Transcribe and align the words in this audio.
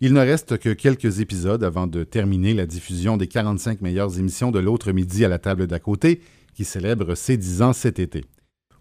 Il 0.00 0.12
ne 0.12 0.20
reste 0.20 0.58
que 0.58 0.72
quelques 0.72 1.18
épisodes 1.18 1.64
avant 1.64 1.88
de 1.88 2.04
terminer 2.04 2.54
la 2.54 2.66
diffusion 2.66 3.16
des 3.16 3.26
45 3.26 3.80
meilleures 3.80 4.16
émissions 4.16 4.52
de 4.52 4.60
l'autre 4.60 4.92
midi 4.92 5.24
à 5.24 5.28
la 5.28 5.40
table 5.40 5.66
d'à 5.66 5.80
côté, 5.80 6.20
qui 6.54 6.64
célèbre 6.64 7.16
ses 7.16 7.36
10 7.36 7.62
ans 7.62 7.72
cet 7.72 7.98
été. 7.98 8.24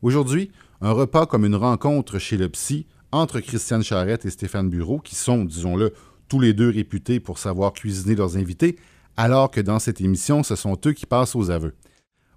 Aujourd'hui, 0.03 0.51
un 0.79 0.91
repas 0.91 1.25
comme 1.25 1.43
une 1.43 1.55
rencontre 1.55 2.19
chez 2.19 2.37
le 2.37 2.49
psy 2.49 2.85
entre 3.11 3.39
Christiane 3.39 3.83
Charrette 3.83 4.25
et 4.25 4.29
Stéphane 4.29 4.69
Bureau, 4.69 4.99
qui 4.99 5.15
sont, 5.15 5.43
disons-le, 5.43 5.93
tous 6.27 6.39
les 6.39 6.53
deux 6.53 6.69
réputés 6.69 7.19
pour 7.19 7.39
savoir 7.39 7.73
cuisiner 7.73 8.13
leurs 8.13 8.37
invités, 8.37 8.77
alors 9.15 9.49
que 9.49 9.61
dans 9.61 9.79
cette 9.79 10.01
émission, 10.01 10.43
ce 10.43 10.55
sont 10.55 10.77
eux 10.85 10.93
qui 10.93 11.07
passent 11.07 11.35
aux 11.35 11.49
aveux. 11.49 11.73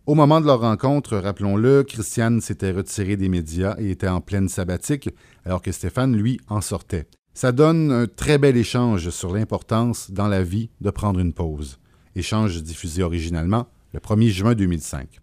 Au 0.07 0.15
moment 0.15 0.41
de 0.41 0.47
leur 0.47 0.61
rencontre, 0.61 1.19
rappelons-le, 1.19 1.83
Christiane 1.83 2.41
s'était 2.41 2.73
retirée 2.73 3.19
des 3.19 3.29
médias 3.29 3.77
et 3.79 3.91
était 3.91 4.09
en 4.09 4.23
pleine 4.23 4.49
sabbatique, 4.49 5.11
alors 5.45 5.61
que 5.61 5.71
Stéphane, 5.71 6.17
lui, 6.17 6.41
en 6.49 6.63
sortait. 6.63 7.07
Ça 7.35 7.53
donne 7.53 7.91
un 7.93 8.07
très 8.07 8.39
bel 8.39 8.57
échange 8.57 9.11
sur 9.11 9.33
l'importance 9.33 10.11
dans 10.11 10.29
la 10.29 10.43
vie 10.43 10.71
de 10.81 10.91
prendre 10.91 11.21
une 11.21 11.33
pause. 11.33 11.79
Échange 12.17 12.63
diffusé 12.63 13.03
originalement 13.03 13.69
le 13.93 14.01
1er 14.01 14.29
juin 14.29 14.55
2005. 14.55 15.21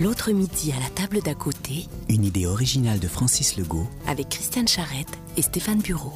L'autre 0.00 0.30
midi 0.32 0.72
à 0.76 0.80
la 0.80 0.90
table 0.90 1.22
d'à 1.22 1.34
côté, 1.34 1.88
Une 2.08 2.24
idée 2.24 2.46
originale 2.46 2.98
de 2.98 3.08
Francis 3.08 3.56
Legault. 3.56 3.86
avec 4.06 4.28
Christiane 4.28 4.68
Charrette 4.68 5.18
et 5.36 5.42
Stéphane 5.42 5.80
Bureau. 5.80 6.12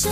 As-tu 0.00 0.08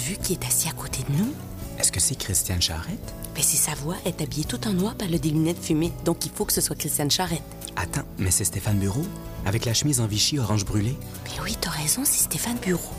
vu 0.00 0.16
qui 0.22 0.34
est 0.34 0.46
assis 0.46 0.68
à 0.68 0.72
côté 0.72 1.02
de 1.08 1.16
nous? 1.16 1.32
Est-ce 1.80 1.90
que 1.90 1.98
c'est 1.98 2.14
Christiane 2.14 2.62
Charrette? 2.62 2.92
Mais 3.34 3.42
c'est 3.42 3.56
sa 3.56 3.74
voix 3.74 3.96
est 4.04 4.20
habillée 4.20 4.44
tout 4.44 4.64
en 4.68 4.72
noir 4.72 4.94
par 4.94 5.08
le 5.08 5.18
des 5.18 5.30
lunettes 5.30 5.58
fumées, 5.60 5.92
donc 6.04 6.24
il 6.24 6.30
faut 6.30 6.44
que 6.44 6.52
ce 6.52 6.60
soit 6.60 6.76
Christiane 6.76 7.10
Charrette. 7.10 7.42
Attends, 7.74 8.04
mais 8.16 8.30
c'est 8.30 8.44
Stéphane 8.44 8.78
Bureau? 8.78 9.02
Avec 9.44 9.64
la 9.64 9.74
chemise 9.74 10.00
en 10.00 10.06
Vichy 10.06 10.38
orange 10.38 10.64
brûlé? 10.64 10.96
Mais 11.24 11.42
oui, 11.42 11.56
t'as 11.60 11.70
raison, 11.70 12.02
c'est 12.04 12.22
Stéphane 12.22 12.58
Bureau. 12.58 12.94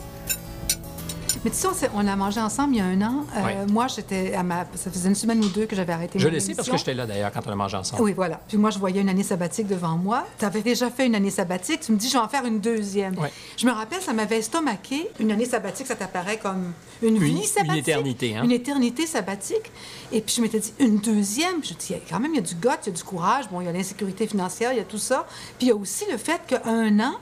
Mais 1.46 1.52
tu 1.52 1.58
sais, 1.58 1.90
on, 1.94 2.06
a 2.06 2.16
mangé 2.16 2.42
ensemble 2.42 2.76
il 2.76 2.80
y 2.80 2.82
a 2.82 2.86
un 2.86 3.02
an. 3.02 3.26
Euh. 3.38 3.66
Moi, 3.70 3.88
j'étais 3.88 4.34
à 4.34 4.44
ma. 4.44 4.66
Ça 4.76 4.92
faisait 4.92 5.08
une 5.08 5.16
semaine 5.16 5.44
ou 5.44 5.48
deux 5.48 5.66
que 5.66 5.76
j'avais 5.76 5.94
arrêté 5.94 6.20
Je 6.20 6.28
le 6.28 6.40
sais 6.40 6.54
parce 6.54 6.70
que 6.70 6.78
j'étais 6.78 6.94
là 6.94 7.06
d'ailleurs 7.06 7.32
quand 7.32 7.42
on 7.48 7.52
a 7.52 7.56
mangé 7.56 7.78
ensemble. 7.78 8.02
Oui, 8.02 8.14
voilà. 8.14 8.42
Puis 8.48 8.58
moi, 8.58 8.70
je 8.72 8.80
voyais 8.80 9.02
une 9.02 9.10
année 9.10 9.24
sabbatique 9.24 9.68
devant 9.68 9.96
moi. 9.96 10.26
Tu 10.38 10.46
avais 10.46 10.62
déjà 10.62 10.90
fait 10.90 11.06
une 11.06 11.16
année 11.16 11.30
sabbatique. 11.30 11.82
Tu 11.82 11.92
me 11.92 11.98
dis, 11.98 12.08
je 12.08 12.14
vais 12.14 12.24
en 12.24 12.28
faire 12.28 12.46
une 12.46 12.60
deuxième. 12.60 13.16
Je 13.58 13.66
me 13.66 13.72
rappelle, 13.72 14.02
ça 14.02 14.14
m'avait 14.14 14.40
estomaqué. 14.40 15.10
Une 15.20 15.32
année 15.32 15.46
sabbatique, 15.46 15.88
ça 15.88 15.96
t'apparaît 15.96 16.38
comme 16.38 16.74
une, 17.02 17.16
Une- 17.16 17.24
vie 17.24 17.32
une 17.38 17.44
sabbatique. 17.44 17.88
éternité, 17.88 18.36
hein? 18.36 18.44
Une 18.44 18.52
éternité 18.52 19.06
sabbatique. 19.06 19.72
Et 20.12 20.22
puis, 20.22 20.36
je 20.36 20.42
m'étais 20.42 20.60
dit, 20.60 20.74
une 20.80 20.98
deuxième? 20.98 21.64
Je 21.64 21.74
dis, 21.74 21.94
quand 22.10 22.20
même, 22.20 22.32
il 22.34 22.38
y 22.38 22.40
a 22.40 22.42
du 22.42 22.56
goût, 22.56 22.70
il 22.84 22.88
y 22.88 22.90
a 22.90 22.94
du 22.94 23.04
courage. 23.04 23.50
Bon, 23.50 23.62
il 23.62 23.66
y 23.66 23.68
a 23.68 23.72
l'insécurité 23.72 24.28
financière, 24.28 24.74
il 24.74 24.78
y 24.78 24.82
a 24.82 24.86
tout 24.86 24.98
ça. 24.98 25.26
Puis, 25.58 25.68
il 25.68 25.70
y 25.70 25.72
a 25.72 25.76
aussi 25.76 26.06
le 26.12 26.18
fait 26.18 26.42
qu'un 26.48 27.00
an, 27.00 27.14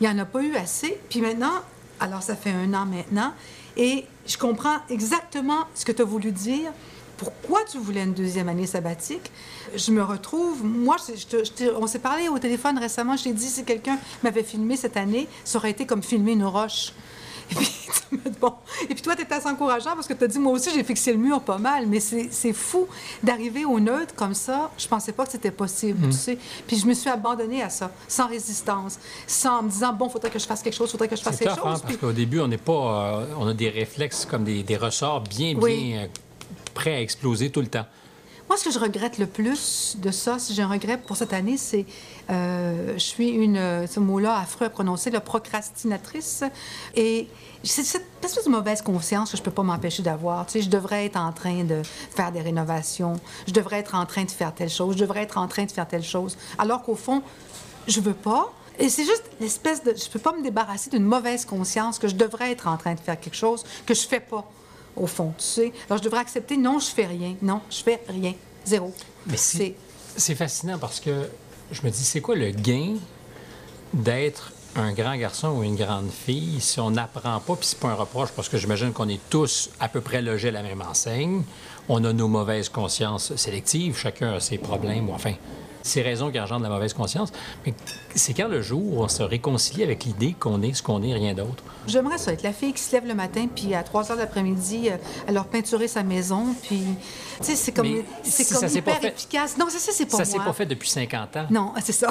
il 0.00 0.06
n'y 0.06 0.08
en 0.08 0.18
a 0.18 0.24
pas 0.24 0.42
eu 0.42 0.54
assez. 0.56 0.98
Puis 1.10 1.20
maintenant, 1.20 1.52
alors 2.00 2.22
ça 2.22 2.36
fait 2.36 2.50
un 2.50 2.72
an 2.74 2.86
maintenant. 2.86 3.32
Et 3.76 4.04
je 4.26 4.38
comprends 4.38 4.78
exactement 4.90 5.64
ce 5.74 5.84
que 5.84 5.92
tu 5.92 6.02
as 6.02 6.04
voulu 6.04 6.32
dire. 6.32 6.72
Pourquoi 7.16 7.60
tu 7.64 7.78
voulais 7.78 8.02
une 8.02 8.12
deuxième 8.12 8.48
année 8.48 8.66
sabbatique? 8.66 9.30
Je 9.74 9.90
me 9.90 10.02
retrouve, 10.02 10.64
moi, 10.64 10.96
on 11.78 11.86
s'est 11.86 11.98
parlé 11.98 12.28
au 12.28 12.38
téléphone 12.38 12.78
récemment, 12.78 13.16
je 13.16 13.24
t'ai 13.24 13.32
dit, 13.32 13.46
si 13.46 13.64
quelqu'un 13.64 13.98
m'avait 14.22 14.42
filmé 14.42 14.76
cette 14.76 14.96
année, 14.96 15.26
ça 15.44 15.58
aurait 15.58 15.70
été 15.70 15.86
comme 15.86 16.02
filmer 16.02 16.32
une 16.32 16.44
roche. 16.44 16.92
Et 17.50 17.54
puis, 17.54 17.66
tu 18.08 18.16
me 18.16 18.30
dis, 18.30 18.38
bon. 18.40 18.52
Et 18.88 18.94
puis 18.94 19.02
toi, 19.02 19.14
tu 19.16 19.22
étais 19.22 19.34
assez 19.34 19.48
encourageant 19.48 19.94
parce 19.94 20.06
que 20.06 20.14
tu 20.14 20.24
as 20.24 20.28
dit, 20.28 20.38
moi 20.38 20.52
aussi, 20.52 20.70
j'ai 20.74 20.82
fixé 20.84 21.12
le 21.12 21.18
mur 21.18 21.40
pas 21.40 21.58
mal, 21.58 21.86
mais 21.86 22.00
c'est 22.00 22.52
fou 22.52 22.86
d'arriver 23.22 23.64
au 23.64 23.78
neutre 23.80 24.14
comme 24.14 24.34
ça. 24.34 24.70
Je 24.78 24.86
pensais 24.88 25.12
pas 25.12 25.24
que 25.26 25.32
c'était 25.32 25.50
possible, 25.50 26.06
tu 26.08 26.12
sais. 26.12 26.38
Puis 26.66 26.76
je 26.78 26.86
me 26.86 26.94
suis 26.94 27.10
abandonnée 27.10 27.62
à 27.62 27.70
ça, 27.70 27.90
sans 28.08 28.26
résistance, 28.28 28.98
sans 29.26 29.62
me 29.62 29.70
disant, 29.70 29.92
bon, 29.92 30.08
faudrait 30.08 30.30
que 30.30 30.38
je 30.38 30.46
fasse 30.46 30.62
quelque 30.62 30.74
chose, 30.76 30.90
faudrait 30.90 31.08
que 31.08 31.16
je 31.16 31.22
fasse 31.22 31.36
quelque 31.38 31.50
tough, 31.54 31.58
hein, 31.64 31.70
chose. 31.72 31.80
parce 31.82 31.92
Puis- 31.92 31.98
qu'au 31.98 32.12
début, 32.12 32.40
on 32.40 32.48
n'est 32.48 32.58
pas. 32.58 33.20
euh, 33.20 33.26
on 33.38 33.46
a 33.48 33.54
des 33.54 33.70
réflexes 33.70 34.24
comme 34.24 34.44
des, 34.44 34.62
des 34.62 34.76
ressorts 34.76 35.20
bien, 35.22 35.54
bien 35.54 36.02
euh, 36.02 36.06
prêts 36.74 36.94
à 36.94 37.00
exploser 37.00 37.50
tout 37.50 37.60
le 37.60 37.68
temps. 37.68 37.86
Moi, 38.48 38.56
ce 38.56 38.64
que 38.64 38.70
je 38.70 38.78
regrette 38.78 39.18
le 39.18 39.26
plus 39.26 39.96
de 39.98 40.12
ça, 40.12 40.38
si 40.38 40.54
j'ai 40.54 40.62
un 40.62 40.68
regret 40.68 40.98
pour 40.98 41.16
cette 41.16 41.32
année, 41.32 41.56
c'est 41.56 41.84
euh, 42.30 42.92
je 42.94 43.02
suis 43.02 43.30
une, 43.30 43.56
euh, 43.56 43.88
ce 43.88 43.98
mot-là 43.98 44.38
affreux 44.38 44.66
à 44.66 44.70
prononcer, 44.70 45.10
la 45.10 45.20
procrastinatrice. 45.20 46.44
Et 46.94 47.26
c'est 47.64 47.82
cette 47.82 48.06
espèce 48.22 48.44
de 48.44 48.50
mauvaise 48.50 48.82
conscience 48.82 49.32
que 49.32 49.36
je 49.36 49.42
peux 49.42 49.50
pas 49.50 49.64
m'empêcher 49.64 50.04
d'avoir. 50.04 50.46
Tu 50.46 50.52
sais, 50.52 50.62
je 50.62 50.70
devrais 50.70 51.06
être 51.06 51.16
en 51.16 51.32
train 51.32 51.64
de 51.64 51.82
faire 52.14 52.30
des 52.30 52.40
rénovations, 52.40 53.14
je 53.48 53.52
devrais 53.52 53.78
être 53.78 53.96
en 53.96 54.06
train 54.06 54.24
de 54.24 54.30
faire 54.30 54.54
telle 54.54 54.70
chose, 54.70 54.94
je 54.94 55.00
devrais 55.00 55.22
être 55.22 55.38
en 55.38 55.48
train 55.48 55.64
de 55.64 55.72
faire 55.72 55.88
telle 55.88 56.04
chose. 56.04 56.38
Alors 56.56 56.82
qu'au 56.84 56.94
fond, 56.94 57.22
je 57.88 58.00
veux 58.00 58.14
pas. 58.14 58.52
Et 58.78 58.88
c'est 58.88 59.04
juste 59.04 59.24
l'espèce 59.40 59.82
de... 59.82 59.94
Je 59.96 60.08
peux 60.08 60.18
pas 60.18 60.32
me 60.32 60.42
débarrasser 60.42 60.90
d'une 60.90 61.04
mauvaise 61.04 61.46
conscience 61.46 61.98
que 61.98 62.08
je 62.08 62.14
devrais 62.14 62.52
être 62.52 62.68
en 62.68 62.76
train 62.76 62.94
de 62.94 63.00
faire 63.00 63.18
quelque 63.18 63.36
chose 63.36 63.64
que 63.86 63.94
je 63.94 64.06
fais 64.06 64.20
pas, 64.20 64.48
au 64.96 65.06
fond, 65.06 65.32
tu 65.38 65.44
sais. 65.44 65.72
Alors, 65.88 65.98
je 65.98 66.04
devrais 66.04 66.20
accepter, 66.20 66.56
non, 66.56 66.78
je 66.78 66.86
fais 66.86 67.06
rien. 67.06 67.36
Non, 67.42 67.60
je 67.70 67.82
fais 67.82 68.00
rien. 68.08 68.34
Zéro. 68.64 68.92
Mais 69.26 69.36
c'est, 69.36 69.74
c'est 70.16 70.34
fascinant 70.34 70.78
parce 70.78 71.00
que 71.00 71.28
je 71.70 71.82
me 71.82 71.90
dis, 71.90 72.04
c'est 72.04 72.20
quoi 72.20 72.34
le 72.34 72.50
gain 72.50 72.94
d'être 73.92 74.52
un 74.74 74.92
grand 74.92 75.16
garçon 75.16 75.48
ou 75.48 75.62
une 75.62 75.76
grande 75.76 76.10
fille 76.10 76.60
si 76.60 76.80
on 76.80 76.90
n'apprend 76.90 77.40
pas, 77.40 77.56
puis 77.56 77.66
c'est 77.66 77.78
pas 77.78 77.88
un 77.88 77.94
reproche 77.94 78.30
parce 78.30 78.48
que 78.48 78.58
j'imagine 78.58 78.92
qu'on 78.92 79.08
est 79.08 79.20
tous 79.30 79.70
à 79.80 79.88
peu 79.88 80.00
près 80.00 80.20
logés 80.20 80.48
à 80.48 80.52
la 80.52 80.62
même 80.62 80.82
enseigne. 80.82 81.42
On 81.88 82.04
a 82.04 82.12
nos 82.12 82.28
mauvaises 82.28 82.68
consciences 82.68 83.34
sélectives, 83.36 83.96
chacun 83.96 84.34
a 84.34 84.40
ses 84.40 84.58
problèmes, 84.58 85.08
ou 85.08 85.12
enfin, 85.12 85.34
ses 85.86 86.02
raisons 86.02 86.30
qui 86.30 86.38
engendrent 86.40 86.62
la 86.62 86.68
mauvaise 86.68 86.92
conscience. 86.92 87.32
Mais 87.64 87.74
c'est 88.14 88.34
quand 88.34 88.48
le 88.48 88.60
jour 88.62 88.82
où 88.84 89.02
on 89.02 89.08
se 89.08 89.22
réconcilie 89.22 89.82
avec 89.82 90.04
l'idée 90.04 90.34
qu'on 90.38 90.62
est 90.62 90.74
ce 90.74 90.82
qu'on 90.82 91.02
est, 91.02 91.12
rien 91.14 91.34
d'autre? 91.34 91.62
J'aimerais 91.86 92.18
ça 92.18 92.32
être 92.32 92.42
la 92.42 92.52
fille 92.52 92.72
qui 92.72 92.82
se 92.82 92.92
lève 92.92 93.06
le 93.06 93.14
matin, 93.14 93.46
puis 93.54 93.74
à 93.74 93.82
3 93.82 94.10
heures 94.10 94.16
de 94.16 94.22
l'après-midi, 94.22 94.90
euh, 94.90 95.32
leur 95.32 95.46
peinturer 95.46 95.88
sa 95.88 96.02
maison, 96.02 96.46
puis... 96.62 96.82
Tu 97.38 97.44
sais, 97.44 97.54
c'est 97.56 97.72
comme, 97.72 97.88
c'est 98.22 98.44
si 98.44 98.54
comme 98.54 98.68
hyper 98.68 98.98
fait- 98.98 99.08
efficace. 99.08 99.56
Non, 99.58 99.66
ça, 99.68 99.78
ça 99.78 99.92
c'est 99.92 100.06
pas 100.06 100.16
ça 100.16 100.24
s'est 100.24 100.38
pas 100.38 100.52
fait 100.52 100.66
depuis 100.66 100.88
50 100.88 101.36
ans. 101.36 101.46
Non, 101.50 101.72
c'est 101.84 101.92
ça. 101.92 102.08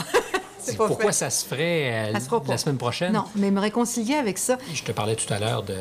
Pourquoi 0.77 1.07
fait. 1.07 1.11
ça 1.11 1.29
se 1.29 1.45
ferait 1.45 2.11
euh, 2.15 2.19
Ça 2.19 2.41
la 2.47 2.57
semaine 2.57 2.77
prochaine? 2.77 3.13
Non, 3.13 3.25
mais 3.35 3.51
me 3.51 3.59
réconcilier 3.59 4.15
avec 4.15 4.37
ça, 4.37 4.57
Je 4.73 4.83
te 4.83 4.91
parlais 4.91 5.15
tout 5.15 5.31
à 5.33 5.39
l'heure 5.39 5.61
de, 5.63 5.75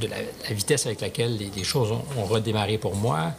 de 0.00 0.06
la, 0.08 0.16
la 0.48 0.54
vitesse 0.54 0.86
avec 0.86 1.00
laquelle 1.00 1.36
les, 1.36 1.50
les 1.54 1.64
choses 1.64 1.92
ont, 1.92 2.02
ont 2.18 2.24
redémarré 2.24 2.78
pour 2.78 2.96
moi. 2.96 3.32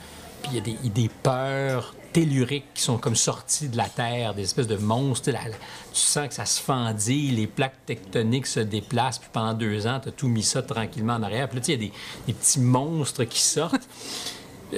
Puis 0.44 0.52
il 0.54 0.56
y 0.56 0.60
a 0.60 0.62
des, 0.62 0.78
il 0.84 0.86
y 0.86 0.90
a 0.90 0.94
des 1.08 1.10
peurs 1.24 1.94
telluriques 2.14 2.74
qui 2.74 2.82
sont 2.82 2.98
comme 2.98 3.16
sorties 3.16 3.70
de 3.70 3.78
la 3.78 3.90
Terre, 3.90 4.34
des 4.34 4.44
espèces 4.44 4.68
de 4.68 4.78
monstres. 4.78 5.32
Tu 5.32 6.00
sens 6.00 6.28
que 6.28 6.34
ça 6.34 6.46
se 6.46 6.62
fendille, 6.62 7.32
les 7.32 7.48
plaques 7.48 7.86
tectoniques 7.86 8.48
se 8.48 8.60
déplacent. 8.60 9.20
Puis 9.20 9.30
pendant 9.32 9.54
deux 9.54 9.88
ans, 9.88 10.00
tu 10.02 10.10
as 10.10 10.12
tout 10.12 10.28
mis 10.28 10.44
ça 10.44 10.62
tranquillement 10.62 11.16
en 11.16 11.24
arrière. 11.24 11.50
Puis 11.50 11.60
là, 11.60 11.66
il 11.68 11.72
y 11.72 11.74
a 11.74 11.92
des, 12.26 12.34
petits 12.34 12.60
monstres 12.60 13.24
qui 13.24 13.42
sortent, 13.42 13.88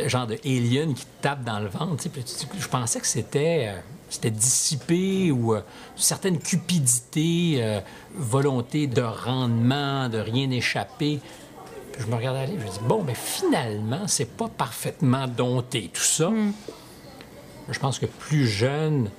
genre 0.05 0.27
de 0.27 0.37
aliens 0.45 0.93
qui 0.93 1.05
tapent 1.21 1.43
dans 1.43 1.59
le 1.59 1.67
ventre. 1.67 2.03
je 2.57 2.67
pensais 2.67 2.99
que 2.99 3.07
c'était... 3.07 3.69
euh, 3.69 3.79
c'était 4.09 4.31
dissipé 4.31 5.31
ou 5.31 5.53
euh, 5.53 5.61
une 5.95 6.01
certaine 6.01 6.39
cupidité, 6.39 7.57
euh, 7.59 7.79
volonté 8.15 8.87
de 8.87 9.01
rendement, 9.01 10.09
de 10.09 10.17
rien 10.17 10.49
échapper. 10.49 11.19
Puis 11.91 12.01
je 12.01 12.07
me 12.07 12.15
regardais 12.15 12.39
aller, 12.39 12.57
je 12.59 12.65
me 12.65 12.71
dis, 12.71 12.79
bon, 12.87 13.03
mais 13.03 13.13
finalement, 13.13 14.07
c'est 14.07 14.35
pas 14.35 14.47
parfaitement 14.47 15.27
dompté, 15.27 15.91
tout 15.93 16.01
ça. 16.01 16.31
Je 17.71 17.79
pense 17.79 17.99
que 17.99 18.05
plus 18.05 18.47
jeune, 18.47 19.09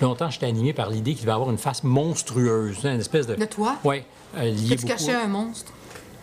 longtemps, 0.00 0.30
j'étais 0.30 0.46
animé 0.46 0.72
par 0.72 0.90
l'idée 0.90 1.12
qu'il 1.14 1.22
devait 1.22 1.32
avoir 1.32 1.50
une 1.50 1.58
face 1.58 1.82
monstrueuse, 1.84 2.78
hein, 2.84 2.94
une 2.94 3.00
espèce 3.00 3.26
de... 3.26 3.34
De 3.34 3.44
toi? 3.44 3.76
Oui, 3.84 4.02
lié 4.36 4.52
que 4.52 4.80
tu 4.80 4.86
beaucoup... 4.86 4.86
cachais 4.88 5.14
un 5.14 5.28
monstre? 5.28 5.72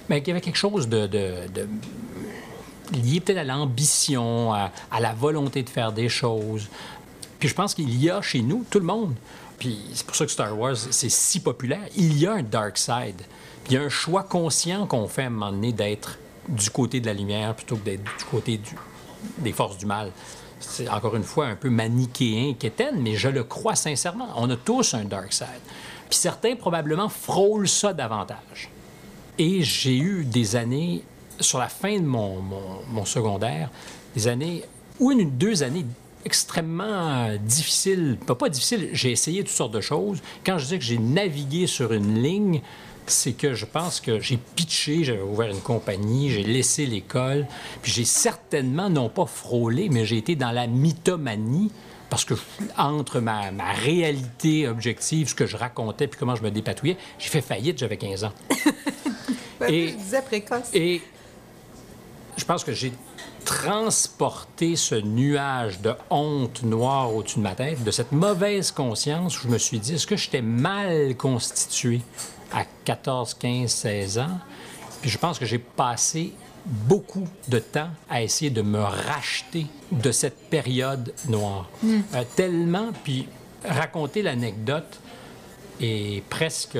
Mais 0.10 0.20
qu'il 0.22 0.30
y 0.30 0.32
avait 0.32 0.42
quelque 0.42 0.56
chose 0.58 0.88
de, 0.88 1.08
de- 1.08 1.48
de- 1.54 1.68
lié 2.94 3.20
peut-être 3.20 3.40
à 3.40 3.44
l'ambition, 3.44 4.54
à, 4.54 4.72
à 4.92 5.00
la 5.00 5.14
volonté 5.14 5.64
de 5.64 5.70
faire 5.70 5.92
des 5.92 6.10
choses. 6.10 6.68
Puis 7.40 7.50
je 7.50 7.56
pense 7.56 7.74
qu'il 7.74 7.94
y 8.02 8.10
a 8.10 8.22
chez 8.22 8.42
nous, 8.42 8.64
tout 8.70 8.80
le 8.80 8.86
monde, 8.86 9.16
puis 9.58 9.80
c'est 9.94 10.06
pour 10.06 10.16
ça 10.16 10.26
que 10.26 10.32
Star 10.32 10.58
Wars, 10.58 10.76
c'est 10.78 11.10
si 11.10 11.40
populaire, 11.40 11.82
il 11.96 12.18
y 12.18 12.28
a 12.28 12.34
un 12.34 12.44
dark 12.44 12.78
side. 12.78 13.22
Puis 13.64 13.72
il 13.72 13.74
y 13.74 13.78
a 13.78 13.82
un 13.82 13.90
choix 13.90 14.22
conscient 14.24 14.86
qu'on 14.86 15.08
fait 15.08 15.24
à 15.24 15.28
un 15.28 15.30
moment 15.32 15.52
donné 15.52 15.72
d'être 15.74 16.18
du 16.48 16.70
côté 16.70 17.00
de 17.00 17.08
la 17.08 17.14
lumière 17.14 17.56
plutôt 17.56 17.76
que 17.78 17.86
d'être 17.86 18.04
du 18.04 18.26
côté 18.30 18.58
du- 18.58 18.76
des 19.40 19.52
forces 19.54 19.78
du 19.80 19.88
mal. 19.88 20.12
C'est 20.60 20.90
encore 20.90 21.16
une 21.16 21.24
fois 21.24 21.48
un 21.48 21.56
peu 21.56 21.70
manichéen, 21.70 22.54
quétaine, 22.54 23.02
mais 23.02 23.16
je 23.16 23.30
le 23.30 23.44
crois 23.44 23.76
sincèrement. 23.76 24.30
On 24.36 24.50
a 24.50 24.56
tous 24.56 24.94
un 24.94 25.06
dark 25.06 25.34
side. 25.34 25.48
Puis 26.10 26.18
certains 26.18 26.56
probablement 26.56 27.10
frôlent 27.10 27.68
ça 27.68 27.94
davantage. 27.94 28.70
Et 29.38 29.64
j'ai 29.64 29.98
eu 29.98 30.24
des 30.24 30.56
années 30.56 31.04
sur 31.40 31.60
la 31.60 31.68
fin 31.68 32.00
de 32.00 32.06
mon, 32.06 33.06
secondaire, 33.06 33.70
des 34.16 34.28
années, 34.28 34.64
ou 35.00 35.12
une, 35.12 35.30
deux 35.32 35.64
années 35.64 35.86
extrêmement 36.24 37.36
difficiles, 37.38 38.18
pas, 38.26 38.36
pas 38.36 38.50
difficiles, 38.50 38.90
j'ai 38.94 39.12
essayé 39.12 39.44
toutes 39.44 39.54
sortes 39.54 39.74
de 39.74 39.82
choses. 39.82 40.22
Quand 40.46 40.58
je 40.58 40.66
dis 40.66 40.80
que 40.80 40.86
j'ai 40.86 40.98
navigué 40.98 41.68
sur 41.68 41.92
une 41.92 42.22
ligne, 42.22 42.62
c'est 43.08 43.34
que 43.34 43.54
je 43.54 43.66
pense 43.66 44.00
que 44.00 44.20
j'ai 44.20 44.38
pitché, 44.38 45.04
j'avais 45.04 45.22
ouvert 45.22 45.50
une 45.50 45.62
compagnie, 45.62 46.30
j'ai 46.30 46.44
laissé 46.44 46.86
l'école, 46.86 47.46
puis 47.82 47.92
j'ai 47.92 48.06
certainement, 48.06 48.90
non 48.90 49.10
pas 49.10 49.26
frôlé, 49.26 49.90
mais 49.90 50.06
j'ai 50.06 50.18
été 50.18 50.36
dans 50.36 50.52
la 50.52 50.68
mythomanie, 50.68 51.72
parce 52.10 52.26
que 52.26 52.34
entre 52.78 53.20
ma, 53.20 53.52
ma 53.52 53.72
réalité 53.72 54.68
objective, 54.68 55.30
ce 55.30 55.36
que 55.36 55.46
je 55.46 55.58
racontais, 55.58 56.08
puis 56.08 56.20
comment 56.20 56.36
je 56.36 56.44
me 56.44 56.52
dépatouillais, 56.52 56.98
j'ai 57.20 57.30
fait 57.30 57.42
faillite, 57.42 57.78
j'avais 57.78 57.98
15 57.98 58.24
ans. 58.26 58.34
Et- 59.68 59.90
je 59.90 59.96
disais 59.96 60.22
précoce. 60.22 60.70
Et 60.74 61.02
je 62.38 62.46
pense 62.46 62.64
que 62.64 62.74
j'ai 62.74 62.92
transporté 63.46 64.76
ce 64.76 64.96
nuage 64.96 65.80
de 65.82 65.94
honte 66.10 66.64
noire 66.64 67.14
au-dessus 67.14 67.38
de 67.38 67.44
ma 67.44 67.54
tête, 67.56 67.84
de 67.84 67.92
cette 67.92 68.12
mauvaise 68.12 68.72
conscience 68.72 69.40
où 69.40 69.44
je 69.44 69.48
me 69.54 69.58
suis 69.58 69.80
dit, 69.80 69.94
est-ce 69.94 70.08
que 70.08 70.16
j'étais 70.18 70.42
mal 70.42 71.16
constitué? 71.16 72.02
À 72.52 72.64
14, 72.86 73.34
15, 73.36 73.70
16 73.70 74.20
ans? 74.20 74.40
Puis 75.02 75.10
je 75.10 75.18
pense 75.18 75.40
que 75.40 75.46
j'ai 75.46 75.60
passé 75.60 76.34
beaucoup 76.66 77.28
de 77.48 77.60
temps 77.60 77.90
à 78.10 78.24
essayer 78.24 78.50
de 78.50 78.62
me 78.62 78.80
racheter 78.80 79.68
de 79.92 80.12
cette 80.12 80.50
période 80.50 81.14
noire. 81.28 81.70
Euh, 81.84 82.24
tellement, 82.36 82.90
puis 83.04 83.28
raconter 83.64 84.22
l'anecdote 84.22 85.00
est 85.80 86.24
presque 86.30 86.78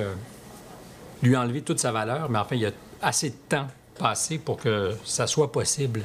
lui 1.22 1.36
enlever 1.36 1.62
toute 1.62 1.80
sa 1.80 1.92
valeur, 1.92 2.30
mais 2.30 2.40
enfin, 2.40 2.56
il 2.56 2.62
y 2.62 2.66
a 2.66 2.72
assez 3.02 3.30
de 3.30 3.36
temps 3.50 3.68
passé 3.98 4.38
pour 4.38 4.58
que 4.58 4.96
ça 5.04 5.28
soit 5.28 5.52
possible. 5.52 6.02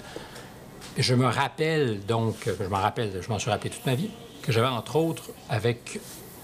Je 0.96 1.14
me 1.14 1.26
rappelle 1.26 2.04
donc, 2.04 2.34
je 2.46 2.64
me 2.64 2.74
rappelle, 2.74 3.20
je 3.20 3.28
m'en 3.28 3.38
suis 3.38 3.50
rappelé 3.50 3.70
toute 3.70 3.86
ma 3.86 3.94
vie, 3.94 4.10
que 4.42 4.52
j'avais 4.52 4.66
entre 4.66 4.96
autres 4.96 5.30
avec 5.48 6.00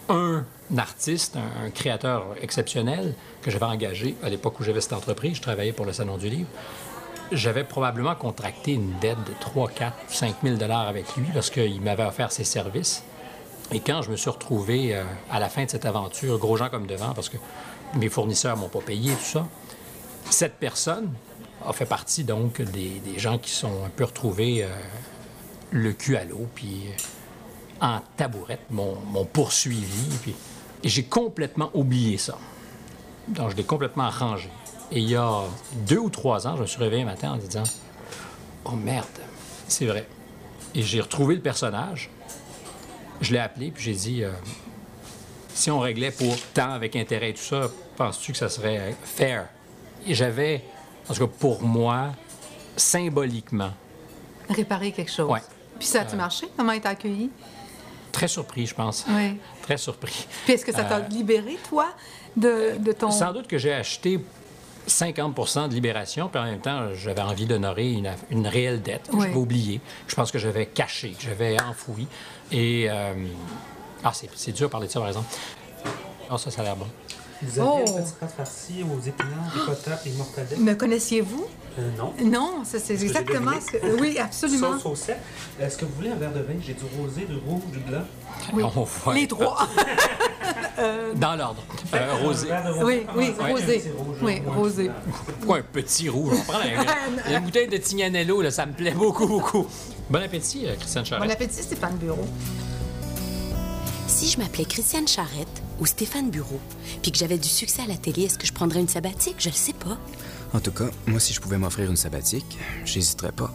un 0.09 0.45
artiste, 0.77 1.37
un, 1.37 1.67
un 1.67 1.71
créateur 1.71 2.35
exceptionnel 2.41 3.15
que 3.43 3.51
j'avais 3.51 3.67
engagé 3.67 4.17
à 4.23 4.29
l'époque 4.29 4.59
où 4.61 4.65
j'avais 4.65 4.81
cette 4.81 4.93
entreprise, 4.93 5.37
je 5.37 5.43
travaillais 5.43 5.73
pour 5.73 5.87
le 5.87 5.93
Salon 5.93 6.17
du 6.17 6.29
Livre. 6.29 6.49
J'avais 7.33 7.65
probablement 7.65 8.15
contracté 8.15 8.75
une 8.75 8.93
dette 9.01 9.19
de 9.25 9.33
3, 9.41 9.71
4, 9.71 9.97
5 10.09 10.37
000 10.45 10.57
dollars 10.57 10.87
avec 10.87 11.17
lui 11.17 11.27
parce 11.35 11.51
qu'il 11.51 11.81
m'avait 11.81 12.05
offert 12.05 12.31
ses 12.31 12.45
services. 12.45 13.03
Et 13.73 13.81
quand 13.81 14.03
je 14.03 14.11
me 14.11 14.17
suis 14.17 14.31
retrouvé 14.31 14.95
euh, 14.95 15.03
à 15.31 15.41
la 15.41 15.49
fin 15.49 15.65
de 15.65 15.71
cette 15.71 15.87
aventure, 15.87 16.39
gros 16.39 16.57
gens 16.57 16.69
comme 16.69 16.87
devant, 16.87 17.15
parce 17.15 17.29
que 17.29 17.37
mes 17.95 18.09
fournisseurs 18.09 18.57
m'ont 18.57 18.69
pas 18.69 18.81
payé, 18.81 19.13
tout 19.13 19.25
ça, 19.25 19.47
cette 20.31 20.55
personne 20.55 21.13
a 21.67 21.73
fait 21.73 21.87
partie 21.87 22.23
donc 22.23 22.63
des, 22.63 23.01
gens 23.17 23.39
qui 23.39 23.51
sont 23.51 23.85
un 23.85 23.89
peu 23.89 24.05
retrouvés 24.05 24.63
euh, 24.63 24.69
le 25.73 25.93
cul 25.93 26.17
à 26.17 26.25
l'eau, 26.25 26.47
puis 26.55 26.85
euh, 26.87 27.85
en 27.85 28.01
tabourette, 28.17 28.71
m'ont 28.71 29.25
poursuivi, 29.33 30.17
puis 30.23 30.35
et 30.83 30.89
j'ai 30.89 31.05
complètement 31.05 31.71
oublié 31.75 32.19
ça. 32.19 32.39
Donc 33.29 33.51
je 33.51 33.57
l'ai 33.57 33.65
complètement 33.65 34.11
rangé. 34.11 34.51
Et 34.93 35.01
il 35.01 35.11
y 35.11 35.17
a 35.17 35.43
deux 35.87 35.99
ou 35.99 36.11
trois 36.11 36.47
ans, 36.47 36.57
je 36.57 36.63
me 36.63 36.67
suis 36.67 36.79
réveillé 36.79 37.03
un 37.03 37.07
matin 37.07 37.33
en 37.33 37.37
disant 37.37 37.65
Oh 38.65 38.73
merde, 38.73 39.07
c'est 39.69 39.87
vrai. 39.87 40.07
Et 40.75 40.83
j'ai 40.83 41.01
retrouvé 41.01 41.35
le 41.35 41.41
personnage. 41.41 42.11
Je 43.21 43.33
l'ai 43.33 43.39
appelé, 43.39 43.71
puis 43.71 43.83
j'ai 43.83 43.95
dit 43.95 44.23
euh, 44.23 44.31
Si 45.55 45.71
on 45.71 45.81
réglait 45.81 46.11
pour 46.11 46.37
temps 46.53 46.71
avec 46.73 46.95
intérêt 46.95 47.31
et 47.31 47.35
tout 47.35 47.43
ça, 47.43 47.69
penses-tu 47.97 48.33
que 48.33 48.39
ça 48.39 48.49
serait 48.49 48.79
euh, 48.79 48.93
fair 49.03 49.49
Et 50.07 50.15
j'avais, 50.15 50.63
en 51.09 51.15
tout 51.15 51.27
cas 51.27 51.33
pour 51.39 51.63
moi, 51.63 52.13
symboliquement, 52.77 53.73
Réparer 54.49 54.93
quelque 54.93 55.11
chose. 55.11 55.29
Ouais. 55.29 55.43
Puis 55.79 55.89
ça 55.89 56.03
a-tu 56.03 56.15
marché? 56.15 56.49
Comment 56.57 56.79
t'a 56.79 56.91
accueilli? 56.91 57.31
très 58.17 58.29
surpris, 58.29 58.67
je 58.67 58.75
pense. 58.75 59.05
Oui. 59.11 59.39
Très 59.67 59.77
surpris. 59.77 60.27
Puis 60.45 60.55
est-ce 60.55 60.65
que 60.65 60.73
ça 60.73 60.85
t'a 60.85 61.01
libéré, 61.01 61.59
toi, 61.69 61.89
de, 62.37 62.79
de 62.79 62.93
ton... 62.93 63.11
Sans 63.11 63.33
doute 63.33 63.47
que 63.47 63.59
j'ai 63.59 63.73
acheté 63.75 64.19
50% 64.89 65.69
de 65.69 65.75
libération, 65.75 66.29
puis 66.29 66.41
en 66.41 66.45
même 66.45 66.61
temps, 66.61 66.95
j'avais 66.95 67.21
envie 67.23 67.47
d'honorer 67.47 67.91
une, 67.93 68.11
une 68.31 68.47
réelle 68.47 68.81
dette 68.83 69.09
que 69.11 69.17
Oui. 69.17 69.23
j'avais 69.27 69.35
oubliée, 69.37 69.81
je 70.07 70.15
pense 70.15 70.31
que 70.31 70.39
j'avais 70.39 70.67
cachée, 70.67 71.11
que 71.11 71.23
j'avais 71.23 71.61
enfouie. 71.61 72.07
Et. 72.53 72.87
euh, 72.89 73.15
Ah, 74.05 74.13
c'est 74.15 74.31
c'est 74.37 74.53
dur 74.53 74.69
de 74.69 74.71
parler 74.73 74.87
de 74.87 74.93
ça, 74.93 75.01
par 75.01 75.09
exemple. 75.09 75.27
Ah, 76.31 76.39
ça, 76.39 76.51
ça 76.53 76.61
a 76.61 76.65
l'air 76.65 76.77
bon. 76.77 76.87
Vous 77.43 77.59
aviez 77.61 77.71
Oh! 77.71 77.85
une 77.87 78.03
petite 78.03 78.15
pâte 78.17 78.33
farcie 78.37 78.83
aux 78.85 79.01
épinards, 79.07 79.53
ricotta 79.53 80.01
et 80.07 80.11
mortadelle? 80.13 80.59
Me 80.61 80.75
connaissiez-vous? 80.75 81.47
Euh, 81.79 81.91
non. 81.99 82.15
Non, 82.25 82.65
ça, 82.65 82.79
c'est 82.79 82.95
exactement 82.95 83.53
ce 83.61 83.73
que... 83.77 84.01
Oui, 84.01 84.19
absolument. 84.23 84.73
Sauce 84.79 84.87
au 84.87 84.95
sel. 84.95 85.19
Est-ce 85.61 85.77
que 85.77 85.85
vous 85.85 85.93
voulez 85.97 86.11
un 86.11 86.17
verre 86.17 86.33
de 86.33 86.41
vin? 86.41 86.55
J'ai 86.61 86.73
du 86.73 86.85
rosé, 86.99 87.27
du 87.27 87.37
rouge, 87.37 87.63
du 87.73 87.79
blanc. 87.81 88.03
Oui. 88.55 88.63
On 88.65 88.83
voit- 88.85 89.15
Les 89.15 89.29
trois. 89.29 89.69
Dans 91.17 91.37
l'ordre. 91.37 91.63
Euh, 91.95 92.15
rosé. 92.23 92.49
Oui, 92.83 93.07
oui, 93.17 93.33
un 93.41 93.47
rosé. 93.49 93.83
rouge, 93.97 94.17
Oui, 94.23 94.43
rosé. 94.47 94.91
Pourquoi 95.41 95.59
un 95.59 95.63
petit 95.63 96.09
rouge? 96.09 96.35
On 96.39 96.43
prend 96.53 96.59
la, 96.59 97.31
la 97.33 97.41
bouteille 97.45 97.69
de 97.69 97.77
Tignanello, 97.79 98.43
là, 98.43 98.51
ça 98.51 98.67
me 98.67 98.73
plaît 98.73 98.91
beaucoup, 98.93 99.27
beaucoup. 99.27 99.67
Bon 100.11 100.23
appétit, 100.23 100.67
euh, 100.67 100.75
Christiane 100.77 101.05
Bon 101.05 101.09
Charette. 101.11 101.31
appétit, 101.31 101.63
Stéphane 101.63 101.97
Bureau. 101.97 102.27
Si 104.07 104.29
je 104.29 104.39
m'appelais 104.39 104.65
Christiane 104.67 105.09
Charrette 105.09 105.63
ou 105.81 105.87
Stéphane 105.87 106.31
Bureau, 106.31 106.61
puis 107.03 107.13
que 107.13 107.19
j'avais 107.19 107.39
du 107.39 107.49
succès 107.49 107.83
à 107.83 107.87
la 107.87 107.97
télé, 107.97 108.23
est-ce 108.23 108.39
que 108.39 108.47
je 108.47 108.53
prendrais 108.53 108.81
une 108.81 108.89
sabbatique? 108.89 109.37
Je 109.39 109.49
le 109.49 109.55
sais 109.55 109.73
pas. 109.73 109.99
En 110.53 110.61
tout 110.61 110.71
cas, 110.71 110.89
moi, 111.07 111.21
si 111.21 111.33
je 111.33 111.41
pouvais 111.41 111.59
m'offrir 111.59 111.91
une 111.91 111.97
sabbatique, 111.97 112.59
j'hésiterais 112.85 113.33
pas. 113.33 113.53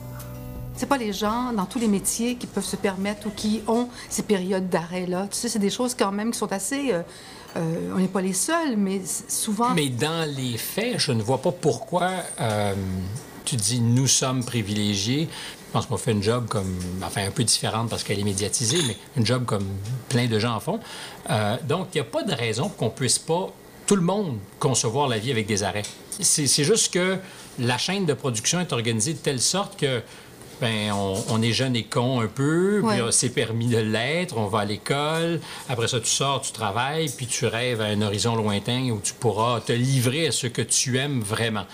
C'est 0.75 0.85
pas 0.87 0.97
les 0.97 1.13
gens 1.13 1.53
dans 1.53 1.65
tous 1.65 1.79
les 1.79 1.87
métiers 1.87 2.35
qui 2.35 2.47
peuvent 2.47 2.65
se 2.65 2.75
permettre 2.75 3.27
ou 3.27 3.29
qui 3.29 3.61
ont 3.67 3.87
ces 4.09 4.23
périodes 4.23 4.69
d'arrêt-là. 4.69 5.27
Tu 5.29 5.37
sais, 5.37 5.49
c'est 5.49 5.59
des 5.59 5.69
choses 5.69 5.95
quand 5.95 6.11
même 6.11 6.31
qui 6.31 6.39
sont 6.39 6.51
assez... 6.51 6.91
euh, 6.91 7.01
euh, 7.57 7.93
on 7.93 7.99
n'est 7.99 8.07
pas 8.07 8.21
les 8.21 8.33
seuls, 8.33 8.77
mais 8.77 9.01
souvent... 9.27 9.73
Mais 9.73 9.89
dans 9.89 10.27
les 10.29 10.57
faits, 10.57 10.99
je 10.99 11.11
ne 11.11 11.21
vois 11.21 11.41
pas 11.41 11.51
pourquoi 11.51 12.09
euh, 12.39 12.73
tu 13.45 13.57
dis 13.57 13.81
nous 13.81 14.07
sommes 14.07 14.43
privilégiés. 14.43 15.27
Je 15.71 15.77
pense 15.77 15.85
qu'on 15.85 15.95
fait 15.95 16.11
une 16.11 16.21
job 16.21 16.47
comme, 16.49 16.75
enfin 17.01 17.25
un 17.25 17.31
peu 17.31 17.45
différente 17.45 17.89
parce 17.89 18.03
qu'elle 18.03 18.19
est 18.19 18.23
médiatisée, 18.25 18.79
mais 18.87 18.97
une 19.15 19.25
job 19.25 19.45
comme 19.45 19.65
plein 20.09 20.27
de 20.27 20.37
gens 20.37 20.53
en 20.55 20.59
font. 20.59 20.81
Euh, 21.29 21.55
donc, 21.63 21.87
il 21.93 21.97
n'y 21.97 22.01
a 22.01 22.09
pas 22.11 22.23
de 22.23 22.33
raison 22.33 22.67
qu'on 22.67 22.89
puisse 22.89 23.17
pas, 23.17 23.47
tout 23.87 23.95
le 23.95 24.01
monde, 24.01 24.37
concevoir 24.59 25.07
la 25.07 25.17
vie 25.17 25.31
avec 25.31 25.47
des 25.47 25.63
arrêts. 25.63 25.83
C'est 26.19 26.45
juste 26.65 26.93
que 26.93 27.17
la 27.57 27.77
chaîne 27.77 28.05
de 28.05 28.13
production 28.13 28.59
est 28.59 28.73
organisée 28.73 29.13
de 29.13 29.19
telle 29.19 29.39
sorte 29.39 29.79
que 29.79 30.01
ben, 30.59 30.91
on, 30.91 31.15
on 31.29 31.41
est 31.41 31.53
jeune 31.53 31.75
et 31.77 31.85
con 31.85 32.19
un 32.19 32.27
peu, 32.27 32.81
Ouais. 32.81 32.97
puis 32.99 33.05
c'est 33.11 33.29
permis 33.29 33.67
de 33.67 33.77
l'être, 33.77 34.37
on 34.37 34.47
va 34.47 34.59
à 34.59 34.65
l'école, 34.65 35.39
après 35.69 35.87
ça 35.87 35.99
tu 36.01 36.09
sors, 36.09 36.41
tu 36.41 36.51
travailles, 36.51 37.09
puis 37.09 37.25
tu 37.27 37.45
rêves 37.47 37.79
à 37.81 37.85
un 37.85 38.01
horizon 38.01 38.35
lointain 38.35 38.89
où 38.91 38.99
tu 39.01 39.13
pourras 39.13 39.61
te 39.61 39.71
livrer 39.71 40.27
à 40.27 40.31
ce 40.31 40.47
que 40.47 40.61
tu 40.61 40.99
aimes 40.99 41.21
vraiment. 41.21 41.65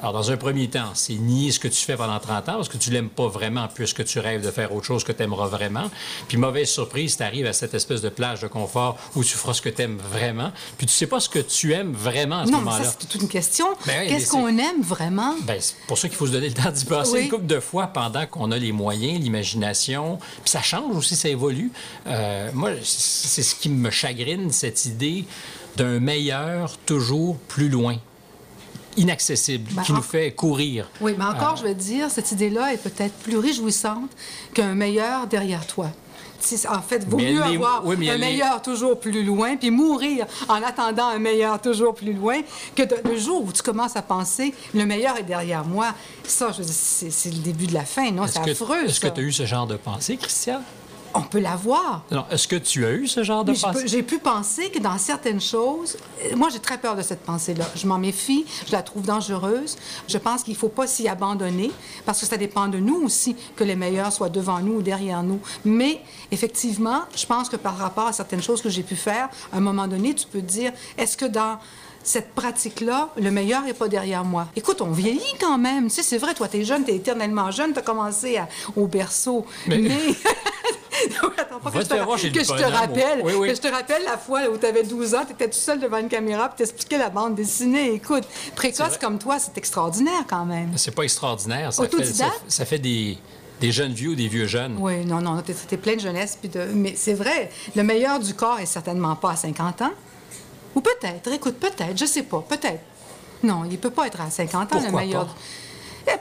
Alors, 0.00 0.12
dans 0.12 0.30
un 0.30 0.36
premier 0.36 0.68
temps, 0.68 0.90
c'est 0.94 1.14
nier 1.14 1.50
ce 1.52 1.58
que 1.58 1.68
tu 1.68 1.82
fais 1.82 1.96
pendant 1.96 2.18
30 2.18 2.48
ans 2.50 2.54
parce 2.56 2.68
que 2.68 2.76
tu 2.76 2.90
l'aimes 2.90 3.08
pas 3.08 3.28
vraiment 3.28 3.66
puisque 3.74 4.04
tu 4.04 4.18
rêves 4.18 4.44
de 4.44 4.50
faire 4.50 4.74
autre 4.74 4.84
chose 4.84 5.04
que 5.04 5.12
tu 5.12 5.22
aimeras 5.22 5.46
vraiment. 5.48 5.90
Puis, 6.28 6.36
mauvaise 6.36 6.68
surprise, 6.68 7.16
tu 7.16 7.22
arrives 7.22 7.46
à 7.46 7.52
cette 7.54 7.72
espèce 7.72 8.02
de 8.02 8.10
plage 8.10 8.40
de 8.42 8.46
confort 8.46 8.98
où 9.14 9.24
tu 9.24 9.34
feras 9.36 9.54
ce 9.54 9.62
que 9.62 9.68
tu 9.70 9.82
aimes 9.82 9.98
vraiment. 10.12 10.52
Puis, 10.76 10.86
tu 10.86 10.92
sais 10.92 11.06
pas 11.06 11.18
ce 11.18 11.28
que 11.30 11.38
tu 11.38 11.72
aimes 11.72 11.92
vraiment 11.94 12.40
à 12.40 12.46
ce 12.46 12.50
non, 12.50 12.58
moment-là. 12.58 12.84
ça, 12.84 12.90
c'est 12.98 13.06
toute 13.08 13.22
une 13.22 13.28
question. 13.28 13.66
Ben 13.86 14.02
oui, 14.02 14.08
Qu'est-ce 14.08 14.30
qu'on 14.30 14.48
aime 14.58 14.82
vraiment? 14.82 15.34
Ben, 15.42 15.56
c'est 15.60 15.74
pour 15.86 15.96
ça 15.96 16.08
qu'il 16.08 16.16
faut 16.18 16.26
se 16.26 16.32
donner 16.32 16.48
le 16.48 16.54
temps 16.54 16.70
d'y 16.70 16.84
passer 16.84 17.12
Oui. 17.12 17.22
une 17.24 17.30
couple 17.30 17.46
de 17.46 17.60
fois 17.60 17.86
pendant 17.86 18.26
qu'on 18.26 18.50
a 18.52 18.58
les 18.58 18.72
moyens, 18.72 19.18
l'imagination. 19.20 20.18
Puis 20.42 20.50
ça 20.50 20.60
change 20.62 20.94
aussi, 20.94 21.16
ça 21.16 21.28
évolue. 21.30 21.72
Euh, 22.06 22.50
moi, 22.52 22.70
c'est 22.82 23.42
ce 23.42 23.54
qui 23.54 23.70
me 23.70 23.90
chagrine, 23.90 24.50
cette 24.52 24.84
idée 24.84 25.24
d'un 25.76 26.00
meilleur 26.00 26.76
toujours 26.86 27.36
plus 27.48 27.68
loin, 27.68 27.96
inaccessible, 28.96 29.70
Ben, 29.74 29.82
qui 29.82 29.92
en- 29.92 29.96
nous 29.96 30.02
fait 30.02 30.32
courir. 30.32 30.88
Oui, 31.00 31.14
mais 31.18 31.24
encore, 31.24 31.52
Euh, 31.54 31.56
je 31.56 31.62
vais 31.64 31.74
te 31.74 31.80
dire, 31.80 32.10
cette 32.10 32.32
idée-là 32.32 32.72
est 32.72 32.78
peut-être 32.82 33.14
plus 33.14 33.36
réjouissante 33.38 34.10
qu'un 34.54 34.74
meilleur 34.74 35.26
derrière 35.26 35.66
toi. 35.66 35.90
En 36.68 36.82
fait, 36.82 37.04
vaut 37.08 37.16
Mais 37.16 37.32
mieux 37.32 37.40
est- 37.40 37.56
avoir 37.56 37.84
oui, 37.84 38.08
un 38.08 38.14
est- 38.14 38.18
meilleur 38.18 38.62
toujours 38.62 39.00
plus 39.00 39.24
loin, 39.24 39.56
puis 39.56 39.70
mourir 39.70 40.26
en 40.48 40.62
attendant 40.62 41.06
un 41.08 41.18
meilleur 41.18 41.60
toujours 41.60 41.94
plus 41.94 42.12
loin, 42.12 42.40
que 42.76 42.82
de- 42.84 43.08
le 43.08 43.18
jour 43.18 43.42
où 43.44 43.50
tu 43.52 43.62
commences 43.62 43.96
à 43.96 44.02
penser 44.02 44.54
le 44.74 44.84
meilleur 44.86 45.16
est 45.16 45.24
derrière 45.24 45.64
moi. 45.64 45.92
Ça, 46.24 46.52
je 46.52 46.62
veux 46.62 46.68
c'est 46.68 47.30
le 47.32 47.38
début 47.40 47.66
de 47.66 47.74
la 47.74 47.84
fin, 47.84 48.10
non? 48.12 48.26
C'est 48.28 48.38
affreux, 48.50 48.84
est-ce 48.84 49.00
que 49.00 49.08
tu 49.08 49.20
as 49.20 49.24
eu 49.24 49.32
ce 49.32 49.44
genre 49.46 49.66
de 49.66 49.76
pensée, 49.76 50.16
Christian? 50.18 50.60
On 51.16 51.22
peut 51.22 51.40
l'avoir. 51.40 52.02
Non, 52.10 52.24
est-ce 52.30 52.46
que 52.46 52.56
tu 52.56 52.84
as 52.84 52.92
eu 52.92 53.06
ce 53.08 53.22
genre 53.24 53.44
de 53.44 53.52
Mais 53.52 53.58
pensée? 53.58 53.88
J'ai 53.88 54.02
pu 54.02 54.18
penser 54.18 54.70
que 54.70 54.78
dans 54.78 54.98
certaines 54.98 55.40
choses, 55.40 55.96
euh, 56.24 56.36
moi 56.36 56.48
j'ai 56.52 56.58
très 56.60 56.78
peur 56.78 56.94
de 56.96 57.02
cette 57.02 57.22
pensée-là. 57.22 57.64
Je 57.74 57.86
m'en 57.86 57.98
méfie, 57.98 58.44
je 58.66 58.72
la 58.72 58.82
trouve 58.82 59.02
dangereuse. 59.06 59.76
Je 60.08 60.18
pense 60.18 60.42
qu'il 60.42 60.52
ne 60.54 60.58
faut 60.58 60.68
pas 60.68 60.86
s'y 60.86 61.08
abandonner 61.08 61.70
parce 62.04 62.20
que 62.20 62.26
ça 62.26 62.36
dépend 62.36 62.68
de 62.68 62.78
nous 62.78 63.02
aussi 63.02 63.34
que 63.56 63.64
les 63.64 63.76
meilleurs 63.76 64.12
soient 64.12 64.28
devant 64.28 64.60
nous 64.60 64.74
ou 64.74 64.82
derrière 64.82 65.22
nous. 65.22 65.40
Mais 65.64 66.00
effectivement, 66.30 67.02
je 67.16 67.26
pense 67.26 67.48
que 67.48 67.56
par 67.56 67.76
rapport 67.78 68.06
à 68.08 68.12
certaines 68.12 68.42
choses 68.42 68.60
que 68.62 68.68
j'ai 68.68 68.82
pu 68.82 68.96
faire, 68.96 69.28
à 69.52 69.56
un 69.56 69.60
moment 69.60 69.86
donné, 69.88 70.14
tu 70.14 70.26
peux 70.26 70.40
te 70.40 70.44
dire, 70.46 70.72
est-ce 70.98 71.16
que 71.16 71.24
dans 71.26 71.58
cette 72.02 72.34
pratique-là, 72.34 73.08
le 73.16 73.30
meilleur 73.32 73.62
n'est 73.62 73.74
pas 73.74 73.88
derrière 73.88 74.24
moi? 74.24 74.46
Écoute, 74.54 74.80
on 74.80 74.90
vieillit 74.92 75.34
quand 75.40 75.58
même. 75.58 75.84
Tu 75.88 75.96
sais, 75.96 76.02
c'est 76.04 76.18
vrai, 76.18 76.34
toi, 76.34 76.46
t'es 76.46 76.64
jeune, 76.64 76.84
t'es 76.84 76.94
éternellement 76.94 77.50
jeune, 77.50 77.72
t'as 77.72 77.82
commencé 77.82 78.36
à- 78.36 78.48
au 78.76 78.86
berceau. 78.86 79.44
Mais... 79.66 79.90
Attends, 81.38 81.60
pas 81.60 81.70
que 81.70 81.78
je 81.80 82.28
te 82.28 82.38
que 82.38 82.44
je 82.44 82.64
rappelle. 82.64 83.20
Oui, 83.24 83.32
oui. 83.36 83.48
Que 83.48 83.54
je 83.54 83.60
te 83.60 83.68
rappelle 83.68 84.02
la 84.04 84.18
fois 84.18 84.42
où 84.52 84.56
tu 84.56 84.66
avais 84.66 84.82
12 84.82 85.14
ans, 85.14 85.24
tu 85.26 85.32
étais 85.32 85.48
tout 85.48 85.58
seul 85.58 85.80
devant 85.80 85.98
une 85.98 86.08
caméra 86.08 86.48
puis 86.48 86.58
t'expliquais 86.58 86.98
la 86.98 87.10
bande 87.10 87.34
dessinée. 87.34 87.92
Écoute, 87.94 88.24
précoce 88.54 88.98
comme 88.98 89.18
toi, 89.18 89.38
c'est 89.38 89.56
extraordinaire 89.58 90.24
quand 90.28 90.44
même. 90.44 90.72
C'est 90.76 90.94
pas 90.94 91.02
extraordinaire. 91.02 91.72
Ça 91.72 91.88
fait, 91.88 92.04
ça, 92.04 92.32
ça 92.48 92.64
fait 92.64 92.78
des, 92.78 93.18
des 93.60 93.72
jeunes 93.72 93.92
vieux 93.92 94.10
ou 94.10 94.14
des 94.14 94.28
vieux 94.28 94.46
jeunes. 94.46 94.76
Oui, 94.78 95.04
non, 95.04 95.20
non, 95.20 95.42
t'es 95.42 95.76
plein 95.76 95.96
de 95.96 96.00
jeunesse. 96.00 96.38
Puis 96.40 96.48
de... 96.48 96.66
Mais 96.74 96.94
c'est 96.96 97.14
vrai, 97.14 97.50
le 97.74 97.82
meilleur 97.82 98.18
du 98.18 98.34
corps 98.34 98.58
est 98.60 98.66
certainement 98.66 99.16
pas 99.16 99.32
à 99.32 99.36
50 99.36 99.82
ans. 99.82 99.92
Ou 100.74 100.80
peut-être, 100.80 101.32
écoute, 101.32 101.56
peut-être, 101.58 101.96
je 101.96 102.04
sais 102.04 102.22
pas, 102.22 102.44
peut-être. 102.46 102.80
Non, 103.42 103.64
il 103.70 103.78
peut 103.78 103.90
pas 103.90 104.06
être 104.06 104.20
à 104.20 104.30
50 104.30 104.74
ans, 104.74 104.82
le 104.84 104.92
meilleur. 104.92 105.26
pas? 105.26 105.34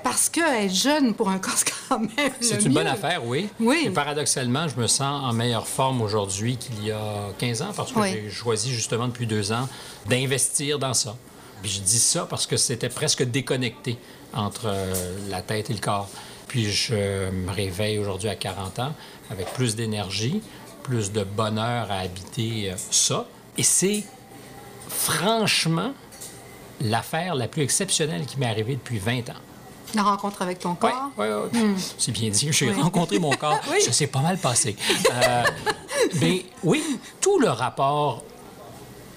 Parce 0.04 0.30
que 0.30 0.40
être 0.66 0.74
jeune 0.74 1.14
pour 1.14 1.30
un 1.30 1.38
corps, 1.40 1.54
c'est 1.58 1.72
quand 1.90 2.00
même. 2.00 2.32
C'est 2.42 2.64
une 2.64 2.74
bonne 2.74 2.88
affaire, 2.88 3.26
oui. 3.26 3.50
Oui. 3.60 3.84
Et 3.86 3.90
paradoxalement, 3.90 4.68
je 4.68 4.76
me 4.80 4.88
sens 4.88 5.24
en 5.24 5.34
meilleure 5.34 5.68
forme 5.68 6.02
aujourd'hui 6.02 6.58
qu'il 6.58 6.84
y 6.86 6.92
a 6.92 7.30
15 7.38 7.62
ans 7.62 7.74
parce 7.76 7.92
que 7.92 8.00
Oui. 8.00 8.12
j'ai 8.14 8.30
choisi 8.30 8.72
justement 8.74 9.08
depuis 9.08 9.28
deux 9.28 9.52
ans 9.52 9.68
d'investir 10.08 10.80
dans 10.80 10.94
ça. 10.94 11.16
Puis 11.62 11.72
je 11.72 11.80
dis 11.82 12.00
ça 12.00 12.26
parce 12.30 12.46
que 12.48 12.58
c'était 12.58 12.90
presque 12.90 13.24
déconnecté 13.24 13.98
entre 14.34 14.66
euh, 14.68 14.94
la 15.30 15.42
tête 15.42 15.70
et 15.70 15.74
le 15.74 15.80
corps. 15.80 16.10
Puis 16.48 16.72
je 16.72 17.30
me 17.32 17.52
réveille 17.52 17.98
aujourd'hui 18.00 18.30
à 18.30 18.36
40 18.36 18.80
ans 18.80 18.94
avec 19.32 19.52
plus 19.54 19.76
d'énergie, 19.76 20.42
plus 20.84 21.12
de 21.12 21.24
bonheur 21.24 21.92
à 21.92 22.00
habiter 22.00 22.72
euh, 22.72 22.76
ça. 22.92 23.26
Et 23.58 23.64
c'est 23.64 24.04
franchement 24.90 25.94
l'affaire 26.82 27.36
la 27.36 27.48
plus 27.48 27.62
exceptionnelle 27.64 28.26
qui 28.26 28.38
m'est 28.38 28.46
arrivée 28.48 28.76
depuis 28.76 29.00
20 29.00 29.30
ans. 29.30 29.34
La 29.96 30.04
rencontre 30.04 30.42
avec 30.42 30.60
ton 30.60 30.72
Oui, 30.72 30.78
corps? 30.80 31.12
oui, 31.18 31.28
oui. 31.54 31.74
C'est 31.98 32.12
bien 32.12 32.30
dit. 32.30 32.50
J'ai 32.52 32.70
Oui. 32.70 32.82
rencontré 32.82 33.18
mon 33.20 33.32
corps. 33.32 33.60
Oui. 33.72 33.82
Ça 33.82 33.92
s'est 33.92 34.08
pas 34.08 34.20
mal 34.20 34.38
passé. 34.38 34.76
Euh, 35.12 35.44
mais 36.22 36.46
oui, 36.64 36.84
tout 37.22 37.40
le 37.40 37.50
rapport 37.50 38.24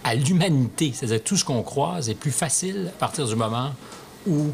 à 0.05 0.15
l'humanité, 0.15 0.93
c'est-à-dire 0.95 1.23
tout 1.25 1.37
ce 1.37 1.45
qu'on 1.45 1.63
croise, 1.63 2.09
est 2.09 2.15
plus 2.15 2.31
facile 2.31 2.93
à 2.95 2.99
partir 2.99 3.27
du 3.27 3.35
moment 3.35 3.73
où 4.27 4.47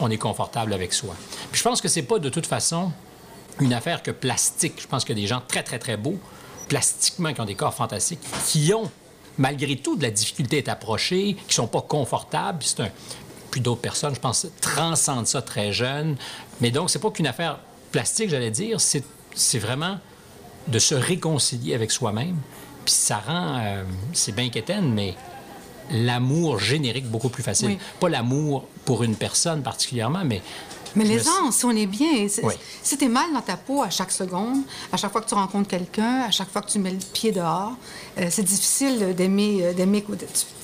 on 0.00 0.10
est 0.10 0.16
confortable 0.18 0.72
avec 0.72 0.92
soi. 0.92 1.14
Puis 1.50 1.58
je 1.58 1.64
pense 1.64 1.80
que 1.80 1.88
c'est 1.88 2.02
pas 2.02 2.18
de 2.18 2.28
toute 2.28 2.46
façon 2.46 2.92
une 3.60 3.72
affaire 3.72 4.02
que 4.02 4.10
plastique. 4.12 4.80
Je 4.80 4.86
pense 4.86 5.04
qu'il 5.04 5.16
y 5.16 5.20
a 5.20 5.22
des 5.22 5.28
gens 5.28 5.42
très, 5.46 5.62
très, 5.62 5.78
très 5.78 5.96
beaux, 5.96 6.18
plastiquement, 6.68 7.32
qui 7.34 7.40
ont 7.40 7.44
des 7.44 7.54
corps 7.54 7.74
fantastiques, 7.74 8.20
qui 8.46 8.72
ont, 8.74 8.90
malgré 9.38 9.76
tout, 9.76 9.96
de 9.96 10.02
la 10.02 10.10
difficulté 10.10 10.56
à 10.56 10.58
être 10.60 10.68
approchés, 10.68 11.36
qui 11.48 11.54
sont 11.54 11.66
pas 11.66 11.82
confortables. 11.82 12.58
C'est 12.62 12.80
un... 12.80 12.88
Puis 13.54 13.60
d'autres 13.60 13.82
personnes, 13.82 14.16
je 14.16 14.18
pense, 14.18 14.48
transcendent 14.60 15.28
ça 15.28 15.40
très 15.40 15.72
jeunes. 15.72 16.16
Mais 16.60 16.72
donc, 16.72 16.90
c'est 16.90 16.98
pas 16.98 17.12
qu'une 17.12 17.28
affaire 17.28 17.60
plastique, 17.92 18.28
j'allais 18.28 18.50
dire, 18.50 18.80
c'est 18.80 19.04
c'est 19.32 19.60
vraiment 19.60 19.98
de 20.66 20.80
se 20.80 20.96
réconcilier 20.96 21.72
avec 21.72 21.92
soi-même. 21.92 22.36
Puis 22.84 22.94
ça 22.94 23.22
rend, 23.24 23.60
euh, 23.62 23.84
c'est 24.12 24.34
bien 24.34 24.48
quétaine, 24.48 24.92
mais 24.92 25.14
l'amour 25.92 26.58
générique 26.58 27.08
beaucoup 27.08 27.28
plus 27.28 27.44
facile. 27.44 27.68
Oui. 27.68 27.78
Pas 28.00 28.08
l'amour 28.08 28.66
pour 28.84 29.04
une 29.04 29.14
personne 29.14 29.62
particulièrement, 29.62 30.24
mais... 30.24 30.42
Mais 30.96 31.04
je 31.06 31.18
si 31.52 31.64
on 31.64 31.70
est 31.70 31.86
bien, 31.86 32.28
c'est- 32.28 32.44
Oui. 32.44 32.54
si 32.82 32.96
t'es 32.96 33.08
mal 33.08 33.32
dans 33.32 33.40
ta 33.40 33.56
peau 33.56 33.82
à 33.82 33.90
chaque 33.90 34.10
seconde, 34.12 34.58
à 34.92 34.96
chaque 34.96 35.10
fois 35.12 35.20
que 35.20 35.28
tu 35.28 35.34
rencontres 35.34 35.68
quelqu'un, 35.68 36.22
à 36.26 36.30
chaque 36.30 36.50
fois 36.50 36.62
que 36.62 36.70
tu 36.70 36.78
mets 36.78 36.90
le 36.92 36.98
pied 37.12 37.32
dehors, 37.32 37.72
euh, 38.18 38.28
c'est 38.30 38.42
difficile 38.42 39.14
d'aimer, 39.16 39.58
euh, 39.62 39.72
d'aimer. 39.72 40.02
Tu, 40.06 40.16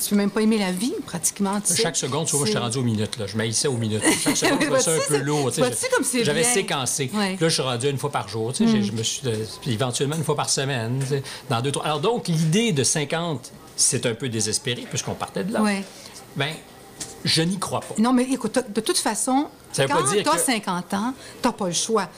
tu 0.03 0.11
peux 0.11 0.17
même 0.17 0.31
pas 0.31 0.41
aimer 0.43 0.59
la 0.59 0.73
vie, 0.73 0.93
pratiquement. 1.07 1.61
tu 1.61 1.75
sais. 1.75 1.83
Chaque 1.83 1.97
seconde, 1.97 2.27
tu 2.27 2.37
vois, 2.37 2.47
C'est- 2.47 2.53
j'étais 2.53 2.63
rendu 2.63 2.79
aux 2.79 2.83
minutes. 2.83 3.19
Là. 3.19 3.27
Je 3.27 3.37
m'haïssais 3.37 3.69
aux 3.69 3.77
minutes. 3.77 4.03
Chaque 4.25 4.37
seconde, 4.37 4.59
je 4.61 4.65
trouvais 4.67 4.81
ça 4.81 4.93
un 4.93 4.99
peu 5.09 5.19
lourd. 5.19 5.51
J'avais 5.53 6.41
bien? 6.43 6.53
séquencé. 6.53 7.11
Ouais. 7.15 7.33
Là, 7.41 7.49
je 7.49 7.55
suis 7.55 7.63
rendu 7.63 7.89
une 7.91 7.99
fois 7.99 8.11
par 8.13 8.29
jour. 8.29 8.53
J'ai- 8.57 8.83
Je 8.83 8.93
me 8.93 9.03
suis, 9.03 9.23
euh, 9.27 9.35
puis 9.61 9.73
éventuellement 9.73 10.17
une 10.17 10.25
fois 10.25 10.37
par 10.37 10.49
semaine. 10.51 11.03
Dans 11.49 11.61
deux, 11.61 11.73
trois. 11.73 11.85
Alors 11.87 12.01
donc, 12.01 12.29
l'idée 12.29 12.73
de 12.73 12.85
50, 12.85 13.51
c'est 13.77 14.07
un 14.07 14.15
peu 14.15 14.29
désespéré 14.29 14.87
puisqu'on 14.89 15.15
partait 15.15 15.45
de 15.45 15.53
là. 15.53 15.63
Ouais. 15.63 15.83
Ben, 16.37 16.53
je 17.25 17.43
n'y 17.43 17.59
crois 17.59 17.81
pas. 17.81 17.95
Non, 17.99 18.13
mais 18.13 18.25
écoute, 18.31 18.59
de 18.69 18.81
toute 18.81 18.99
façon, 18.99 19.47
Ça 19.73 19.83
veut 19.83 19.89
quand 19.89 20.03
pas 20.05 20.11
dire 20.11 20.23
tu 20.23 20.29
as 20.29 20.33
que- 20.33 20.41
50 20.41 20.95
ans, 20.95 21.15
tu 21.43 21.47
n'as 21.49 21.53
pas 21.53 21.67
le 21.67 21.73
choix. 21.73 22.09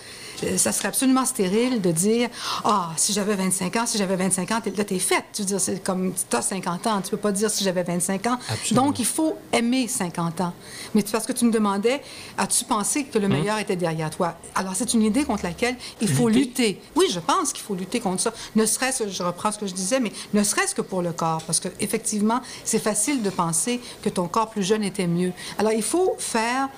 Euh, 0.44 0.56
Ça 0.58 0.72
serait 0.72 0.88
absolument 0.88 1.24
stérile 1.24 1.80
de 1.80 1.92
dire 1.92 2.28
Ah, 2.64 2.90
si 2.96 3.12
j'avais 3.12 3.36
25 3.36 3.76
ans, 3.76 3.86
si 3.86 3.96
j'avais 3.96 4.16
25 4.16 4.50
ans, 4.50 4.60
t'es- 4.60 4.72
là, 4.72 4.82
t'es 4.82 4.98
faite. 4.98 5.24
Tu 5.32 5.42
veux 5.42 5.46
dire, 5.46 5.60
c'est 5.60 5.80
comme 5.84 6.12
tu 6.12 6.36
as 6.36 6.42
50 6.42 6.84
ans, 6.88 7.00
tu 7.00 7.10
peux 7.10 7.16
pas 7.16 7.30
dire 7.30 7.48
si 7.48 7.62
j'avais 7.62 7.84
25 7.84 8.26
ans. 8.26 8.38
Absolument. 8.48 8.86
Donc, 8.86 8.98
il 8.98 9.04
faut 9.06 9.36
aimer 9.52 9.86
50 9.86 10.40
ans. 10.40 10.52
Mais 10.94 11.02
parce 11.04 11.26
que 11.26 11.32
tu 11.32 11.44
me 11.44 11.52
demandais 11.52 12.02
As-tu 12.38 12.64
pensé 12.64 13.04
que 13.04 13.18
le 13.18 13.26
Hum. 13.26 13.34
meilleur 13.34 13.58
était 13.58 13.76
derrière 13.76 14.10
toi? 14.10 14.34
Alors, 14.56 14.72
c'est 14.74 14.94
une 14.94 15.02
idée 15.02 15.22
contre 15.24 15.44
laquelle 15.44 15.76
il 16.00 16.08
faut 16.08 16.28
Lutter? 16.28 16.40
lutter. 16.72 16.82
Oui, 16.96 17.06
je 17.08 17.20
pense 17.20 17.52
qu'il 17.52 17.62
faut 17.62 17.74
lutter 17.76 18.00
contre 18.00 18.22
ça. 18.22 18.32
Ne 18.56 18.66
serait-ce, 18.66 19.08
je 19.10 19.22
reprends 19.22 19.52
ce 19.52 19.58
que 19.58 19.66
je 19.68 19.74
disais, 19.74 20.00
mais 20.00 20.10
ne 20.34 20.42
serait-ce 20.42 20.74
que 20.74 20.82
pour 20.82 21.02
le 21.02 21.12
corps. 21.12 21.42
Parce 21.46 21.60
qu'effectivement, 21.60 22.40
c'est 22.64 22.80
facile 22.82 23.22
de 23.22 23.30
penser 23.30 23.80
que 24.02 24.08
ton 24.08 24.26
corps 24.26 24.50
plus 24.50 24.64
jeune 24.64 24.82
était 24.82 25.06
mieux. 25.06 25.32
Alors, 25.58 25.70
il 25.72 25.82
faut 25.84 26.16
faire 26.18 26.68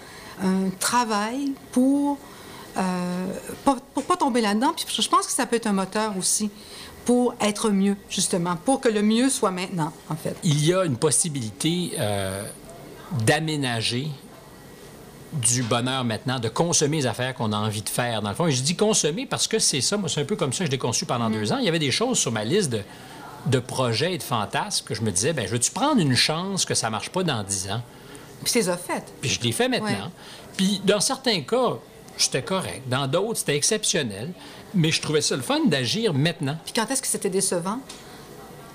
un 0.43 0.71
travail 0.79 1.53
pour 1.73 2.19
euh, 2.77 3.27
pas, 3.65 3.77
pour 3.95 4.05
pas 4.05 4.17
tomber 4.17 4.41
là-dedans. 4.41 4.73
Puis 4.75 4.87
je 5.03 5.09
pense 5.09 5.27
que 5.27 5.33
ça 5.33 5.47
peut 5.47 5.57
être 5.57 5.67
un 5.67 5.73
moteur 5.73 6.17
aussi 6.19 6.51
pour 7.05 7.35
être 7.41 7.71
mieux, 7.71 7.97
justement, 8.09 8.57
pour 8.57 8.81
que 8.81 8.89
le 8.89 9.03
mieux 9.03 9.29
soit 9.29 9.51
maintenant, 9.51 9.93
en 10.09 10.17
fait. 10.17 10.37
Il 10.43 10.65
y 10.65 10.73
a 10.73 10.85
une 10.85 10.97
possibilité 10.97 11.93
euh, 11.99 12.43
d'aménager 13.27 14.09
du 15.35 15.63
bonheur 15.63 16.05
maintenant, 16.05 16.39
de 16.39 16.49
consommer 16.49 16.99
les 16.99 17.07
affaires 17.07 17.35
qu'on 17.35 17.53
a 17.53 17.57
envie 17.57 17.83
de 17.83 17.89
faire, 17.89 18.23
dans 18.23 18.31
le 18.31 18.35
fond. 18.35 18.47
Et 18.47 18.53
je 18.53 18.63
dis 18.63 18.77
consommer 18.77 19.27
parce 19.27 19.47
que 19.49 19.59
c'est 19.59 19.81
ça, 19.81 19.97
moi, 19.97 20.09
c'est 20.09 20.21
un 20.21 20.25
peu 20.25 20.37
comme 20.37 20.53
ça 20.53 20.61
que 20.61 20.67
je 20.67 20.71
l'ai 20.71 20.79
conçu 20.79 21.07
pendant 21.07 21.29
deux 21.29 21.53
ans. 21.53 21.59
Il 21.59 21.65
y 21.65 21.69
avait 21.69 21.79
des 21.79 21.91
choses 21.91 22.19
sur 22.19 22.33
ma 22.33 22.45
liste 22.45 22.71
de, 22.71 22.81
de 23.47 23.59
projets 23.59 24.15
et 24.15 24.19
de 24.19 24.23
fantasmes 24.23 24.87
que 24.87 24.95
je 24.95 25.03
me 25.03 25.11
disais, 25.11 25.33
ben, 25.33 25.47
je 25.47 25.53
veux-tu 25.53 25.73
prendre 25.73 26.01
une 26.01 26.15
chance 26.17 26.65
que 26.65 26.75
ça 26.75 26.89
marche 26.89 27.11
pas 27.11 27.25
dans 27.25 27.43
dix 27.43 27.69
ans? 27.71 27.83
Puis 28.45 28.53
c'est 28.53 28.63
ça 28.63 28.77
fait. 28.77 29.05
Puis 29.21 29.31
je 29.31 29.41
l'ai 29.41 29.53
fait 29.53 29.69
maintenant. 29.69 29.89
Ouais. 29.89 30.11
Puis 30.57 30.81
dans 30.85 31.01
certains 31.01 31.41
cas, 31.41 31.79
j'étais 32.17 32.43
correct. 32.43 32.83
Dans 32.89 33.07
d'autres, 33.07 33.39
c'était 33.39 33.57
exceptionnel. 33.57 34.31
Mais 34.75 34.91
je 34.91 35.01
trouvais 35.01 35.21
ça 35.21 35.37
le 35.37 35.43
fun 35.43 35.61
d'agir 35.67 36.13
maintenant. 36.15 36.57
Puis 36.65 36.73
quand 36.75 36.91
est-ce 36.91 37.01
que 37.03 37.09
c'était 37.09 37.31
décevant? 37.31 37.79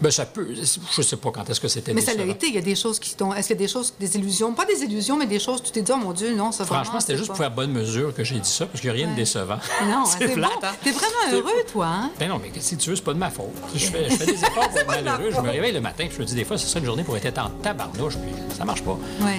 Ben, 0.01 0.12
ça 0.12 0.25
peut. 0.25 0.48
Je 0.53 1.01
sais 1.01 1.18
pas 1.18 1.32
quand 1.32 1.50
est-ce 1.50 1.60
que 1.60 1.68
c'était 1.68 1.94
Mais 1.94 2.01
ça 2.01 2.13
l'a 2.13 2.24
été. 2.25 2.48
Il 2.48 2.56
y 2.56 2.58
a 2.58 2.62
des 2.62 2.75
choses 2.75 3.00
qui 3.00 3.15
t'ont. 3.15 3.34
Est-ce 3.34 3.48
qu'il 3.48 3.58
y 3.58 3.60
a 3.60 3.65
des 3.65 3.72
choses, 3.72 3.94
des 4.00 4.15
illusions? 4.15 4.53
Pas 4.53 4.65
des 4.65 4.82
illusions, 4.84 5.18
mais 5.18 5.25
des 5.25 5.39
choses, 5.39 5.62
tu 5.62 5.72
t'es 5.72 5.82
dit, 5.82 5.91
oh 5.94 5.98
mon 5.98 6.13
Dieu, 6.13 6.34
non, 6.36 6.51
ça 6.51 6.63
vraiment, 6.63 6.84
Franchement, 6.84 7.00
c'était 7.01 7.18
juste 7.18 7.27
pas- 7.27 7.34
pour 7.34 7.38
faire 7.44 7.51
bonne 7.51 7.72
mesure 7.72 8.13
que 8.13 8.24
j'ai 8.24 8.39
dit 8.39 8.50
ça, 8.50 8.65
parce 8.65 8.79
qu'il 8.82 8.89
n'y 8.89 8.96
a 8.96 8.98
rien 8.98 9.08
de 9.08 9.12
Ouais. 9.12 9.18
décevant. 9.18 9.58
Non, 9.86 10.06
c'est 10.06 10.27
c'est 10.27 10.34
plate, 10.34 10.51
bon. 10.62 10.68
hein? 10.68 10.72
T'es 10.84 10.91
vraiment 10.91 11.08
C'est- 11.29 11.36
heureux, 11.36 11.63
toi, 11.72 11.88
hein? 11.88 12.12
Ben 12.20 12.29
non, 12.29 12.39
mais 12.41 12.51
si 12.60 12.77
tu 12.77 12.89
veux, 12.89 12.96
c'est 12.96 13.03
pas 13.03 13.13
de 13.13 13.20
ma 13.20 13.29
faute. 13.29 13.46
Je 13.75 13.86
fais, 13.86 14.10
je 14.10 14.15
fais 14.15 14.25
des 14.32 14.34
efforts 14.34 14.70
pour 14.70 14.77
être 14.79 14.88
malheureux. 14.88 15.32
Je 15.36 15.41
me 15.41 15.50
réveille 15.50 15.74
le 15.74 15.82
matin, 15.82 16.06
puis 16.08 16.15
je 16.15 16.22
me 16.22 16.25
dis 16.25 16.36
des 16.36 16.46
fois, 16.46 16.58
ce 16.58 16.65
serait 16.68 16.79
une 16.79 16.86
journée 16.86 17.03
pour 17.03 17.18
être 17.18 17.38
en 17.39 17.50
tabarnouche, 17.62 18.15
puis 18.15 18.32
ça 18.58 18.63
marche 18.65 18.84
pas. 18.84 18.98
Oui. 19.22 19.32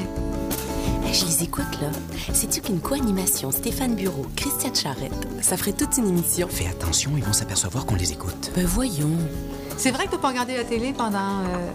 Hey, 1.06 1.14
je 1.14 1.24
les 1.24 1.42
écoute, 1.44 1.64
là. 1.80 1.88
Sais-tu 2.34 2.60
qu'une 2.60 2.80
co-animation 2.80 3.50
Stéphane 3.50 3.94
Bureau, 3.96 4.26
Christiane 4.36 4.74
Charrette, 4.76 5.12
ça 5.40 5.56
ferait 5.56 5.72
toute 5.72 5.96
une 5.96 6.06
émission? 6.08 6.46
Fais 6.48 6.68
attention, 6.68 7.10
ils 7.16 7.24
vont 7.24 7.32
s'apercevoir 7.32 7.86
qu'on 7.86 7.96
les 7.96 8.12
écoute. 8.12 8.50
Ben 8.54 8.66
voyons. 8.66 9.08
C'est 9.80 9.92
vrai 9.92 10.04
que 10.04 10.10
tu 10.10 10.18
pas 10.18 10.28
regardé 10.28 10.58
la 10.58 10.64
télé 10.64 10.92
pendant. 10.92 11.40
euh, 11.40 11.70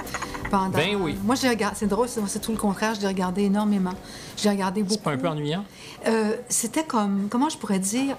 pendant... 0.51 0.69
Ben 0.77 0.95
oui. 0.95 1.17
Moi, 1.23 1.33
j'ai 1.33 1.49
regardé. 1.49 1.75
C'est 1.79 1.87
drôle, 1.87 2.07
c'est 2.07 2.39
tout 2.39 2.51
le 2.51 2.57
contraire. 2.57 2.93
Je 2.93 3.01
l'ai 3.01 3.07
regardé 3.07 3.45
énormément. 3.45 3.95
J'ai 4.37 4.49
regardé 4.51 4.83
beaucoup. 4.83 4.93
C'est 4.93 5.03
pas 5.03 5.13
un 5.13 5.17
peu 5.17 5.27
ennuyant? 5.27 5.65
Euh, 6.05 6.35
C'était 6.47 6.83
comme. 6.83 7.29
Comment 7.31 7.49
je 7.49 7.57
pourrais 7.57 7.79
dire? 7.79 8.15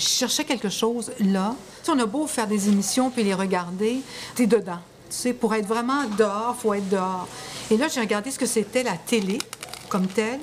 Je 0.00 0.04
cherchais 0.04 0.42
quelque 0.42 0.68
chose 0.68 1.12
là. 1.20 1.54
Tu 1.84 1.86
sais, 1.86 1.92
on 1.96 1.98
a 2.00 2.06
beau 2.06 2.26
faire 2.26 2.48
des 2.48 2.68
émissions 2.68 3.08
puis 3.10 3.22
les 3.22 3.34
regarder, 3.34 4.00
t'es 4.34 4.48
dedans. 4.48 4.80
Tu 5.10 5.16
sais, 5.16 5.32
pour 5.32 5.54
être 5.54 5.66
vraiment 5.66 6.02
dehors, 6.18 6.56
faut 6.58 6.74
être 6.74 6.88
dehors. 6.88 7.28
Et 7.70 7.76
là, 7.76 7.86
j'ai 7.86 8.00
regardé 8.00 8.32
ce 8.32 8.38
que 8.38 8.46
c'était 8.46 8.82
la 8.82 8.96
télé 8.96 9.38
comme 9.88 10.08
telle, 10.08 10.40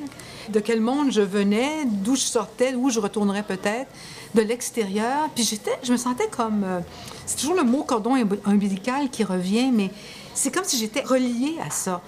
de 0.47 0.61
quel 0.61 0.79
monde 0.79 1.11
je 1.11 1.21
venais, 1.21 1.83
d'où 1.85 2.15
je 2.15 2.21
sortais, 2.21 2.71
d'où 2.71 2.89
je 2.89 3.01
retournerais 3.01 3.43
peut-être, 3.43 3.89
de 4.35 4.41
l'extérieur. 4.41 5.29
Puis 5.33 5.43
j'étais, 5.43 5.71
je 5.83 5.91
me 5.91 5.97
sentais 5.97 6.27
comme, 6.29 6.63
euh, 6.63 6.79
c'est 7.25 7.37
toujours 7.37 7.55
le 7.55 7.63
mot 7.63 7.83
cordon 7.83 8.15
ombilical 8.45 9.09
qui 9.09 9.23
revient, 9.23 9.71
mais 9.73 9.89
c'est 10.33 10.53
comme 10.53 10.65
si 10.65 10.77
j'étais 10.77 11.01
reliée 11.01 11.55
à 11.65 11.71
ça. 11.71 12.01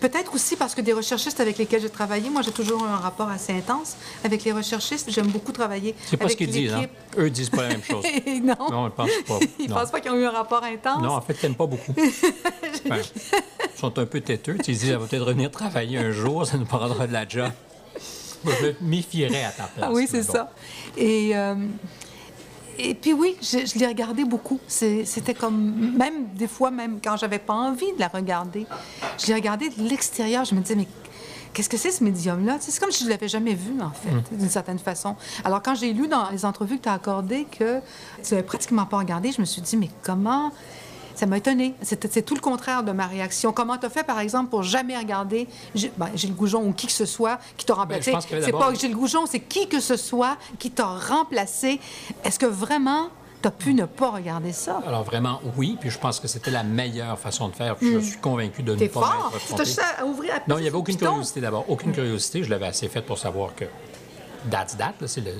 Peut-être 0.00 0.34
aussi 0.34 0.56
parce 0.56 0.74
que 0.74 0.80
des 0.80 0.92
recherchistes 0.92 1.38
avec 1.40 1.56
lesquels 1.58 1.80
j'ai 1.80 1.88
travaillé, 1.88 2.28
moi 2.28 2.42
j'ai 2.42 2.50
toujours 2.50 2.82
eu 2.84 2.88
un 2.88 2.96
rapport 2.96 3.28
assez 3.30 3.52
intense 3.52 3.96
avec 4.24 4.42
les 4.44 4.52
recherchistes. 4.52 5.10
J'aime 5.10 5.28
beaucoup 5.28 5.52
travailler 5.52 5.94
C'est 6.06 6.16
pas 6.16 6.28
ce 6.28 6.36
qu'ils 6.36 6.50
disent, 6.50 6.74
hein? 6.74 6.86
Eux 7.16 7.30
disent 7.30 7.48
pas 7.50 7.62
la 7.62 7.68
même 7.68 7.82
chose. 7.82 8.04
non. 8.42 8.56
Non, 8.70 8.86
je 8.88 8.92
pense 8.92 9.10
pas. 9.26 9.38
Ils 9.60 9.70
Non. 9.70 9.76
pensent 9.76 9.90
pas 9.92 10.00
qu'ils 10.00 10.10
ont 10.10 10.16
eu 10.16 10.24
un 10.26 10.30
rapport 10.32 10.64
intense. 10.64 11.02
Non, 11.02 11.12
en 11.12 11.20
fait, 11.20 11.34
t'aimes 11.34 11.54
pas 11.54 11.66
beaucoup. 11.66 11.94
Ils 12.84 12.92
sont 13.78 13.96
un 13.98 14.06
peu 14.06 14.20
têteux. 14.20 14.56
Tu 14.62 14.72
dis, 14.72 14.90
elle 14.90 14.96
va 14.98 15.06
peut-être 15.06 15.24
revenir 15.24 15.50
travailler 15.50 15.98
un 15.98 16.10
jour, 16.10 16.44
ça 16.46 16.56
nous 16.58 16.64
prendra 16.66 17.06
de 17.06 17.12
la 17.12 17.26
job. 17.26 17.50
Je 18.46 18.66
me 18.66 18.74
méfierais 18.80 19.44
à 19.44 19.50
ta 19.50 19.64
place. 19.64 19.86
Ah 19.88 19.92
oui, 19.92 20.06
c'est 20.10 20.26
bon. 20.26 20.32
ça. 20.32 20.52
Et, 20.96 21.36
euh, 21.36 21.54
et 22.78 22.94
puis 22.94 23.12
oui, 23.12 23.36
je, 23.40 23.66
je 23.66 23.78
l'ai 23.78 23.86
regardé 23.86 24.24
beaucoup. 24.24 24.60
C'était 24.66 25.34
comme, 25.34 25.94
même 25.96 26.26
des 26.34 26.46
fois, 26.48 26.70
même 26.70 26.98
quand 27.02 27.16
j'avais 27.16 27.38
pas 27.38 27.54
envie 27.54 27.92
de 27.94 28.00
la 28.00 28.08
regarder, 28.08 28.66
je 29.18 29.26
l'ai 29.28 29.34
regardé 29.34 29.68
de 29.70 29.88
l'extérieur. 29.88 30.44
Je 30.44 30.54
me 30.54 30.60
disais, 30.60 30.74
mais 30.76 30.86
qu'est-ce 31.54 31.68
que 31.70 31.78
c'est 31.78 31.90
ce 31.90 32.04
médium-là? 32.04 32.58
C'est 32.60 32.78
comme 32.78 32.90
si 32.90 33.04
je 33.04 33.08
l'avais 33.08 33.28
jamais 33.28 33.54
vu, 33.54 33.72
en 33.80 33.90
fait, 33.90 34.36
d'une 34.36 34.50
certaine 34.50 34.78
façon. 34.78 35.16
Alors 35.44 35.62
quand 35.62 35.74
j'ai 35.74 35.92
lu 35.92 36.06
dans 36.06 36.28
les 36.30 36.44
entrevues 36.44 36.76
que 36.78 36.82
tu 36.84 36.88
as 36.88 36.94
accordées 36.94 37.46
que 37.50 37.80
tu 38.22 38.32
l'avais 38.32 38.42
pratiquement 38.42 38.84
pas 38.84 38.98
regardé, 38.98 39.32
je 39.32 39.40
me 39.40 39.46
suis 39.46 39.62
dit, 39.62 39.76
mais 39.76 39.90
comment... 40.02 40.52
Ça 41.16 41.24
m'a 41.26 41.38
étonné. 41.38 41.74
C'est 41.82 42.22
tout 42.24 42.34
le 42.34 42.40
contraire 42.40 42.82
de 42.84 42.92
ma 42.92 43.06
réaction. 43.06 43.50
Comment 43.52 43.76
tu 43.78 43.86
as 43.86 43.90
fait, 43.90 44.04
par 44.04 44.20
exemple, 44.20 44.50
pour 44.50 44.62
jamais 44.62 44.96
regarder 44.96 45.48
Gilles, 45.74 45.90
ben, 45.96 46.10
Gilles 46.14 46.34
Goujon 46.36 46.62
ou 46.64 46.72
qui 46.72 46.86
que 46.86 46.92
ce 46.92 47.06
soit 47.06 47.38
qui 47.56 47.64
t'a 47.66 47.74
remplacé? 47.74 48.12
Ben, 48.12 48.20
que 48.20 48.40
c'est 48.42 48.52
pas 48.52 48.72
Gilles 48.74 48.94
Goujon, 48.94 49.24
c'est 49.26 49.40
qui 49.40 49.66
que 49.66 49.80
ce 49.80 49.96
soit 49.96 50.36
qui 50.58 50.70
t'a 50.70 50.84
remplacé. 50.86 51.80
Est-ce 52.22 52.38
que 52.38 52.46
vraiment 52.46 53.08
tu 53.42 53.48
as 53.48 53.50
pu 53.50 53.72
ne 53.74 53.86
pas 53.86 54.10
regarder 54.10 54.52
ça? 54.52 54.82
Alors 54.86 55.04
vraiment, 55.04 55.40
oui, 55.56 55.76
puis 55.80 55.88
je 55.90 55.98
pense 55.98 56.20
que 56.20 56.28
c'était 56.28 56.50
la 56.50 56.62
meilleure 56.64 57.18
façon 57.18 57.48
de 57.48 57.54
faire. 57.54 57.76
puis 57.76 57.92
Je 57.94 57.98
suis 57.98 58.18
convaincu 58.18 58.62
de 58.62 58.74
ne 58.74 58.84
Hmm. 58.84 58.88
Pas 58.88 59.00
fort! 59.00 59.30
m'être 59.32 59.40
Tu 59.46 59.54
trompé. 59.54 59.64
t'as 59.74 60.02
à 60.02 60.04
ouvrir 60.06 60.32
Non, 60.48 60.58
il 60.58 60.62
n'y 60.62 60.68
avait 60.68 60.76
aucune 60.76 60.96
curiosité 60.98 61.40
d'abord. 61.40 61.64
Aucune 61.68 61.92
curiosité. 61.92 62.42
Je 62.44 62.50
l'avais 62.50 62.66
assez 62.66 62.88
faite 62.88 63.06
pour 63.06 63.16
savoir 63.18 63.54
que 63.54 63.64
that, 64.50 64.66
là, 64.78 64.92
c'est 65.06 65.22
le- 65.22 65.32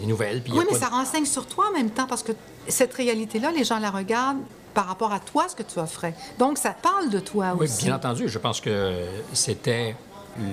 les 0.00 0.06
nouvelles. 0.06 0.42
puis 0.42 0.52
Oui, 0.56 0.64
mais 0.70 0.78
ça 0.78 0.86
renseigne 0.86 1.26
sur 1.26 1.46
toi 1.46 1.66
en 1.70 1.76
même 1.76 1.90
temps 1.90 2.06
parce 2.06 2.22
que 2.22 2.32
cette 2.66 2.94
réalité-là, 2.94 3.50
les 3.52 3.64
gens 3.64 3.78
la 3.78 3.90
regardent 3.90 4.38
par 4.74 4.86
rapport 4.86 5.12
à 5.12 5.20
toi, 5.20 5.46
ce 5.48 5.56
que 5.56 5.62
tu 5.62 5.78
offrais. 5.78 6.14
Donc, 6.38 6.58
ça 6.58 6.70
parle 6.80 7.10
de 7.10 7.18
toi 7.20 7.54
Oui, 7.56 7.64
aussi. 7.64 7.86
bien 7.86 7.96
entendu. 7.96 8.28
Je 8.28 8.38
pense 8.38 8.60
que 8.60 8.94
c'était 9.32 9.96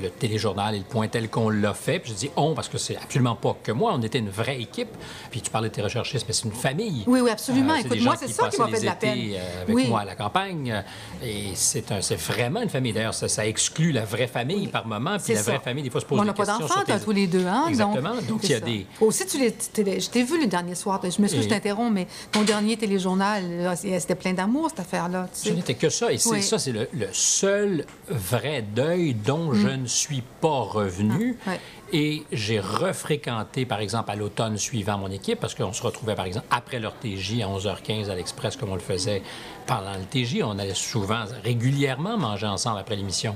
le 0.02 0.10
téléjournal 0.10 0.76
et 0.76 0.80
le 0.80 0.84
point 0.84 1.08
tel 1.08 1.30
qu'on 1.30 1.50
l'a 1.50 1.74
fait. 1.74 2.00
Puis 2.00 2.12
je 2.12 2.18
dis 2.18 2.30
on 2.36 2.54
parce 2.54 2.68
que 2.70 2.78
c'est 2.78 2.98
absolument 2.98 3.36
pas 3.36 3.56
que 3.64 3.72
moi. 3.72 3.94
On 3.96 4.02
était 4.02 4.20
une 4.20 4.30
vraie 4.30 4.60
équipe. 4.62 4.90
Puis 5.32 5.42
tu 5.42 5.50
parlais 5.52 5.70
de 5.70 5.74
tes 5.74 5.82
recherchistes, 5.82 6.26
mais 6.28 6.34
c'est 6.34 6.46
une 6.46 6.52
famille. 6.54 7.04
Oui, 7.08 7.20
oui, 7.22 7.30
absolument. 7.30 7.74
Euh, 7.74 7.78
Écoute, 7.86 8.02
moi, 8.02 8.16
c'est 8.20 8.28
ça 8.30 8.50
qui 8.50 8.60
m'a 8.60 8.68
fait 8.68 8.80
de 8.82 8.86
la 8.86 8.96
peine. 8.96 9.20
euh, 9.34 9.62
avec 9.64 9.76
Oui. 9.76 9.88
moi 9.88 10.02
à 10.02 10.06
la 10.06 10.16
campagne. 10.16 10.84
Et 11.24 11.50
c'est 11.56 11.92
un, 11.92 12.00
vraiment 12.18 12.62
une 12.62 12.70
famille. 12.70 12.94
D'ailleurs, 12.94 13.14
ça, 13.14 13.28
ça 13.28 13.46
exclut 13.46 13.92
la 13.92 14.06
vraie 14.06 14.28
famille 14.28 14.68
par 14.68 14.86
moment. 14.88 15.18
Puis 15.24 15.34
la 15.34 15.42
vraie 15.42 15.54
ça. 15.56 15.60
famille, 15.60 15.84
des 15.84 15.90
fois, 15.90 16.02
se 16.02 16.06
pose 16.06 16.20
On 16.20 16.24
des 16.24 16.28
n'a 16.28 16.34
pas 16.34 16.44
questions. 16.46 16.60
d'enfants, 16.60 16.74
sur 16.76 16.84
tes- 16.86 16.92
toi, 16.94 17.02
tous 17.02 17.12
les 17.12 17.28
deux, 17.28 17.46
hein? 17.46 17.66
Exactement. 17.70 18.16
Donc, 18.28 18.40
il 18.44 18.50
y 18.50 18.54
a 18.54 18.60
ça. 18.60 18.66
des. 18.66 18.86
Aussi, 19.02 19.26
tu 19.26 19.38
les, 19.38 20.00
je 20.00 20.10
t'ai 20.10 20.24
vu 20.24 20.40
le 20.40 20.48
dernier 20.48 20.76
soir. 20.76 21.00
Je 21.04 21.22
m'excuse, 21.22 21.42
Et- 21.42 21.44
je 21.44 21.50
t'interromps, 21.50 21.92
mais 21.94 22.08
ton 22.32 22.42
dernier 22.44 22.78
téléjournal, 22.78 23.76
c'est- 23.78 24.00
c'était 24.00 24.16
plein 24.16 24.34
d'amour, 24.34 24.70
cette 24.70 24.80
affaire-là. 24.80 25.28
tu 25.34 25.40
Ce 25.40 25.46
sais. 25.50 25.54
n'était 25.56 25.74
que 25.76 25.90
ça. 25.90 26.12
Et 26.12 26.18
ça, 26.18 26.60
c'est 26.60 26.72
le, 26.72 26.88
le 26.94 27.08
seul 27.12 27.86
vrai 28.10 28.64
deuil 28.76 29.14
dont 29.14 29.54
je 29.54 29.68
ne 29.78 29.88
suis 29.88 30.24
pas 30.42 30.62
revenu. 30.62 31.38
Ah, 31.46 31.52
ouais. 31.52 31.60
Et 31.94 32.24
j'ai 32.32 32.60
refréquenté, 32.60 33.66
par 33.66 33.80
exemple, 33.80 34.12
à 34.12 34.16
l'automne 34.16 34.58
suivant 34.58 34.98
mon 34.98 35.12
équipe, 35.12 35.40
parce 35.40 35.56
qu'on 35.56 35.74
se 35.74 35.84
retrouvait, 35.84 36.16
par 36.16 36.26
exemple, 36.26 36.48
après 36.50 36.80
leur 36.80 36.96
TJ 36.96 37.42
à 37.42 37.48
11h15 37.48 38.10
à 38.10 38.16
l'Express, 38.16 38.56
comme 38.56 38.70
on 38.70 38.76
le 38.76 38.82
faisait 38.82 39.22
pendant 39.66 39.94
le 39.94 40.06
TJ. 40.06 40.42
On 40.44 40.58
allait 40.58 40.74
souvent, 40.74 41.26
régulièrement 41.44 42.18
manger 42.18 42.48
ensemble 42.48 42.80
après 42.80 42.96
l'émission. 42.96 43.36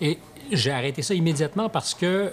Et 0.00 0.18
j'ai 0.52 0.70
arrêté 0.70 1.02
ça 1.02 1.14
immédiatement 1.14 1.68
parce 1.68 1.94
que 1.94 2.32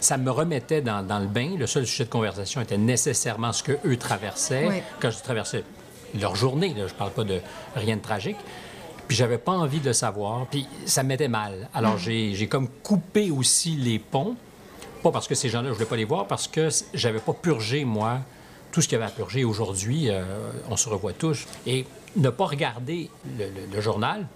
ça 0.00 0.16
me 0.16 0.30
remettait 0.30 0.82
dans, 0.82 1.06
dans 1.06 1.18
le 1.18 1.26
bain. 1.26 1.56
Le 1.56 1.66
seul 1.66 1.86
sujet 1.86 2.04
de 2.04 2.10
conversation 2.10 2.60
était 2.60 2.78
nécessairement 2.78 3.52
ce 3.52 3.62
que 3.62 3.72
eux 3.86 3.96
traversaient. 3.96 4.66
Oui. 4.68 4.82
Quand 5.00 5.10
je 5.10 5.18
traversais 5.18 5.64
leur 6.20 6.34
journée, 6.34 6.74
là, 6.74 6.86
je 6.86 6.94
parle 6.94 7.12
pas 7.12 7.24
de 7.24 7.40
rien 7.76 7.96
de 7.96 8.02
tragique. 8.02 8.36
Puis 9.08 9.16
j'avais 9.16 9.38
pas 9.38 9.52
envie 9.52 9.80
de 9.80 9.86
le 9.86 9.92
savoir. 9.92 10.46
Puis 10.46 10.66
ça 10.86 11.02
me 11.02 11.08
mettait 11.08 11.28
mal. 11.28 11.68
Alors 11.74 11.98
j'ai 11.98 12.34
j'ai 12.34 12.46
comme 12.48 12.68
coupé 12.82 13.30
aussi 13.30 13.76
les 13.76 13.98
ponts. 13.98 14.36
Pas 15.02 15.10
parce 15.12 15.28
que 15.28 15.34
ces 15.34 15.50
gens-là, 15.50 15.68
je 15.68 15.74
voulais 15.74 15.84
pas 15.84 15.96
les 15.96 16.06
voir, 16.06 16.26
parce 16.26 16.48
que 16.48 16.68
j'avais 16.94 17.18
pas 17.18 17.34
purgé, 17.34 17.84
moi, 17.84 18.20
tout 18.72 18.80
ce 18.80 18.88
qu'il 18.88 18.96
y 18.98 19.02
avait 19.02 19.10
à 19.10 19.14
purger. 19.14 19.44
Aujourd'hui, 19.44 20.08
euh, 20.08 20.22
on 20.70 20.76
se 20.78 20.88
revoit 20.88 21.12
tous. 21.12 21.46
Et 21.66 21.84
ne 22.16 22.30
pas 22.30 22.46
regarder 22.46 23.10
le, 23.38 23.44
le- 23.44 23.74
le 23.74 23.80
journal, 23.82 24.26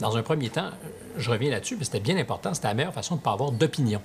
dans 0.00 0.16
un 0.18 0.22
premier 0.22 0.50
temps, 0.50 0.68
je 1.16 1.30
reviens 1.30 1.50
là-dessus, 1.50 1.76
mais 1.78 1.84
c'était 1.84 2.00
bien 2.00 2.18
important, 2.18 2.52
c'était 2.52 2.68
la 2.68 2.74
meilleure 2.74 2.92
façon 2.92 3.14
de 3.14 3.20
ne 3.20 3.24
pas 3.24 3.32
avoir 3.32 3.50
d'opinion. 3.52 4.02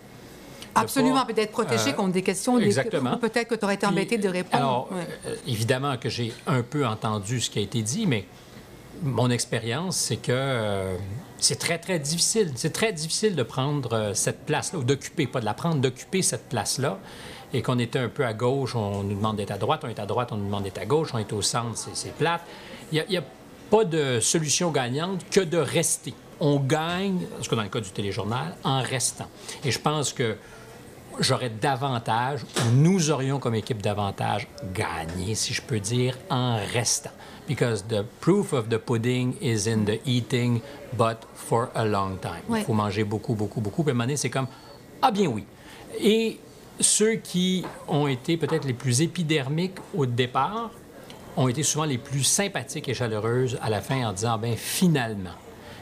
Absolument, 0.75 1.25
d'être 1.35 1.51
protégé 1.51 1.89
euh, 1.89 1.93
contre 1.93 2.13
des 2.13 2.21
questions. 2.21 2.57
exactement. 2.59 3.17
Peut-être 3.17 3.49
que 3.49 3.55
tu 3.55 3.65
aurais 3.65 3.73
été 3.75 3.85
embêté 3.85 4.17
de 4.17 4.29
répondre. 4.29 4.55
Alors, 4.63 4.89
Ouais. 4.91 5.05
euh, 5.25 5.35
évidemment 5.47 5.97
que 5.97 6.07
j'ai 6.07 6.31
un 6.47 6.61
peu 6.61 6.85
entendu 6.87 7.41
ce 7.41 7.49
qui 7.49 7.59
a 7.59 7.61
été 7.61 7.81
dit, 7.81 8.05
mais 8.05 8.25
mon 9.03 9.29
expérience, 9.29 9.95
c'est 9.97 10.17
que 10.17 10.31
euh, 10.31 10.95
c'est 11.37 11.57
très, 11.57 11.77
très 11.77 11.99
difficile. 11.99 12.51
C'est 12.55 12.73
très 12.73 12.91
difficile 12.93 13.35
de 13.35 13.43
prendre 13.43 13.93
euh, 13.93 14.13
cette 14.13 14.45
place-là, 14.45 14.79
ou 14.79 14.83
d'occuper, 14.83 15.27
pas 15.27 15.39
de 15.39 15.45
la 15.45 15.53
prendre, 15.53 15.77
d'occuper 15.77 16.21
cette 16.21 16.49
place-là. 16.49 16.99
Et 17.53 17.61
qu'on 17.61 17.79
était 17.79 17.99
un 17.99 18.09
peu 18.09 18.25
à 18.25 18.33
gauche, 18.33 18.75
on 18.75 19.03
nous 19.03 19.15
demande 19.15 19.41
à 19.41 19.57
droite, 19.57 19.81
on 19.83 19.89
est 19.89 19.99
à 19.99 20.05
droite, 20.05 20.29
on 20.31 20.37
nous 20.37 20.45
demande 20.45 20.67
à 20.75 20.85
gauche, 20.85 21.09
on 21.13 21.17
est 21.17 21.33
au 21.33 21.41
centre, 21.41 21.77
c'est- 21.93 22.13
plate. 22.13 22.41
Il 22.91 23.03
n'y 23.09 23.17
a, 23.17 23.23
pas 23.71 23.85
de 23.85 24.19
solution 24.19 24.71
gagnante 24.71 25.21
que 25.29 25.41
de 25.41 25.57
rester. 25.57 26.13
On 26.39 26.59
gagne, 26.59 27.27
en 27.39 27.43
tout 27.43 27.55
dans 27.55 27.61
le 27.61 27.69
cas 27.69 27.79
du 27.79 27.91
téléjournal, 27.91 28.55
en 28.63 28.81
restant. 28.81 29.27
Et 29.63 29.69
je 29.69 29.79
pense 29.79 30.11
que 30.11 30.37
j'aurais 31.19 31.51
davantage, 31.51 32.41
ou 32.43 32.71
nous 32.73 33.11
aurions 33.11 33.39
comme 33.39 33.53
équipe 33.53 33.81
davantage 33.81 34.47
gagné, 34.73 35.35
si 35.35 35.53
je 35.53 35.61
peux 35.61 35.79
dire, 35.79 36.17
en 36.31 36.57
restant. 36.73 37.11
Because 37.49 37.83
the 37.87 38.03
proof 38.21 38.53
of 38.53 38.69
the 38.69 38.77
pudding 38.77 39.35
is 39.41 39.67
in 39.67 39.85
the 39.85 39.99
eating, 40.05 40.61
but 40.95 41.17
for 41.33 41.69
a 41.73 41.83
long 41.83 42.17
time. 42.21 42.43
Il 42.55 42.63
faut 42.63 42.73
manger 42.73 43.03
beaucoup, 43.03 43.33
beaucoup, 43.33 43.59
beaucoup. 43.59 43.81
Puis 43.83 43.89
à 43.89 43.93
un 43.93 43.95
moment 43.95 44.03
donné, 44.05 44.17
c'est 44.17 44.29
comme, 44.29 44.47
ah 45.01 45.09
bien 45.09 45.25
oui. 45.25 45.43
Et 45.99 46.37
ceux 46.79 47.15
qui 47.15 47.65
ont 47.87 48.07
été 48.07 48.37
peut-être 48.37 48.65
les 48.65 48.73
plus 48.73 49.01
épidermiques 49.01 49.79
au 49.97 50.05
départ 50.05 50.69
ont 51.35 51.47
été 51.47 51.63
souvent 51.63 51.85
les 51.85 51.97
plus 51.97 52.23
sympathiques 52.23 52.87
et 52.87 52.93
chaleureuses 52.93 53.57
à 53.63 53.71
la 53.71 53.81
fin 53.81 54.07
en 54.07 54.13
disant, 54.13 54.37
ben 54.37 54.55
finalement. 54.55 55.33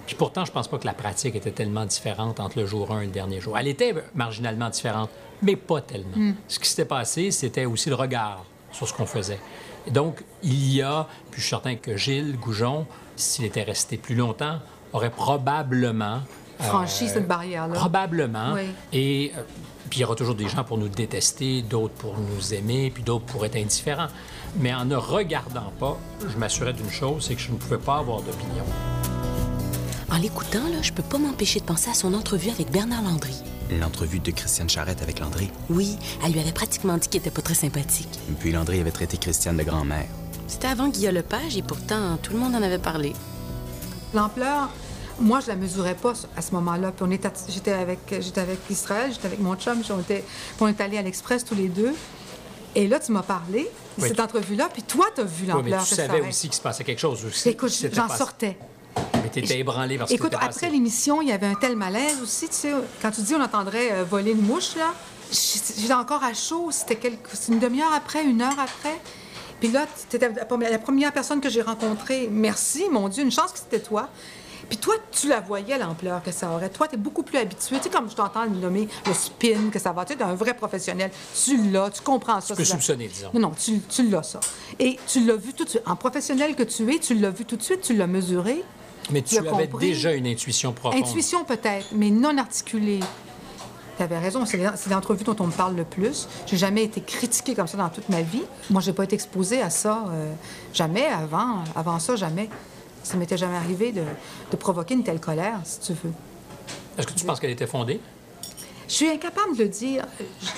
Puis 0.06 0.16
pourtant, 0.16 0.46
je 0.46 0.54
pense 0.54 0.70
pas 0.70 0.78
que 0.78 0.86
la 0.86 0.94
pratique 0.94 1.36
était 1.36 1.52
tellement 1.52 1.86
différente 1.86 2.40
entre 2.40 2.60
le 2.60 2.66
jour 2.66 2.90
1 2.94 3.02
et 3.02 3.06
le 3.08 3.12
dernier 3.12 3.42
jour. 3.42 3.58
Elle 3.58 3.68
était 3.68 3.94
marginalement 4.16 4.70
différente, 4.70 5.10
mais 5.42 5.58
pas 5.58 5.82
tellement. 5.82 6.34
Ce 6.48 6.60
qui 6.60 6.70
s'était 6.70 6.86
passé, 6.86 7.30
c'était 7.32 7.66
aussi 7.66 7.90
le 7.90 7.96
regard 7.96 8.46
sur 8.72 8.88
ce 8.88 8.94
qu'on 8.94 9.06
faisait. 9.06 9.40
Et 9.88 9.92
donc, 9.92 10.24
il 10.44 10.74
y 10.76 10.82
a, 10.82 11.08
puis 11.32 11.42
je 11.42 11.46
suis 11.46 11.50
certain 11.50 11.76
que 11.76 11.96
Gilles 11.98 12.38
Goujon, 12.38 12.86
s'il 13.16 13.46
était 13.46 13.64
resté 13.64 13.98
plus 13.98 14.16
longtemps, 14.16 14.60
aurait 14.94 15.10
probablement... 15.10 16.20
euh, 16.60 16.64
Franchi 16.64 17.08
cette 17.08 17.28
barrière-là. 17.28 17.74
Probablement. 17.74 18.54
Oui. 18.54 18.68
Et 18.92 19.32
euh, 19.38 19.42
puis 19.90 20.00
il 20.00 20.02
y 20.02 20.06
aura 20.06 20.16
toujours 20.16 20.36
des 20.36 20.50
gens 20.50 20.64
pour 20.66 20.78
nous 20.78 20.90
détester, 20.90 21.62
d'autres 21.62 21.94
pour 21.94 22.16
nous 22.18 22.54
aimer, 22.54 22.92
puis 22.94 23.04
d'autres 23.04 23.26
pour 23.26 23.46
être 23.46 23.56
indifférents. 23.56 24.08
Mais 24.60 24.74
en 24.74 24.86
ne 24.86 24.96
regardant 24.96 25.72
pas, 25.80 25.98
je 26.28 26.38
m'assurais 26.38 26.74
d'une 26.74 26.90
chose, 26.90 27.26
c'est 27.28 27.36
que 27.36 27.42
je 27.42 27.52
ne 27.52 27.58
pouvais 27.58 27.78
pas 27.78 27.98
avoir 27.98 28.22
d'opinion. 28.22 28.66
En 30.12 30.18
l'écoutant, 30.18 30.64
là, 30.70 30.82
je 30.82 30.92
peux 30.92 31.04
pas 31.04 31.18
m'empêcher 31.18 31.60
de 31.60 31.66
penser 31.66 31.90
à 31.90 31.94
son 31.94 32.14
entrevue 32.14 32.50
avec 32.50 32.72
Bernard 32.72 33.04
Landry. 33.04 33.36
L'entrevue 33.70 34.20
de 34.20 34.32
Christiane 34.32 34.70
Charrette 34.70 35.02
avec 35.02 35.20
Landry. 35.20 35.50
Oui, 35.70 35.98
elle 36.26 36.32
lui 36.32 36.40
avait 36.40 36.54
pratiquement 36.54 36.98
dit 36.98 37.10
qu'il 37.10 37.20
était 37.20 37.32
pas 37.32 37.42
très 37.42 37.54
sympathique. 37.54 38.08
Puis 38.40 38.52
Landry 38.54 38.80
avait 38.80 38.92
traité 38.92 39.18
Christiane 39.18 39.58
de 39.58 39.64
grand-mère. 39.64 40.06
C'était 40.48 40.68
avant 40.68 40.88
Guillaume 40.88 41.16
Lepage 41.16 41.58
et 41.58 41.62
pourtant, 41.62 42.18
tout 42.24 42.32
le 42.32 42.40
monde 42.40 42.56
en 42.56 42.62
avait 42.62 42.78
parlé. 42.80 43.12
L'ampleur, 44.14 44.70
moi, 45.20 45.42
je 45.42 45.48
la 45.48 45.58
mesurais 45.58 45.96
pas 45.96 46.14
à 46.38 46.42
ce 46.42 46.54
moment-là. 46.54 46.94
Puis 46.94 47.06
on 47.06 47.12
était, 47.12 47.30
j'étais 47.50 47.74
avec, 47.74 48.00
j'étais 48.22 48.40
avec 48.40 48.60
Israël, 48.70 49.12
j'étais 49.12 49.28
avec 49.28 49.40
mon 49.40 49.56
chum, 49.58 49.80
puis 49.82 49.92
on 49.92 50.00
était, 50.00 50.24
puis 50.24 50.62
on 50.62 50.68
est 50.70 50.80
allés 50.80 50.98
à 50.98 51.02
l'Express 51.02 51.44
tous 51.44 51.56
les 51.56 51.68
deux. 51.68 51.94
Et 52.74 52.88
là, 52.88 53.00
tu 53.02 53.12
m'as 53.12 53.24
parlé 53.24 53.64
de 53.98 54.04
Oui. 54.04 54.08
cette 54.08 54.20
entrevue-là, 54.22 54.70
puis 54.72 54.84
toi, 54.84 55.08
tu 55.14 55.22
as 55.22 55.24
vu 55.26 55.42
Oui, 55.44 55.48
l'ampleur 55.48 55.80
mais 55.82 55.84
que 55.84 55.90
tu 55.90 55.96
savais 55.96 56.22
aussi 56.22 56.48
qu'il 56.48 56.56
se 56.56 56.62
passait 56.62 56.86
quelque 56.86 57.00
chose 57.00 57.26
aussi. 57.26 57.50
Écoute, 57.50 57.74
j'en 57.92 58.08
sortais. 58.08 58.58
Mais 59.24 59.30
t'étais 59.30 59.60
ébranlé 59.60 59.98
parce 59.98 60.12
Écoute, 60.12 60.34
après 60.40 60.70
l'émission, 60.70 61.22
il 61.22 61.30
y 61.30 61.32
avait 61.32 61.48
un 61.48 61.56
tel 61.56 61.76
malaise 61.76 62.22
aussi, 62.22 62.48
tu 62.48 62.56
sais, 62.56 62.72
quand 63.02 63.12
tu 63.12 63.22
dis 63.22 63.36
on 63.36 63.42
entendrait 63.42 63.92
euh, 63.92 64.04
voler 64.04 64.32
une 64.32 64.42
mouche, 64.42 64.76
là, 64.76 64.94
j'étais 65.32 65.94
encore 65.94 66.24
à 66.24 66.34
chaud, 66.34 66.70
c'était 66.72 66.96
quelque... 66.96 67.30
une 67.50 67.60
demi-heure 67.60 67.94
après, 67.94 68.24
une 68.24 68.42
heure 68.42 68.60
après. 68.60 69.00
Puis 69.60 69.70
là, 69.72 69.86
tu 70.10 70.16
étais 70.16 70.30
la 70.30 70.46
première- 70.80 71.12
personne 71.14 71.42
que 71.42 71.50
j'ai 71.50 71.62
rencontrée. 71.64 72.30
Merci, 72.32 72.86
mon 72.92 73.10
Dieu, 73.10 73.24
une 73.24 73.32
chance 73.32 73.52
que 73.52 73.58
c'était 73.60 73.80
toi. 73.80 74.10
Puis 74.70 74.78
toi, 74.78 74.96
tu 75.12 75.30
la 75.30 75.40
voyais, 75.40 75.78
l'ampleur 75.78 76.22
que 76.22 76.32
ça 76.32 76.50
aurait. 76.52 76.70
Toi, 76.70 76.88
tu 76.90 76.96
es 76.96 76.98
beaucoup 76.98 77.24
plus 77.24 77.38
habitué. 77.40 77.78
Tu 77.78 77.84
sais, 77.84 77.90
comme 77.90 78.10
je 78.10 78.16
t'entends 78.16 78.44
le 78.44 78.50
nommer 78.52 78.88
le 79.06 79.14
spin, 79.14 79.70
que 79.72 79.80
ça 79.80 79.94
va. 79.94 80.04
Tu 80.06 80.14
sais, 80.14 80.20
d'un 80.20 80.36
vrai 80.36 80.54
professionnel. 80.54 81.10
Tu 81.44 81.72
l'as, 81.72 81.90
tu 81.90 82.02
comprends 82.02 82.40
ça. 82.42 82.54
peux 82.54 82.64
c'est 82.64 82.70
la- 82.74 82.76
soupçonner, 82.76 83.08
disons. 83.08 83.30
Non, 83.34 83.40
non, 83.40 83.52
tu, 83.52 83.80
tu 83.90 84.08
l'as, 84.10 84.24
ça. 84.24 84.42
Et 84.78 85.00
tu 85.08 85.22
l'as 85.26 85.38
vu 85.38 85.54
tout 85.54 85.64
de 85.64 85.70
suite. 85.70 85.84
En 85.86 85.96
professionnel 85.96 86.54
que 86.56 86.64
tu 86.64 86.94
es, 86.94 87.00
tu 87.00 87.16
l'as 87.16 87.30
vu 87.30 87.46
tout 87.46 87.56
de 87.56 87.64
suite, 87.64 87.82
tu 87.82 87.96
l'as 87.96 88.08
mesuré. 88.08 88.64
Mais 89.10 89.22
tu 89.22 89.38
avais 89.38 89.68
compris. 89.68 89.88
déjà 89.88 90.14
une 90.14 90.28
intuition 90.28 90.74
profonde. 90.74 91.02
Intuition 91.02 91.44
peut-être, 91.46 91.88
mais 91.94 92.10
non 92.10 92.38
articulée. 92.38 93.00
Tu 93.98 94.04
avais 94.04 94.20
raison, 94.20 94.46
c'est 94.46 94.90
l'entrevue 94.90 95.24
dont 95.24 95.36
on 95.40 95.48
me 95.48 95.52
parle 95.52 95.76
le 95.76 95.84
plus. 95.84 96.28
J'ai 96.46 96.58
jamais 96.58 96.84
été 96.84 97.02
critiquée 97.02 97.56
comme 97.56 97.68
ça 97.68 97.78
dans 97.78 97.90
toute 97.90 98.10
ma 98.10 98.22
vie. 98.22 98.44
Moi, 98.70 98.82
j'ai 98.82 98.94
pas 98.94 99.04
été 99.04 99.16
exposée 99.16 99.62
à 99.62 99.70
ça 99.72 100.06
euh, 100.10 100.32
jamais 100.74 101.08
avant. 101.08 101.64
Avant 101.76 101.98
ça, 102.00 102.16
jamais. 102.16 102.50
Ça 103.02 103.18
m'était 103.18 103.38
jamais 103.38 103.58
arrivé 103.58 103.92
de, 103.92 104.04
de 104.52 104.56
provoquer 104.58 104.94
une 104.94 105.04
telle 105.04 105.20
colère, 105.20 105.60
si 105.64 105.80
tu 105.80 105.94
veux. 105.94 106.14
Est-ce 106.98 107.08
que 107.08 107.14
tu 107.14 107.26
penses 107.26 107.40
qu'elle 107.40 107.52
était 107.52 107.68
fondée? 107.68 108.00
Je 108.88 108.94
suis 108.94 109.10
incapable 109.10 109.58
de 109.58 109.64
le 109.64 109.70
dire. 109.70 110.06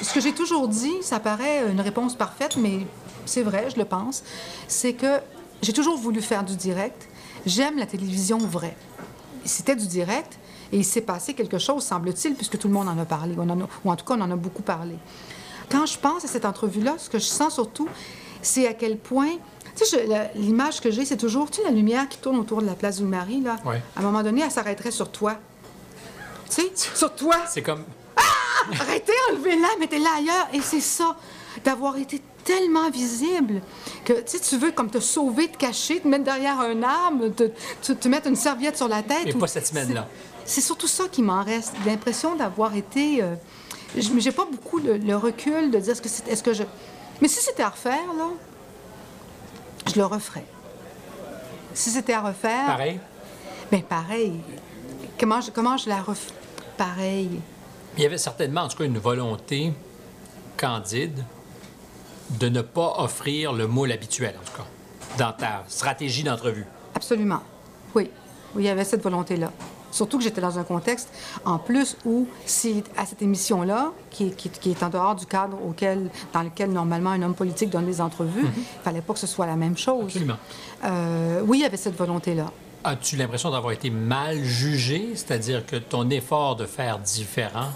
Ce 0.01 0.13
que 0.13 0.21
j'ai 0.21 0.33
toujours 0.33 0.67
dit, 0.67 0.95
ça 1.01 1.19
paraît 1.19 1.63
une 1.69 1.81
réponse 1.81 2.15
parfaite, 2.15 2.57
mais 2.57 2.79
c'est 3.25 3.41
vrai, 3.43 3.69
je 3.69 3.77
le 3.77 3.85
pense. 3.85 4.23
C'est 4.67 4.93
que 4.93 5.19
j'ai 5.61 5.73
toujours 5.73 5.97
voulu 5.97 6.21
faire 6.21 6.43
du 6.43 6.55
direct. 6.55 7.08
J'aime 7.45 7.77
la 7.77 7.85
télévision 7.85 8.37
vraie. 8.37 8.75
C'était 9.45 9.75
du 9.75 9.87
direct 9.87 10.37
et 10.71 10.77
il 10.77 10.85
s'est 10.85 11.01
passé 11.01 11.33
quelque 11.33 11.57
chose, 11.57 11.83
semble-t-il, 11.83 12.35
puisque 12.35 12.57
tout 12.59 12.67
le 12.67 12.73
monde 12.73 12.87
en 12.87 12.97
a 12.99 13.05
parlé, 13.05 13.35
on 13.37 13.49
en 13.49 13.61
a- 13.61 13.67
ou 13.83 13.91
en 13.91 13.95
tout 13.95 14.05
cas, 14.05 14.15
on 14.17 14.21
en 14.21 14.29
a 14.31 14.35
beaucoup 14.35 14.61
parlé. 14.61 14.95
Quand 15.71 15.85
je 15.85 15.97
pense 15.97 16.25
à 16.25 16.27
cette 16.27 16.45
entrevue-là, 16.45 16.95
ce 16.97 17.09
que 17.09 17.19
je 17.19 17.25
sens 17.25 17.53
surtout, 17.55 17.87
c'est 18.41 18.67
à 18.67 18.73
quel 18.73 18.97
point. 18.97 19.31
Tu 19.75 19.85
sais, 19.85 20.31
l'image 20.35 20.81
que 20.81 20.91
j'ai, 20.91 21.05
c'est 21.05 21.17
toujours, 21.17 21.49
tu 21.49 21.57
sais, 21.61 21.63
la 21.67 21.71
lumière 21.71 22.09
qui 22.09 22.17
tourne 22.17 22.37
autour 22.37 22.61
de 22.61 22.67
la 22.67 22.73
place 22.73 22.97
du 22.97 23.03
Marie, 23.05 23.41
là. 23.41 23.57
Ouais. 23.65 23.81
À 23.95 23.99
un 23.99 24.03
moment 24.03 24.23
donné, 24.23 24.41
elle 24.41 24.51
s'arrêterait 24.51 24.91
sur 24.91 25.09
toi. 25.11 25.35
Tu 26.49 26.61
sais, 26.61 26.71
sur 26.95 27.15
toi. 27.15 27.35
C'est 27.47 27.61
comme. 27.61 27.83
Arrêtez, 28.79 29.13
enlevez-la, 29.31 29.67
mettez-la 29.79 30.09
ailleurs. 30.17 30.47
Et 30.53 30.61
c'est 30.61 30.81
ça, 30.81 31.15
d'avoir 31.63 31.97
été 31.97 32.21
tellement 32.53 32.89
visible 32.89 33.61
que 34.05 34.13
tu 34.49 34.57
veux 34.57 34.71
comme 34.71 34.89
te 34.89 34.99
sauver, 34.99 35.47
te 35.49 35.57
cacher, 35.57 35.99
te 35.99 36.07
mettre 36.07 36.23
derrière 36.23 36.59
un 36.59 36.81
arbre, 36.81 37.27
te, 37.29 37.43
te- 37.83 37.91
te 37.93 38.07
mettre 38.07 38.27
une 38.27 38.35
serviette 38.35 38.75
sur 38.77 38.87
la 38.87 39.03
tête. 39.03 39.25
Mais 39.25 39.35
ou- 39.35 39.39
pas 39.39 39.47
cette 39.47 39.67
semaine-là. 39.67 40.07
C'est 40.45 40.61
surtout 40.61 40.87
ça 40.87 41.03
qui 41.11 41.21
m'en 41.21 41.43
reste, 41.43 41.73
l'impression 41.85 42.35
d'avoir 42.35 42.75
été. 42.75 43.21
euh, 43.21 43.35
j'ai 43.95 44.31
pas 44.31 44.45
beaucoup 44.51 44.79
le, 44.79 44.97
le 44.97 45.15
recul 45.15 45.69
de 45.69 45.77
dire 45.79 45.91
est-ce 45.93 46.01
que 46.01 46.31
est-ce 46.31 46.41
que 46.43 46.53
je. 46.53 46.63
Mais 47.21 47.27
si 47.27 47.39
c'était 47.39 47.61
à 47.63 47.69
refaire 47.69 48.13
là, 48.17 48.29
je 49.91 49.95
le 49.99 50.05
referais. 50.05 50.45
Si 51.73 51.89
c'était 51.91 52.13
à 52.13 52.21
refaire, 52.21 52.65
Pareil? 52.65 52.99
ben 53.71 53.83
pareil. 53.83 54.33
Comment 55.19 55.39
je, 55.41 55.51
comment 55.51 55.77
je 55.77 55.87
la 55.89 56.01
referais 56.01 56.33
Pareil. 56.77 57.29
Il 57.97 58.03
y 58.03 58.05
avait 58.05 58.17
certainement, 58.17 58.61
en 58.61 58.67
tout 58.69 58.77
cas, 58.77 58.85
une 58.85 58.97
volonté 58.97 59.71
candide 60.57 61.23
de 62.31 62.49
ne 62.49 62.61
pas 62.61 62.95
offrir 62.99 63.53
le 63.53 63.67
moule 63.67 63.91
habituel, 63.91 64.35
en 64.39 64.45
tout 64.45 64.57
cas, 64.57 64.67
dans 65.17 65.31
ta 65.33 65.63
stratégie 65.67 66.23
d'entrevue. 66.23 66.65
Absolument. 66.95 67.41
Oui. 67.95 68.09
Oui, 68.55 68.63
il 68.63 68.65
y 68.65 68.69
avait 68.69 68.83
cette 68.85 69.01
volonté-là. 69.03 69.51
Surtout 69.91 70.19
que 70.19 70.23
j'étais 70.23 70.41
dans 70.41 70.59
un 70.59 70.63
contexte, 70.63 71.09
en 71.45 71.57
plus, 71.57 71.97
où 72.05 72.27
si 72.45 72.83
à 72.95 73.05
cette 73.07 73.23
émission-là, 73.23 73.91
qui, 74.11 74.31
qui- 74.31 74.49
qui 74.49 74.69
est 74.71 74.83
en 74.83 74.89
dehors 74.89 75.15
du 75.15 75.25
cadre 75.25 75.57
auquel, 75.65 76.09
dans 76.31 76.43
lequel 76.43 76.71
normalement 76.71 77.09
un 77.09 77.21
homme 77.23 77.33
politique 77.33 77.71
donne 77.71 77.85
des 77.87 77.99
entrevues, 77.99 78.41
il 78.43 78.45
ne 78.45 78.83
fallait 78.83 79.01
pas 79.01 79.13
que 79.13 79.19
ce 79.19 79.25
soit 79.27 79.47
la 79.47 79.55
même 79.55 79.77
chose. 79.77 80.03
Absolument. 80.05 80.37
Euh, 80.85 81.41
oui, 81.45 81.59
il 81.59 81.61
y 81.61 81.65
avait 81.65 81.77
cette 81.77 81.97
volonté-là. 81.97 82.51
As-tu 82.83 83.15
l'impression 83.17 83.49
d'avoir 83.49 83.73
été 83.73 83.89
mal 83.89 84.43
jugé, 84.43 85.09
c'est-à-dire 85.15 85.65
que 85.65 85.75
ton 85.75 86.07
effort 86.11 86.55
de 86.55 86.65
faire 86.67 86.99
différent 86.99 87.69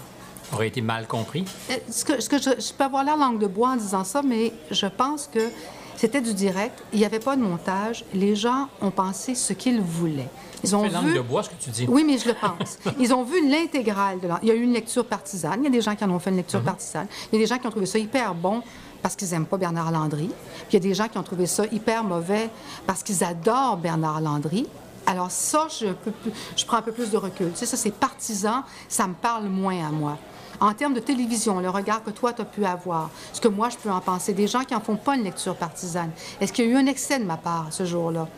aurait 0.52 0.68
été 0.68 0.80
mal 0.80 1.06
compris? 1.06 1.44
Euh, 1.70 1.74
Ce 1.90 2.04
que, 2.04 2.20
ce 2.20 2.28
que 2.28 2.38
je, 2.38 2.50
je 2.60 2.72
peux 2.72 2.84
avoir 2.84 3.04
la 3.04 3.16
langue 3.16 3.38
de 3.38 3.46
bois 3.46 3.70
en 3.70 3.76
disant 3.76 4.04
ça, 4.04 4.22
mais 4.22 4.52
je 4.70 4.86
pense 4.86 5.28
que 5.32 5.48
c'était 5.96 6.20
du 6.20 6.34
direct. 6.34 6.82
Il 6.92 6.98
n'y 6.98 7.04
avait 7.04 7.20
pas 7.20 7.36
de 7.36 7.42
montage. 7.42 8.04
Les 8.12 8.34
gens 8.36 8.68
ont 8.82 8.90
pensé 8.90 9.34
ce 9.34 9.52
qu'ils 9.52 9.80
voulaient. 9.80 10.28
Ils 10.62 10.74
ont 10.74 10.88
langue 10.88 11.04
vu... 11.06 11.14
de 11.14 11.20
bois, 11.20 11.42
ce 11.42 11.50
que 11.50 11.54
tu 11.60 11.70
dis. 11.70 11.86
Oui, 11.88 12.04
mais 12.06 12.16
je 12.18 12.28
le 12.28 12.34
pense. 12.34 12.78
Ils 12.98 13.12
ont 13.12 13.22
vu 13.22 13.48
l'intégrale 13.48 14.18
de 14.20 14.28
l'en- 14.28 14.38
Il 14.42 14.48
y 14.48 14.50
a 14.50 14.54
eu 14.54 14.62
une 14.62 14.72
lecture 14.72 15.04
partisane. 15.04 15.60
Il 15.60 15.64
y 15.64 15.66
a 15.66 15.70
des 15.70 15.82
gens 15.82 15.94
qui 15.94 16.02
en 16.04 16.10
ont 16.10 16.18
fait 16.18 16.30
une 16.30 16.36
lecture 16.36 16.60
Mhm. 16.60 16.64
partisane. 16.64 17.06
Il 17.30 17.36
y 17.36 17.38
a 17.38 17.44
des 17.44 17.46
gens 17.46 17.58
qui 17.58 17.66
ont 17.66 17.70
trouvé 17.70 17.84
ça 17.86 17.98
hyper 17.98 18.34
bon 18.34 18.62
parce 19.02 19.14
qu'ils 19.14 19.28
n'aiment 19.30 19.44
pas 19.44 19.58
Bernard 19.58 19.90
Landry. 19.92 20.28
Puis 20.28 20.66
il 20.70 20.74
y 20.74 20.76
a 20.78 20.80
des 20.80 20.94
gens 20.94 21.08
qui 21.08 21.18
ont 21.18 21.22
trouvé 21.22 21.46
ça 21.46 21.64
hyper 21.70 22.02
mauvais 22.02 22.48
parce 22.86 23.02
qu'ils 23.02 23.22
adorent 23.22 23.76
Bernard 23.76 24.22
Landry. 24.22 24.66
Alors 25.06 25.30
ça, 25.30 25.66
je, 25.78 25.88
peux 25.88 26.12
je 26.56 26.64
prends 26.64 26.78
un 26.78 26.82
peu 26.82 26.92
plus 26.92 27.10
de 27.10 27.18
recul. 27.18 27.50
Tu 27.52 27.58
sais, 27.58 27.66
ça, 27.66 27.76
c'est 27.76 27.92
partisan. 27.92 28.62
Ça 28.88 29.06
me 29.06 29.12
parle 29.14 29.44
moins 29.50 29.86
à 29.86 29.90
moi. 29.90 30.16
En 30.60 30.72
termes 30.74 30.94
de 30.94 31.00
télévision, 31.00 31.60
le 31.60 31.68
regard 31.70 32.02
que 32.04 32.10
toi, 32.10 32.32
tu 32.32 32.42
as 32.42 32.44
pu 32.44 32.64
avoir, 32.64 33.10
ce 33.32 33.40
que 33.40 33.48
moi, 33.48 33.68
je 33.68 33.76
peux 33.76 33.90
en 33.90 34.00
penser, 34.00 34.32
des 34.32 34.46
gens 34.46 34.60
qui 34.64 34.74
n'en 34.74 34.80
font 34.80 34.96
pas 34.96 35.16
une 35.16 35.24
lecture 35.24 35.56
partisane. 35.56 36.10
Est-ce 36.40 36.52
qu'il 36.52 36.64
y 36.66 36.68
a 36.68 36.70
eu 36.72 36.76
un 36.76 36.86
excès 36.86 37.18
de 37.18 37.24
ma 37.24 37.36
part 37.36 37.66
ce 37.70 37.84
jour-là? 37.84 38.28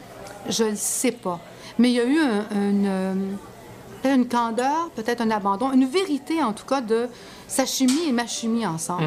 Je 0.49 0.65
ne 0.65 0.71
le 0.71 0.77
sais 0.77 1.13
pas. 1.13 1.41
Mais 1.79 1.91
il 1.91 1.95
y 1.95 2.01
a 2.01 2.05
eu 2.05 2.19
un- 2.19 2.47
une, 2.71 2.87
euh, 2.87 3.15
peut-être 4.03 4.15
une 4.17 4.29
candeur, 4.29 4.91
peut-être 4.95 5.21
un 5.21 5.31
abandon, 5.31 5.73
une 5.73 5.87
vérité 5.87 6.43
en 6.43 6.53
tout 6.53 6.65
cas 6.65 6.81
de 6.81 7.09
sa 7.49 7.67
chimie 7.67 8.09
et 8.09 8.13
ma 8.13 8.27
chimie 8.27 8.67
ensemble. 8.67 9.05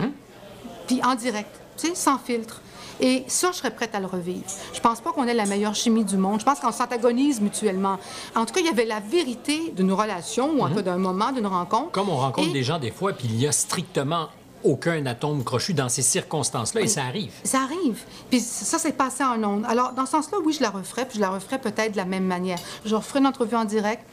Puis 0.88 1.02
en 1.04 1.16
direct, 1.16 1.50
tu 1.78 1.88
sais, 1.88 1.96
sans 1.96 2.18
filtre. 2.18 2.62
Et 3.02 3.24
ça, 3.28 3.52
je 3.52 3.58
serais 3.58 3.72
prête 3.72 3.96
à 3.96 4.00
le 4.00 4.08
revivre. 4.08 4.44
Je 4.74 4.80
pense 4.80 5.00
pas 5.02 5.12
qu'on 5.12 5.26
ait 5.28 5.34
la 5.34 5.46
meilleure 5.46 5.76
chimie 5.76 6.04
du 6.04 6.18
monde. 6.18 6.40
Je 6.40 6.46
pense 6.46 6.60
qu'on 6.60 6.72
s'antagonise 6.72 7.40
mutuellement. 7.42 7.98
En 8.36 8.46
tout 8.46 8.54
cas, 8.54 8.60
il 8.60 8.66
y 8.66 8.70
avait 8.70 8.86
la 8.86 9.00
vérité 9.00 9.74
d'une 9.76 9.92
relation 9.94 10.52
ou 10.52 10.62
en 10.64 10.70
tout 10.70 10.76
cas 10.76 10.82
d'un 10.82 10.98
moment, 10.98 11.32
d'une 11.32 11.48
rencontre. 11.48 11.92
Comme 11.92 12.10
on 12.10 12.18
rencontre 12.18 12.50
Et- 12.50 12.54
des 12.54 12.64
gens 12.64 12.80
des 12.80 12.92
fois, 12.92 13.14
puis 13.14 13.28
il 13.30 13.40
y 13.40 13.48
a 13.48 13.52
strictement 13.52 14.28
aucun 14.62 15.06
atome 15.06 15.46
crochu 15.46 15.74
dans 15.74 15.88
ces 15.88 16.02
circonstances-là, 16.02 16.82
et 16.82 16.88
ça 16.88 17.04
arrive. 17.06 17.32
Ça 17.46 17.60
arrive. 17.62 18.02
Puis 18.30 18.42
ça, 18.42 18.78
c'est 18.78 18.92
passé 18.92 19.24
en 19.24 19.42
ondes. 19.42 19.64
Alors, 19.70 19.94
dans 19.94 20.06
ce 20.06 20.12
sens-là, 20.12 20.40
oui, 20.46 20.52
je 20.52 20.62
la 20.62 20.70
referais, 20.70 21.06
puis 21.06 21.16
je 21.16 21.22
la 21.22 21.30
referais 21.30 21.60
peut-être 21.60 21.94
de 21.94 21.98
la 21.98 22.04
même 22.04 22.26
manière. 22.26 22.60
Je 22.84 22.94
referais 22.94 23.20
une 23.20 23.28
entrevue 23.28 23.56
en 23.56 23.64
direct 23.64 24.04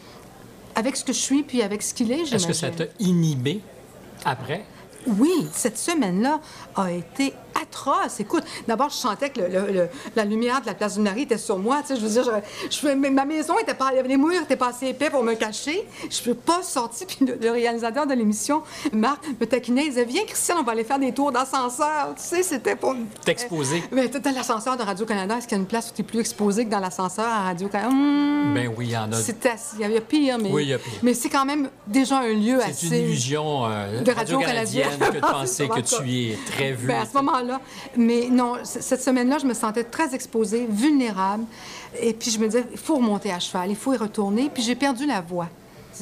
avec 0.77 0.95
ce 0.95 1.05
que 1.05 1.13
je 1.13 1.19
suis, 1.19 1.43
puis 1.43 1.63
avec 1.63 1.83
ce 1.83 1.93
qu'il 1.93 2.13
est, 2.13 2.33
Est-ce 2.33 2.47
que 2.47 2.53
ça 2.53 2.71
t'a 2.71 2.85
inhibé 3.01 3.61
après? 4.25 4.65
Oui, 5.09 5.49
cette 5.53 5.79
semaine-là 5.79 6.41
a 6.77 6.93
été 6.93 7.33
atroce. 7.63 8.21
Écoute, 8.21 8.45
d'abord, 8.67 8.91
je 8.91 8.97
sentais 8.97 9.31
que 9.31 9.41
le- 9.41 9.49
le- 9.49 9.73
le- 9.73 9.89
la 10.15 10.25
lumière 10.25 10.61
de 10.61 10.67
la 10.67 10.75
place 10.75 10.95
du 10.95 11.01
Marie 11.01 11.23
était 11.23 11.39
sur 11.39 11.59
moi. 11.59 11.79
Tu 11.83 11.89
sais, 11.89 11.97
je 12.01 12.07
veux 12.07 12.11
dire, 12.23 12.25
je, 12.71 12.77
je 12.79 12.95
ma 12.95 13.25
maison 13.25 13.59
était 13.59 13.75
pas, 13.75 13.91
des 14.03 14.17
murs 14.17 14.43
étaient 14.43 14.57
pas 14.57 14.69
assez 14.69 14.89
épais 14.89 15.11
pour 15.11 15.23
me 15.23 15.35
cacher. 15.35 15.87
Je 16.11 16.23
peux 16.23 16.35
pas 16.35 16.63
sortir. 16.63 17.07
Puis 17.07 17.27
le, 17.27 17.51
réalisateur 17.51 18.07
de 18.07 18.15
l'émission, 18.15 18.63
Marc, 18.93 19.23
me 19.41 19.47
taquinait. 19.47 19.85
Il 19.85 19.89
disait, 19.91 20.05
viens, 20.05 20.25
Christiane, 20.25 20.59
on 20.61 20.63
va 20.65 20.73
aller 20.73 20.85
faire 20.85 20.99
des 20.99 21.13
tours 21.13 21.33
d'ascenseur. 21.33 22.15
Tu 22.17 22.23
sais, 22.23 22.43
c'était 22.43 22.77
pour... 22.77 22.95
T'exposer. 23.25 23.83
Mais 23.93 24.09
dans 24.09 24.35
l'ascenseur 24.35 24.77
de 24.77 24.83
Radio-Canada, 24.83 25.37
est-ce 25.39 25.47
qu'il 25.47 25.57
y 25.57 25.61
a 25.61 25.63
une 25.63 25.69
place 25.69 25.91
où 25.91 25.95
tu 25.95 26.03
es 26.03 26.05
plus 26.05 26.21
exposé 26.21 26.65
que 26.65 26.71
dans 26.71 26.81
l'ascenseur 26.81 27.27
à 27.27 27.45
Radio-Canada? 27.45 27.91
Hum, 27.91 28.55
Ben 28.55 28.73
oui, 28.77 28.87
il 28.87 28.93
y 28.93 28.97
en 28.97 29.13
a. 29.13 29.17
c'est 29.17 29.37
Il 29.79 29.91
y 29.91 29.97
a 29.97 30.01
pire, 30.01 30.39
mais... 30.39 30.51
Oui, 30.51 30.65
il 30.65 30.69
y 30.71 30.75
a 30.75 30.79
pire. 30.79 30.93
Mais 31.03 31.15
c'est 31.15 31.29
quand 31.29 31.45
même 31.45 31.69
déjà 31.87 32.19
un 32.19 32.33
lieu 32.33 32.59
C'est 32.65 32.71
assez... 32.71 32.87
une 32.87 32.95
illusion 32.95 33.67
euh, 33.67 34.01
de 34.01 34.11
radio-canadienne 34.13 34.87
Radio-Canadienne. 34.89 35.11
que 35.11 35.17
de 35.17 35.21
penser 35.21 35.69
que 35.69 35.81
tu 35.81 36.31
es 36.33 36.39
très 36.51 36.73
vu. 36.73 36.87
Ben, 36.89 37.03
à 37.03 37.07
ce 37.07 37.15
moment-là. 37.15 37.46
Mais 37.97 38.29
non, 38.31 38.55
cette 38.65 39.03
semaine-là, 39.03 39.39
je 39.39 39.47
me 39.47 39.55
sentais 39.55 39.85
très 39.85 40.15
exposée, 40.15 40.67
vulnérable. 40.69 41.45
Et 42.01 42.13
puis, 42.13 42.31
je 42.31 42.39
me 42.39 42.47
disais, 42.47 42.65
il 42.71 42.79
faut 42.79 42.97
remonter 42.97 43.33
à 43.33 43.41
cheval, 43.41 43.71
il 43.71 43.77
faut 43.77 43.93
y 43.93 43.97
retourner. 43.97 44.51
Puis, 44.53 44.63
j'ai 44.63 44.75
perdu 44.75 45.07
la 45.07 45.21
voix. 45.21 45.49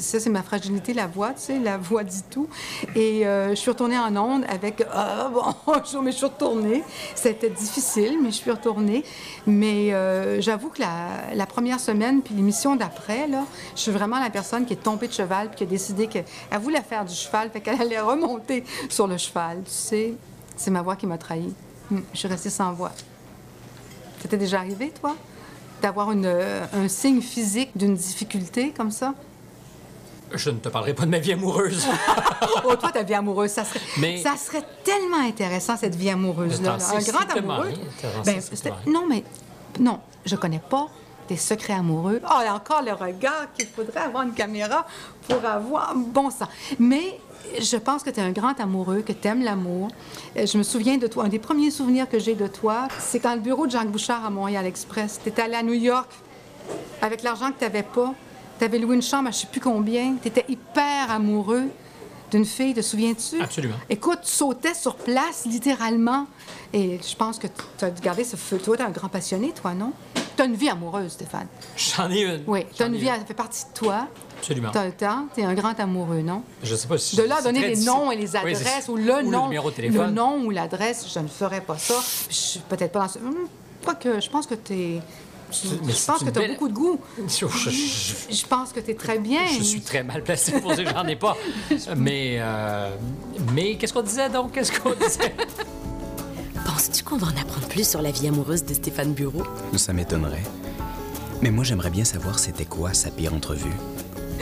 Ça, 0.02 0.18
c'est 0.18 0.30
ma 0.30 0.42
fragilité, 0.42 0.92
la 0.92 1.07
voix, 1.07 1.30
tu 1.35 1.40
sais, 1.40 1.59
la 1.59 1.78
voix 1.78 2.02
dit 2.02 2.24
tout. 2.28 2.48
Et 2.96 3.24
euh, 3.26 3.50
je 3.50 3.54
suis 3.54 3.70
retournée 3.70 3.96
en 3.96 4.16
onde 4.16 4.44
avec 4.48 4.85
Ah, 4.92 5.30
bonjour, 5.66 6.02
mais 6.02 6.11
je 6.11 6.16
suis 6.16 6.26
retournée. 6.26 6.83
C'était 7.14 7.50
difficile, 7.50 8.18
mais 8.20 8.30
je 8.30 8.37
suis 8.37 8.50
retournée. 8.50 9.04
Mais 9.46 9.94
euh, 9.94 10.40
j'avoue 10.40 10.70
que 10.70 10.80
la, 10.80 11.35
la 11.35 11.46
première 11.46 11.78
semaine, 11.78 12.22
puis 12.22 12.35
l'émission 12.35 12.74
d'après, 12.74 13.28
là, 13.28 13.44
je 13.76 13.83
suis 13.83 13.92
vraiment 13.92 14.18
la 14.18 14.30
personne 14.30 14.66
qui 14.66 14.72
est 14.72 14.83
tombée 14.83 15.07
de 15.07 15.12
cheval, 15.12 15.48
puis 15.48 15.59
qui 15.59 15.62
a 15.62 15.66
décidé 15.66 16.09
qu'elle 16.09 16.24
voulait 16.61 16.83
faire 16.83 17.04
du 17.04 17.14
cheval, 17.14 17.50
fait 17.50 17.61
qu'elle 17.61 17.80
allait 17.80 18.00
remonter 18.00 18.64
sur 18.88 19.07
le 19.07 19.16
cheval, 19.16 19.59
tu 19.64 19.70
sais. 19.70 20.14
C'est 20.56 20.70
ma 20.70 20.82
voix 20.82 20.96
qui 20.96 21.06
m'a 21.06 21.18
trahi. 21.18 21.52
Hum, 21.90 22.02
Je 22.12 22.18
suis 22.18 22.28
restée 22.28 22.50
sans 22.50 22.72
voix. 22.72 22.92
C'était 24.20 24.36
déjà 24.38 24.58
arrivé, 24.58 24.90
toi, 25.00 25.14
d'avoir 25.82 26.10
une, 26.12 26.24
euh, 26.26 26.64
un 26.72 26.88
signe 26.88 27.20
physique 27.20 27.70
d'une 27.76 27.94
difficulté 27.94 28.70
comme 28.74 28.90
ça? 28.90 29.14
Je 30.32 30.50
ne 30.50 30.58
te 30.58 30.68
parlerai 30.68 30.94
pas 30.94 31.04
de 31.04 31.10
ma 31.10 31.18
vie 31.18 31.32
amoureuse. 31.32 31.86
Oh, 32.66 32.74
toi, 32.76 32.90
ta 32.90 33.02
vie 33.02 33.12
amoureuse, 33.14 33.50
ça 33.50 33.64
serait, 33.64 33.80
Mais- 33.98 34.22
ça 34.22 34.36
serait 34.38 34.64
tellement 34.84 35.18
intéressant, 35.18 35.76
cette 35.76 35.94
vie 35.96 36.08
amoureuse-là. 36.08 36.78
Là. 36.78 36.84
Un 36.94 37.00
grand 37.00 37.36
amoureux. 37.36 37.72
Ben, 38.24 38.40
non, 38.86 39.04
mais 39.06 39.22
non, 39.80 40.00
je 40.24 40.34
connais 40.36 40.60
pas 40.70 40.86
tes 41.28 41.36
secrets 41.36 41.74
amoureux. 41.74 42.22
Oh, 42.24 42.40
et 42.44 42.48
encore 42.48 42.82
le 42.82 42.92
regard 42.92 43.52
qu'il 43.56 43.66
faudrait 43.66 44.00
avoir 44.00 44.22
une 44.22 44.32
caméra 44.32 44.86
pour 45.28 45.44
avoir 45.44 45.94
bon 45.94 46.30
sang. 46.30 46.48
Mais 46.78 47.18
je 47.61 47.76
pense 47.76 48.02
que 48.02 48.11
tu 48.11 48.20
es 48.20 48.22
un 48.22 48.33
grand 48.33 48.59
amoureux, 48.61 49.02
que 49.02 49.12
tu 49.12 49.28
aimes 49.28 49.42
l'amour. 49.42 49.88
Euh, 50.37 50.46
Je 50.46 50.59
me 50.59 50.62
souviens 50.62 50.96
de 50.96 51.07
toi. 51.07 51.24
Un 51.24 51.28
des 51.28 51.38
premiers 51.38 51.70
souvenirs 51.70 52.09
que 52.09 52.18
j'ai 52.18 52.35
de 52.35 52.46
toi, 52.46 52.88
c'est 52.98 53.20
quand 53.20 53.35
le 53.35 53.40
bureau 53.40 53.66
de 53.66 53.72
Jacques 53.72 53.90
Bouchard 53.90 54.24
à 54.24 54.30
Montréal 54.30 54.66
Express. 54.66 55.20
Tu 55.22 55.28
étais 55.28 55.42
allé 55.42 55.54
à 55.54 55.62
New 55.62 55.74
York 55.74 56.11
avec 57.02 57.22
l'argent 57.22 57.50
que 57.52 57.59
tu 57.59 57.64
n'avais 57.64 57.83
pas. 57.83 58.14
Tu 58.59 58.64
avais 58.64 58.78
loué 58.78 58.94
une 58.94 59.02
chambre 59.02 59.28
à 59.28 59.30
je 59.30 59.38
sais 59.38 59.48
plus 59.50 59.61
combien. 59.61 60.14
Tu 60.22 60.28
étais 60.28 60.44
hyper 60.48 61.11
amoureux 61.11 61.64
d'une 62.30 62.44
fille, 62.44 62.74
te 62.74 62.80
souviens-tu? 62.83 63.40
Absolument. 63.40 63.76
Écoute, 63.90 64.20
tu 64.22 64.30
sautais 64.30 64.74
sur 64.74 64.96
place, 64.96 65.44
littéralement. 65.46 66.26
Et 66.72 66.98
je 67.07 67.14
pense 67.16 67.38
que 67.38 67.46
tu 67.78 67.85
as 67.85 67.90
gardé 67.90 68.24
ce 68.24 68.37
feu. 68.37 68.59
Toi, 68.59 68.76
tu 68.76 68.83
es 68.83 68.87
un 68.87 68.90
grand 68.90 69.09
passionné, 69.09 69.52
toi, 69.52 69.74
non? 69.74 69.92
Tu 70.37 70.42
as 70.42 70.47
une 70.47 70.55
vie 70.55 70.68
amoureuse, 70.68 71.12
Stéphane. 71.12 71.47
J'en 71.77 72.11
ai 72.11 72.20
une. 72.23 72.42
Oui, 72.47 72.66
tu 72.75 72.83
as 72.83 72.87
J'en 72.87 72.92
une 72.92 72.99
vie, 72.99 73.07
elle 73.09 73.25
fait 73.27 73.35
partie 73.35 73.64
de 73.64 73.73
toi. 73.79 74.09
Absolument. 74.38 74.70
Tu 74.73 75.40
es 75.40 75.44
un 75.44 75.55
grand 75.55 75.79
amoureux, 75.81 76.20
non? 76.23 76.42
Je 76.62 76.75
sais 76.75 76.88
pas 76.88 76.99
si. 76.99 77.16
De 77.16 77.23
là 77.23 77.40
donner 77.40 77.61
les 77.61 77.68
difficile. 77.68 77.87
noms 77.90 78.11
et 78.11 78.16
les 78.16 78.37
adresses 78.37 78.88
ou 78.88 78.97
le 78.97 79.23
nom. 79.23 79.44
numéro 79.44 79.70
de 79.70 79.77
téléphone. 79.77 80.07
Le 80.09 80.12
nom 80.12 80.44
ou 80.44 80.51
l'adresse, 80.51 81.07
je 81.12 81.18
ne 81.20 81.29
ferais 81.29 81.61
pas 81.61 81.79
ça. 81.79 81.94
Je 82.29 82.35
suis 82.35 82.61
peut-être 82.61 82.92
pas 82.92 83.01
dans 83.01 83.09
ce. 83.09 83.18
Hum, 83.18 83.49
Quoique, 83.85 84.20
je 84.20 84.31
pense 84.31 84.47
que 84.47 84.55
tu 84.55 84.73
es. 84.73 85.01
mais 85.85 85.92
Je 85.92 86.05
pense 86.07 86.18
que 86.18 86.25
tu 86.25 86.38
as 86.38 86.42
belle- 86.42 86.51
beaucoup 86.53 86.68
de 86.68 86.73
goût. 86.75 86.99
Je, 87.29 87.47
je- 87.47 87.70
je- 87.70 88.35
Je 88.35 88.47
pense 88.47 88.73
que 88.73 88.81
tu 88.81 88.90
es 88.90 88.94
très 88.94 89.18
bien. 89.18 89.40
je 89.57 89.62
suis 89.62 89.81
très 89.83 90.03
mal 90.03 90.23
placé 90.25 90.53
pour 90.61 90.75
dire 90.75 90.85
que 90.85 90.90
j'en 90.90 91.07
ai 91.07 91.16
pas. 91.16 91.37
Mais, 91.97 92.37
euh, 92.40 92.90
mais 93.55 93.77
qu'est-ce 93.77 93.92
qu'on 93.92 94.03
disait 94.03 94.29
donc? 94.31 94.53
Qu'est-ce 94.53 94.73
qu'on 94.81 94.92
disait? 94.94 95.35
Penses-tu 96.64 97.05
qu'on 97.05 97.16
va 97.16 97.27
en 97.29 97.37
apprendre 97.40 97.66
plus 97.68 97.88
sur 97.88 98.03
la 98.03 98.11
vie 98.11 98.29
amoureuse 98.29 98.64
de 98.64 98.74
Stéphane 98.74 99.12
Bureau? 99.12 99.42
Ça 99.77 99.92
m'étonnerait. 99.92 100.42
Mais 101.42 101.50
moi, 101.50 101.64
j'aimerais 101.64 101.90
bien 101.90 102.05
savoir 102.05 102.38
c'était 102.38 102.64
quoi 102.64 102.94
sa 102.94 103.11
pire 103.11 103.35
entrevue. 103.35 103.72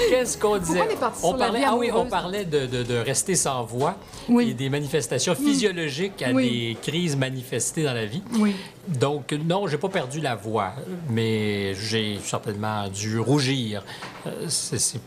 Qu'est-ce 0.09 0.39
qu'on 0.39 0.57
disait? 0.59 0.81
on 0.81 0.91
est 0.91 0.97
parti 0.99 1.21
sur 1.21 1.33
la 1.33 1.39
parlait, 1.47 1.59
vie 1.61 1.65
ah 1.69 1.77
oui, 1.77 1.91
on 1.95 2.07
parlait 2.07 2.45
de, 2.45 2.67
de- 2.67 2.83
de 2.83 2.95
rester 2.97 3.35
sans 3.35 3.65
voix 3.65 3.97
Oui. 4.29 4.51
et 4.51 4.55
des 4.55 4.71
manifestations 4.71 5.35
physiologiques 5.35 6.23
à 6.23 6.33
Oui. 6.33 6.51
des 6.75 6.77
crises 6.81 7.15
manifestées 7.17 7.85
dans 7.85 7.93
la 7.93 8.07
vie. 8.07 8.23
Oui. 8.39 8.55
Donc, 8.89 9.33
non, 9.33 9.67
j'ai 9.67 9.77
pas 9.79 9.89
perdu 9.91 10.21
la 10.21 10.35
voix, 10.35 10.73
mais 11.11 11.75
j'ai 11.75 12.19
certainement 12.25 12.89
dû 12.89 13.19
rougir. 13.19 13.85
Euh, 14.27 14.47
C'est 14.49 14.79
c'est 14.79 15.01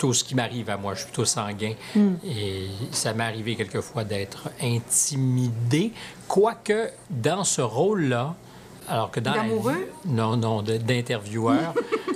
plutôt 0.00 0.14
ce 0.14 0.24
qui 0.24 0.34
m'arrive 0.34 0.70
à 0.70 0.78
moi. 0.78 0.94
Je 0.94 1.00
suis 1.00 1.06
plutôt 1.08 1.26
sanguin. 1.26 1.74
Hmm. 1.94 2.14
Et 2.24 2.68
ça 2.90 3.12
m'est 3.12 3.24
arrivé 3.24 3.54
quelquefois 3.54 4.02
d'être 4.04 4.48
intimidé. 4.62 5.92
Quoique, 6.26 6.90
dans 7.10 7.44
ce 7.44 7.60
rôle-là, 7.60 8.34
alors 8.88 9.10
que 9.10 9.20
dans 9.20 9.32
la 9.34 9.42
vie- 9.42 9.48
D'amoureux? 9.50 9.88
Non, 10.06 10.36
non, 10.38 10.62
de- 10.62 10.78
d'intervieweur. 10.78 11.74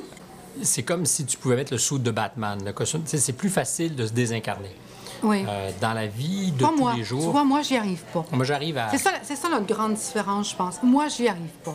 c'est 0.63 0.83
comme 0.83 1.05
si 1.05 1.27
tu 1.27 1.37
pouvais 1.37 1.57
mettre 1.57 1.73
le 1.75 1.79
sou 1.79 1.99
de 1.99 2.11
Batman. 2.11 2.59
le 2.65 2.73
costume. 2.73 3.03
Tu 3.03 3.11
sais, 3.11 3.19
C'est 3.19 3.33
plus 3.35 3.51
facile 3.51 3.95
de 3.95 4.07
se 4.07 4.13
désincarner. 4.13 4.75
Oui. 5.23 5.45
Euh, 5.47 5.71
dans 5.81 5.93
la 5.93 6.07
vie 6.07 6.53
de 6.53 6.63
pas 6.63 6.69
tous 6.71 6.79
moi. 6.79 6.93
les 6.95 7.01
Tu 7.01 7.05
jours. 7.05 7.31
vois, 7.33 7.45
moi, 7.45 7.61
j'y 7.63 7.77
arrive 7.77 8.03
pas. 8.15 8.25
moi, 8.33 8.45
j'arrive 8.47 8.79
à. 8.79 8.89
C'est 8.91 8.99
ça, 8.99 9.11
ça 9.23 9.49
notre 9.51 9.67
grande 9.67 9.95
différence, 9.95 10.51
je 10.51 10.57
pense. 10.57 10.83
Moi, 10.83 11.09
j'y 11.09 11.29
arrive 11.29 11.53
pas. 11.63 11.75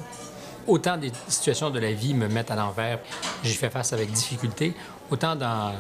autant 0.68 0.98
des 0.98 1.12
situations 1.28 1.70
de 1.72 1.80
la 1.80 1.92
vie 1.92 2.14
me 2.14 2.28
mettent 2.28 2.52
à 2.52 2.56
l'envers, 2.56 3.00
j'y 3.44 3.54
fais 3.56 3.70
face 3.72 3.92
avec 3.94 4.12
difficulté, 4.12 4.74
autant 5.12 5.36
dans... 5.36 5.74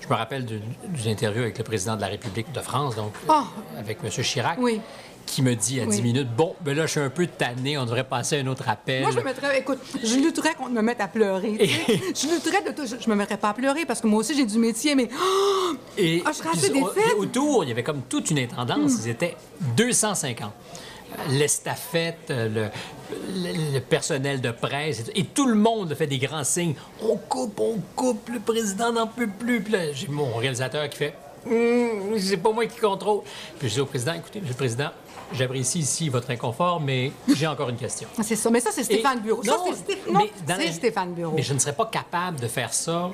Je 0.00 0.08
me 0.08 0.14
rappelle 0.14 0.44
d'une 0.44 0.62
interview 1.06 1.42
avec 1.42 1.56
le 1.56 1.64
président 1.64 1.96
de 1.96 2.02
la 2.02 2.08
République 2.08 2.52
de 2.52 2.60
France, 2.60 2.94
donc 2.96 3.12
Ah! 3.28 3.44
avec 3.78 3.98
M. 4.04 4.10
Chirac, 4.10 4.58
Oui. 4.60 4.80
qui 5.24 5.40
me 5.40 5.54
dit 5.54 5.80
à 5.80 5.86
10 5.86 5.96
Oui. 5.96 6.02
minutes, 6.02 6.28
bon, 6.36 6.54
ben 6.60 6.76
là, 6.76 6.84
je 6.84 6.90
suis 6.90 7.00
un 7.00 7.08
peu 7.08 7.26
tanné, 7.26 7.78
on 7.78 7.86
devrait 7.86 8.04
passer 8.04 8.36
à 8.36 8.40
un 8.40 8.46
autre 8.48 8.68
appel. 8.68 9.00
Moi, 9.00 9.12
je 9.12 9.18
me 9.18 9.24
mettrais, 9.24 9.58
écoute, 9.60 9.78
je 10.02 10.16
lutterais 10.16 10.54
contre 10.54 10.72
me 10.72 10.82
mettre 10.82 11.02
à 11.02 11.08
pleurer. 11.08 11.56
je 11.58 12.26
lutterais 12.28 12.62
de 12.62 12.72
tout. 12.76 12.86
Je, 12.86 13.02
je 13.02 13.08
me 13.08 13.14
mettrais 13.14 13.38
pas 13.38 13.48
à 13.48 13.54
pleurer 13.54 13.86
parce 13.86 14.02
que 14.02 14.06
moi 14.06 14.20
aussi, 14.20 14.34
j'ai 14.36 14.44
du 14.44 14.58
métier, 14.58 14.94
mais. 14.94 15.08
Oh! 15.18 15.72
Et 15.96 16.22
Ah, 16.26 16.32
je 16.32 16.68
puis, 16.70 16.82
autour, 17.16 17.64
il 17.64 17.68
y 17.68 17.72
avait 17.72 17.82
comme 17.82 18.02
toute 18.02 18.30
une 18.30 18.40
intendance. 18.40 18.92
Ils 19.04 19.08
étaient 19.10 19.36
250. 19.74 20.52
L'estafette, 21.30 22.30
euh, 22.30 22.68
le, 23.34 23.80
personnel 23.80 24.40
de 24.40 24.50
presse, 24.50 25.00
et 25.00 25.04
tout, 25.04 25.10
et 25.14 25.24
tout 25.24 25.46
le 25.46 25.54
monde 25.54 25.94
fait 25.94 26.06
des 26.06 26.18
grands 26.18 26.44
signes. 26.44 26.74
On 27.02 27.16
coupe, 27.16 27.58
on 27.60 27.78
coupe, 27.94 28.28
le 28.32 28.40
président 28.40 28.92
n'en 28.92 29.06
peut 29.06 29.28
plus. 29.28 29.62
Puis 29.62 29.74
j'ai 29.92 30.08
mon 30.08 30.34
réalisateur 30.34 30.88
qui 30.88 30.98
fait 30.98 31.14
Hum, 31.46 32.18
c'est 32.18 32.38
pas 32.38 32.52
moi 32.52 32.66
qui 32.66 32.78
contrôle. 32.78 33.20
Puis 33.58 33.68
je 33.68 33.74
dis 33.74 33.80
au 33.80 33.86
président 33.86 34.14
écoutez, 34.14 34.40
monsieur 34.40 34.54
le 34.54 34.58
président, 34.58 34.88
j'apprécie 35.32 35.80
ici 35.80 36.08
votre 36.08 36.30
inconfort, 36.30 36.80
mais 36.80 37.12
j'ai 37.36 37.46
encore 37.46 37.68
une 37.68 37.76
question. 37.76 38.08
C'est 38.22 38.36
ça. 38.36 38.50
Mais 38.50 38.60
ça, 38.60 38.70
c'est 38.72 38.84
Stéphane 38.84 39.20
Bureau. 39.20 39.42
Non, 39.44 39.64
c'est 40.56 40.72
Stéphane 40.72 41.12
Bureau. 41.12 41.34
Mais 41.36 41.42
je 41.42 41.52
ne 41.52 41.58
serais 41.58 41.74
pas 41.74 41.86
capable 41.86 42.40
de 42.40 42.48
faire 42.48 42.72
ça 42.72 43.10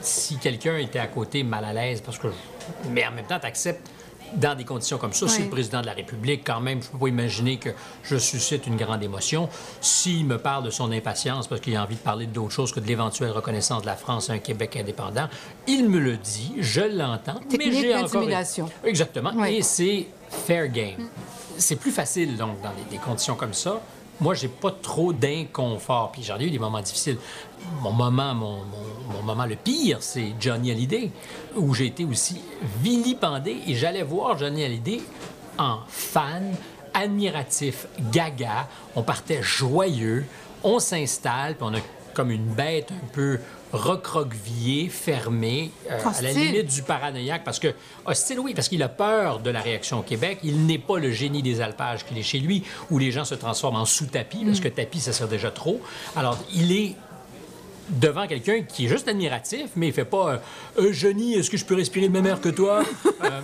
si 0.00 0.38
quelqu'un 0.38 0.78
était 0.78 0.98
à 0.98 1.06
côté 1.06 1.42
mal 1.42 1.64
à 1.64 1.72
l'aise, 1.74 2.00
parce 2.00 2.18
que. 2.18 2.28
je- 2.28 2.88
Mais 2.88 3.06
en 3.06 3.10
même 3.10 3.26
temps, 3.26 3.38
tu 3.38 3.46
acceptes 3.46 3.86
dans 4.34 4.54
des 4.56 4.64
conditions 4.64 4.98
comme 4.98 5.12
ça. 5.12 5.28
C'est 5.28 5.38
Oui. 5.38 5.44
le 5.44 5.50
président 5.50 5.80
de 5.80 5.86
la 5.86 5.92
République, 5.92 6.42
quand 6.44 6.60
même. 6.60 6.80
Je 6.82 6.86
ne 6.88 6.92
peux 6.92 6.98
pas 6.98 7.08
imaginer 7.08 7.56
que 7.58 7.70
je 8.02 8.16
suscite 8.16 8.66
une 8.66 8.76
grande 8.76 9.02
émotion. 9.02 9.48
S'il 9.80 10.24
me 10.26 10.38
parle 10.38 10.64
de 10.64 10.70
son 10.70 10.90
impatience 10.92 11.46
parce 11.46 11.60
qu'il 11.60 11.76
a 11.76 11.82
envie 11.82 11.96
de 11.96 12.00
parler 12.00 12.26
d'autre 12.26 12.50
chose 12.52 12.72
que 12.72 12.80
de 12.80 12.86
l'éventuelle 12.86 13.30
reconnaissance 13.30 13.82
de 13.82 13.86
la 13.86 13.96
France 13.96 14.30
à 14.30 14.34
un 14.34 14.38
Québec 14.38 14.76
indépendant, 14.76 15.28
il 15.66 15.88
me 15.88 15.98
le 15.98 16.16
dit, 16.16 16.54
je 16.58 16.80
l'entends. 16.82 17.40
mais 17.58 17.72
j'ai 17.72 17.94
encore. 17.94 18.22
Exactement. 18.84 19.32
Oui. 19.36 19.56
Et 19.56 19.62
c'est 19.62 20.06
fair 20.28 20.68
game. 20.68 21.08
C'est 21.58 21.76
plus 21.76 21.90
facile, 21.90 22.36
donc, 22.36 22.60
dans 22.62 22.70
des, 22.70 22.90
des 22.90 22.98
conditions 22.98 23.34
comme 23.34 23.52
ça. 23.54 23.80
Moi, 24.20 24.34
j'ai 24.34 24.48
pas 24.48 24.70
trop 24.70 25.12
d'inconfort. 25.14 26.12
Puis 26.12 26.22
j'en 26.22 26.38
ai 26.38 26.44
eu 26.44 26.50
des 26.50 26.58
moments 26.58 26.80
difficiles. 26.82 27.16
Mon 27.82 27.92
moment, 27.92 28.34
mon, 28.34 28.56
mon- 28.58 29.14
mon 29.16 29.22
moment 29.22 29.46
le 29.46 29.56
pire, 29.56 29.98
c'est 30.00 30.34
Johnny 30.38 30.70
Hallyday, 30.70 31.10
où 31.56 31.74
j'ai 31.74 31.86
été 31.86 32.04
aussi 32.04 32.40
vilipendé 32.82 33.56
et 33.66 33.74
j'allais 33.74 34.02
voir 34.02 34.38
Johnny 34.38 34.64
Hallyday 34.64 35.00
en 35.58 35.78
fan, 35.88 36.54
admiratif, 36.94 37.86
gaga. 38.12 38.68
On 38.96 39.02
partait 39.02 39.42
joyeux, 39.42 40.24
on 40.62 40.78
s'installe, 40.78 41.54
puis 41.56 41.66
on 41.68 41.74
a 41.74 41.80
comme 42.14 42.30
une 42.30 42.46
bête 42.46 42.90
un 42.92 43.06
peu 43.12 43.38
recroquevillée, 43.72 44.88
fermée, 44.88 45.70
euh, 45.90 45.98
à 46.04 46.22
la 46.22 46.32
limite 46.32 46.66
du 46.74 46.82
paranoïaque, 46.82 47.44
parce 47.44 47.58
que, 47.58 47.68
hostile, 48.04 48.40
oui, 48.40 48.52
parce 48.54 48.68
qu'il 48.68 48.82
a 48.82 48.88
peur 48.88 49.38
de 49.40 49.50
la 49.50 49.60
réaction 49.60 50.00
au 50.00 50.02
Québec. 50.02 50.38
Il 50.42 50.66
n'est 50.66 50.78
pas 50.78 50.98
le 50.98 51.10
génie 51.12 51.42
des 51.42 51.60
alpages 51.60 52.04
qu'il 52.04 52.18
est 52.18 52.22
chez 52.24 52.38
lui, 52.40 52.64
où 52.90 52.98
les 52.98 53.12
gens 53.12 53.24
se 53.24 53.34
transforment 53.36 53.76
en 53.76 53.84
sous-tapis, 53.84 54.44
parce 54.44 54.60
que 54.60 54.68
tapis, 54.68 55.00
ça 55.00 55.12
sert 55.12 55.28
déjà 55.28 55.50
trop. 55.50 55.80
Alors, 56.16 56.36
il 56.54 56.72
est 56.72 56.96
devant 57.90 58.26
quelqu'un 58.26 58.62
qui 58.62 58.86
est 58.86 58.88
juste 58.88 59.08
admiratif, 59.08 59.66
mais 59.76 59.88
il 59.88 59.92
fait 59.92 60.04
pas 60.04 60.40
euh, 60.78 60.92
Johnny, 60.92 61.34
est-ce 61.34 61.50
que 61.50 61.56
je 61.56 61.64
peux 61.64 61.74
respirer 61.74 62.06
le 62.06 62.12
même 62.12 62.26
air 62.26 62.40
que 62.40 62.48
toi 62.48 62.82
Euh, 63.24 63.40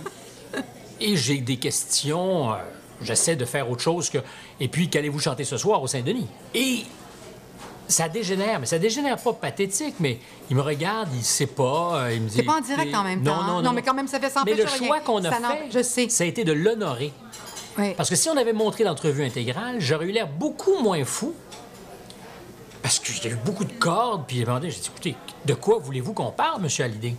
Et 0.99 1.15
j'ai 1.15 1.37
des 1.37 1.57
questions. 1.57 2.51
euh, 2.51 2.55
J'essaie 3.01 3.35
de 3.35 3.45
faire 3.45 3.69
autre 3.69 3.81
chose 3.83 4.09
que. 4.09 4.17
Et 4.59 4.67
puis, 4.67 4.89
qu'allez-vous 4.89 5.19
chanter 5.19 5.43
ce 5.43 5.57
soir 5.57 5.83
au 5.83 5.87
Saint-Denis 5.87 6.25
Et 6.55 6.79
ça 7.87 8.09
dégénère, 8.09 8.59
mais 8.59 8.65
ça 8.65 8.79
dégénère 8.79 9.17
pas 9.17 9.33
pathétique, 9.33 9.93
mais 9.99 10.17
il 10.49 10.55
me 10.55 10.61
regarde, 10.63 11.07
il 11.15 11.23
sait 11.23 11.45
pas, 11.45 12.05
euh, 12.05 12.13
il 12.15 12.21
me 12.23 12.27
dit. 12.27 12.37
C'est 12.37 12.43
pas 12.43 12.55
en 12.57 12.61
direct 12.61 12.93
en 12.95 13.03
même 13.03 13.21
non, 13.21 13.31
temps. 13.35 13.43
Non, 13.43 13.53
Non, 13.57 13.61
non, 13.61 13.71
mais 13.73 13.83
quand 13.83 13.93
même, 13.93 14.07
ça 14.07 14.19
fait 14.19 14.31
sans 14.31 14.43
Mais 14.43 14.55
le 14.55 14.65
choix 14.65 14.99
qu'on 15.01 15.23
a 15.23 15.29
Ça 15.29 15.37
fait, 15.37 15.65
je 15.71 15.83
sais. 15.83 16.09
ça 16.09 16.23
a 16.23 16.27
été 16.27 16.43
de 16.43 16.53
l'honorer. 16.53 17.13
Oui. 17.77 17.93
Parce 17.95 18.09
que 18.09 18.15
si 18.15 18.27
on 18.29 18.35
avait 18.35 18.53
montré 18.53 18.83
l'entrevue 18.83 19.23
intégrale, 19.23 19.75
j'aurais 19.79 20.05
eu 20.07 20.11
l'air 20.11 20.27
beaucoup 20.27 20.81
moins 20.81 21.05
fou. 21.05 21.35
Parce 22.87 22.99
qu'il 22.99 23.21
y 23.25 23.27
a 23.27 23.35
eu 23.35 23.39
beaucoup 23.43 23.65
de 23.65 23.73
cordes, 23.73 24.23
puis 24.25 24.37
j'ai 24.37 24.45
demandé, 24.45 24.71
j'ai 24.71 24.79
dit, 24.79 24.87
écoutez, 24.87 25.15
de 25.43 25.53
quoi 25.55 25.77
voulez-vous 25.77 26.13
qu'on 26.13 26.31
parle, 26.31 26.61
M. 26.63 26.69
Hallyday? 26.79 27.15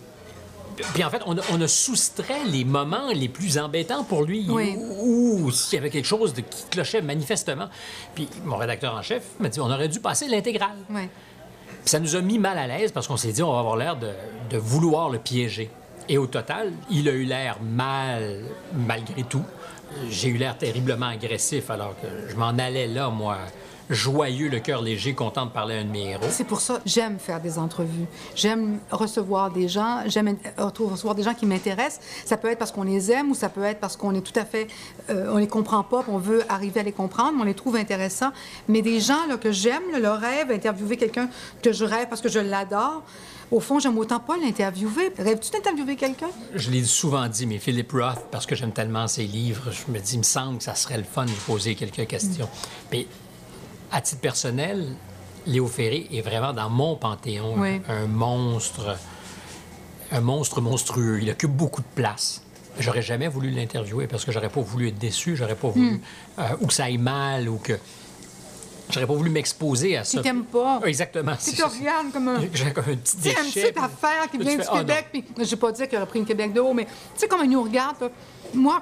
Puis 0.95 1.03
en 1.03 1.11
fait, 1.11 1.21
on 1.27 1.37
a, 1.37 1.41
on 1.51 1.61
a 1.61 1.67
soustrait 1.67 2.43
les 2.47 2.65
moments 2.65 3.09
les 3.13 3.29
plus 3.29 3.59
embêtants 3.59 4.03
pour 4.03 4.23
lui, 4.23 4.47
Oui. 4.49 4.75
où, 4.79 5.43
où 5.43 5.51
s'il 5.51 5.75
y 5.75 5.79
avait 5.79 5.91
quelque 5.91 6.07
chose 6.07 6.33
de, 6.33 6.41
qui 6.41 6.63
clochait 6.71 7.03
manifestement. 7.03 7.67
Puis 8.15 8.27
mon 8.45 8.57
rédacteur 8.57 8.95
en 8.95 9.03
chef 9.03 9.21
m'a 9.39 9.47
dit, 9.49 9.59
on 9.59 9.69
aurait 9.69 9.89
dû 9.89 9.99
passer 9.99 10.27
l'intégrale. 10.27 10.77
Oui. 10.89 11.01
Puis 11.67 11.77
ça 11.91 11.99
nous 11.99 12.15
a 12.15 12.21
mis 12.21 12.39
mal 12.39 12.57
à 12.57 12.65
l'aise 12.65 12.91
parce 12.91 13.07
qu'on 13.07 13.17
s'est 13.17 13.31
dit, 13.33 13.43
on 13.43 13.53
va 13.53 13.59
avoir 13.59 13.77
l'air 13.77 13.95
de, 13.95 14.09
de 14.49 14.57
vouloir 14.57 15.11
le 15.11 15.19
piéger. 15.19 15.69
Et 16.07 16.17
au 16.17 16.25
total, 16.25 16.71
il 16.89 17.07
a 17.07 17.11
eu 17.11 17.25
l'air 17.25 17.57
mal, 17.61 18.43
malgré 18.73 19.21
tout. 19.21 19.43
J'ai 20.09 20.29
eu 20.29 20.37
l'air 20.37 20.57
terriblement 20.57 21.09
agressif 21.09 21.69
alors 21.69 21.93
que 22.01 22.07
je 22.27 22.35
m'en 22.35 22.57
allais 22.57 22.87
là, 22.87 23.09
moi, 23.09 23.37
joyeux, 23.89 24.49
le 24.49 24.59
cœur 24.59 24.81
léger, 24.81 25.13
content 25.13 25.45
de 25.45 25.51
parler 25.51 25.75
à 25.75 25.79
un 25.79 25.85
de 25.85 25.89
mes 25.89 26.11
héros. 26.11 26.25
C'est 26.29 26.43
pour 26.43 26.61
ça 26.61 26.75
que 26.75 26.81
j'aime 26.85 27.17
faire 27.17 27.41
des 27.41 27.57
entrevues. 27.57 28.05
J'aime 28.35 28.79
recevoir 28.91 29.51
des 29.51 29.67
gens, 29.67 30.03
j'aime 30.05 30.37
euh, 30.59 30.65
recevoir 30.65 31.15
des 31.15 31.23
gens 31.23 31.33
qui 31.33 31.45
m'intéressent. 31.45 31.99
Ça 32.25 32.37
peut 32.37 32.49
être 32.49 32.59
parce 32.59 32.71
qu'on 32.71 32.83
les 32.83 33.11
aime 33.11 33.31
ou 33.31 33.35
ça 33.35 33.49
peut 33.49 33.63
être 33.63 33.79
parce 33.79 33.97
qu'on 33.97 34.13
est 34.13 34.21
tout 34.21 34.37
à 34.39 34.45
fait... 34.45 34.67
euh, 35.09 35.33
on 35.33 35.37
les 35.37 35.47
comprend 35.47 35.83
pas, 35.83 36.03
on 36.07 36.17
veut 36.17 36.43
arriver 36.49 36.79
à 36.81 36.83
les 36.83 36.91
comprendre, 36.91 37.33
mais 37.35 37.41
on 37.41 37.45
les 37.45 37.53
trouve 37.53 37.75
intéressants. 37.75 38.31
Mais 38.67 38.81
des 38.81 38.99
gens 38.99 39.25
là, 39.27 39.37
que 39.37 39.51
j'aime, 39.51 39.83
là, 39.91 39.99
le 39.99 40.11
rêve, 40.11 40.51
interviewer 40.51 40.97
quelqu'un 40.97 41.29
que 41.61 41.73
je 41.73 41.85
rêve 41.85 42.07
parce 42.09 42.21
que 42.21 42.29
je 42.29 42.39
l'adore, 42.39 43.03
au 43.51 43.59
fond, 43.59 43.79
j'aime 43.79 43.97
autant 43.97 44.19
pas 44.19 44.37
l'interviewer. 44.37 45.11
Rêves-tu 45.17 45.49
d'interviewer 45.49 45.95
quelqu'un? 45.95 46.29
Je 46.53 46.69
l'ai 46.69 46.83
souvent 46.83 47.27
dit, 47.27 47.47
mais 47.47 47.57
Philip 47.57 47.91
Roth, 47.91 48.25
parce 48.29 48.45
que 48.45 48.53
j'aime 48.55 48.71
tellement 48.71 49.07
ses 49.07 49.23
livres, 49.23 49.71
je 49.71 49.91
me 49.91 49.97
dis, 49.97 50.13
il 50.13 50.19
me 50.19 50.23
semble 50.23 50.59
que 50.59 50.65
ça 50.65 50.75
serait 50.75 50.97
le 50.97 51.03
fun 51.03 51.25
de 51.25 51.31
poser 51.47 51.73
quelques 51.73 52.05
questions. 52.05 52.47
Mais 52.91 53.07
à 53.91 54.01
titre 54.01 54.21
personnel, 54.21 54.85
Léo 55.45 55.67
Ferré 55.67 56.07
est 56.11 56.21
vraiment 56.21 56.53
dans 56.53 56.69
mon 56.69 56.95
panthéon 56.95 57.55
Oui. 57.57 57.81
un 57.87 58.05
monstre, 58.07 58.97
un 60.11 60.21
monstre 60.21 60.61
monstrueux. 60.61 61.19
Il 61.21 61.29
occupe 61.31 61.51
beaucoup 61.51 61.81
de 61.81 61.87
place. 61.95 62.41
J'aurais 62.79 63.01
jamais 63.01 63.27
voulu 63.27 63.49
l'interviewer 63.49 64.07
parce 64.07 64.23
que 64.25 64.31
j'aurais 64.31 64.49
pas 64.49 64.61
voulu 64.61 64.87
être 64.89 64.97
déçu, 64.97 65.35
j'aurais 65.35 65.55
pas 65.55 65.69
voulu 65.69 65.99
euh, 66.37 66.43
ou 66.61 66.67
que 66.67 66.73
ça 66.73 66.85
aille 66.85 66.97
mal 66.97 67.49
ou 67.49 67.57
que 67.57 67.73
j'aurais 68.89 69.07
pas 69.07 69.13
voulu 69.15 69.29
m'exposer 69.29 69.97
à 69.97 70.03
ça. 70.03 70.21
t'aimes 70.21 70.45
pas. 70.45 70.79
Exactement. 70.85 71.33
Tu 71.43 71.53
te 71.55 71.63
regardes 71.63 72.11
comme 72.13 72.27
un... 72.29 72.39
J'ai 72.53 72.71
comme 72.71 72.85
un 72.89 72.95
petit 72.95 73.17
Tu 73.17 73.23
sais, 73.23 73.35
une 73.37 73.43
déchet. 73.45 73.61
petite 73.61 73.75
puis- 73.75 73.83
affaire 73.85 74.29
qui 74.31 74.37
vient 74.37 74.51
tu 74.51 74.57
du 74.57 74.63
fais, 74.63 74.69
Ah. 74.71 74.77
Québec, 74.79 75.07
puis 75.11 75.25
je 75.39 75.43
vais 75.49 75.55
pas 75.57 75.71
dire 75.73 75.89
qu'il 75.89 75.97
aurait 75.97 76.07
pris 76.07 76.19
une 76.19 76.25
Québec 76.25 76.53
de 76.53 76.59
haut, 76.61 76.73
mais 76.73 76.85
tu 76.85 76.91
sais, 77.17 77.27
comme 77.27 77.41
il 77.43 77.49
nous 77.49 77.63
regarde, 77.63 77.95
là, 77.99 78.09
moi, 78.53 78.81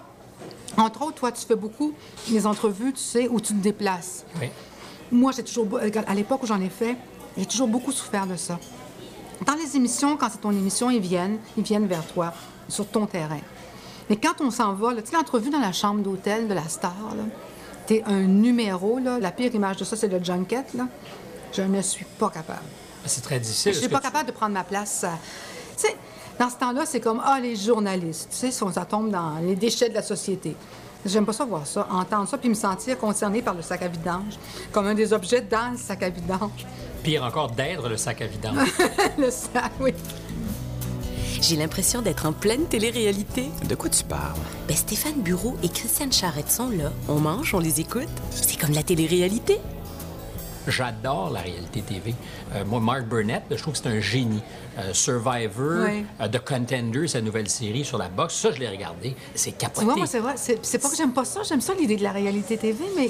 entre 0.78 1.02
autres, 1.04 1.16
toi, 1.16 1.32
tu 1.32 1.44
fais 1.46 1.56
beaucoup 1.56 1.94
les 2.30 2.46
entrevues, 2.46 2.94
tu 2.94 3.02
sais, 3.02 3.28
où 3.28 3.40
tu 3.42 3.54
te 3.54 3.60
déplaces. 3.64 4.26
Oui. 4.40 4.48
Moi, 5.12 5.32
j'ai 5.36 5.44
toujours, 5.44 5.66
beau- 5.66 5.78
à 5.78 6.14
l'époque 6.16 6.44
où 6.44 6.48
j'en 6.48 6.60
ai 6.62 6.70
fait, 6.70 6.96
j'ai 7.38 7.46
toujours 7.46 7.68
beaucoup 7.68 7.92
souffert 7.92 8.28
de 8.28 8.36
ça. 8.36 8.60
Dans 9.46 9.54
les 9.54 9.76
émissions, 9.76 10.18
quand 10.18 10.30
c'est 10.32 10.42
ton 10.42 10.52
émission, 10.52 10.90
ils 10.90 11.00
viennent, 11.00 11.38
ils 11.58 11.64
viennent 11.64 11.88
vers 11.88 12.06
toi, 12.08 12.34
sur 12.68 12.88
ton 12.88 13.06
terrain. 13.06 13.40
Mais 14.10 14.16
quand 14.18 14.42
on 14.42 14.52
s'en 14.52 14.74
va, 14.74 14.94
tu 14.96 15.06
sais, 15.06 15.16
l'entrevue 15.16 15.50
dans 15.50 15.60
la 15.60 15.72
chambre 15.72 16.02
d'hôtel 16.02 16.48
de 16.48 16.54
la 16.54 16.68
star, 16.68 16.96
t'es 17.86 18.04
un 18.06 18.22
numéro, 18.22 19.00
là. 19.00 19.20
La 19.20 19.32
pire 19.32 19.54
image 19.54 19.78
de 19.78 19.84
ça, 19.86 19.96
c'est 19.96 20.08
le 20.08 20.24
junket, 20.24 20.74
là. 20.74 20.88
Je 21.54 21.62
ne 21.62 21.82
suis 21.82 22.06
pas 22.20 22.30
capable. 22.30 22.64
C'est 23.06 23.22
très 23.22 23.40
difficile. 23.40 23.72
Je 23.74 23.78
Est-ce 23.78 23.86
suis 23.88 23.90
pas 23.94 24.00
tu- 24.00 24.04
capable 24.08 24.28
de 24.28 24.34
prendre 24.34 24.54
ma 24.54 24.64
place. 24.64 25.04
euh, 25.06 25.10
Tu 25.78 25.88
sais, 25.88 25.96
dans 26.40 26.50
ce 26.50 26.56
temps-là, 26.58 26.86
c'est 26.86 27.00
comme, 27.00 27.22
ah, 27.24 27.40
les 27.40 27.56
journalistes, 27.56 28.30
tu 28.32 28.38
sais, 28.38 28.52
ça 28.52 28.86
tombe 28.86 29.12
dans 29.12 29.36
les 29.42 29.56
déchets 29.56 29.90
de 29.90 29.94
la 29.94 30.02
société. 30.02 30.56
J'aime 31.08 31.26
pas 31.26 31.34
ça 31.34 31.46
voir 31.46 31.66
ça, 31.66 31.88
entendre 31.90 32.28
ça, 32.28 32.38
puis 32.38 32.50
me 32.50 32.54
sentir 32.54 32.98
concernée 32.98 33.42
par 33.42 33.54
le 33.54 33.62
sac 33.62 33.82
à 33.82 33.88
vidange, 33.88 34.38
comme 34.72 34.88
un 34.88 34.94
des 34.94 35.14
objets 35.14 35.42
dans 35.42 35.72
le 35.72 35.78
sac 35.78 36.04
à 36.04 36.10
vidange. 36.10 36.66
Pire 37.04 37.24
encore, 37.24 37.52
d'être 37.52 37.88
le 37.88 37.98
sac 37.98 38.22
à 38.22 38.28
vidange. 38.28 38.68
le 39.18 39.32
sac, 39.32 39.72
oui. 39.80 39.94
J'ai 41.42 41.56
l'impression 41.56 42.02
d'être 42.02 42.26
en 42.26 42.34
pleine 42.34 42.66
télé-réalité. 42.66 43.50
De 43.70 43.76
quoi 43.76 43.90
tu 43.90 44.04
parles? 44.04 44.38
Ben, 44.68 44.76
Stéphane 44.76 45.22
Bureau 45.22 45.56
et 45.64 45.70
Christiane 45.70 46.12
Charrette 46.12 46.52
sont 46.52 46.70
là. 46.70 46.92
On 47.08 47.20
mange, 47.20 47.54
on 47.54 47.60
les 47.60 47.80
écoute. 47.80 48.10
C'est 48.32 48.60
comme 48.60 48.74
la 48.74 48.84
télé-réalité. 48.84 49.60
J'adore 50.68 51.32
la 51.32 51.40
réalité 51.42 51.82
TV. 51.82 52.14
Euh, 52.54 52.64
moi, 52.66 52.80
Mark 52.80 53.06
Burnett, 53.06 53.44
je 53.50 53.56
trouve 53.56 53.74
que 53.74 53.80
c'est 53.80 53.88
un 53.90 54.00
génie. 54.02 54.42
Euh, 54.78 54.94
Survivor, 54.94 55.86
Oui. 55.86 56.06
euh, 56.22 56.28
The 56.28 56.40
Contender, 56.44 57.08
sa 57.08 57.22
nouvelle 57.22 57.50
série 57.50 57.84
sur 57.86 57.98
la 57.98 58.10
boxe, 58.10 58.36
ça, 58.36 58.52
je 58.52 58.60
l'ai 58.60 58.68
regardé. 58.70 59.16
C'est 59.34 59.52
Tu 59.52 59.58
capoté. 59.58 59.86
vois, 59.86 59.96
moi, 59.96 60.06
c'est 60.08 60.20
vrai, 60.20 60.34
c'est 60.36 60.78
pas 60.80 60.90
que 60.90 60.96
j'aime 60.96 61.14
pas 61.14 61.26
ça, 61.26 61.42
j'aime 61.48 61.62
ça, 61.62 61.74
l'idée 61.74 61.96
de 61.96 62.04
la 62.04 62.12
réalité 62.12 62.58
TV, 62.58 62.84
mais 62.96 63.10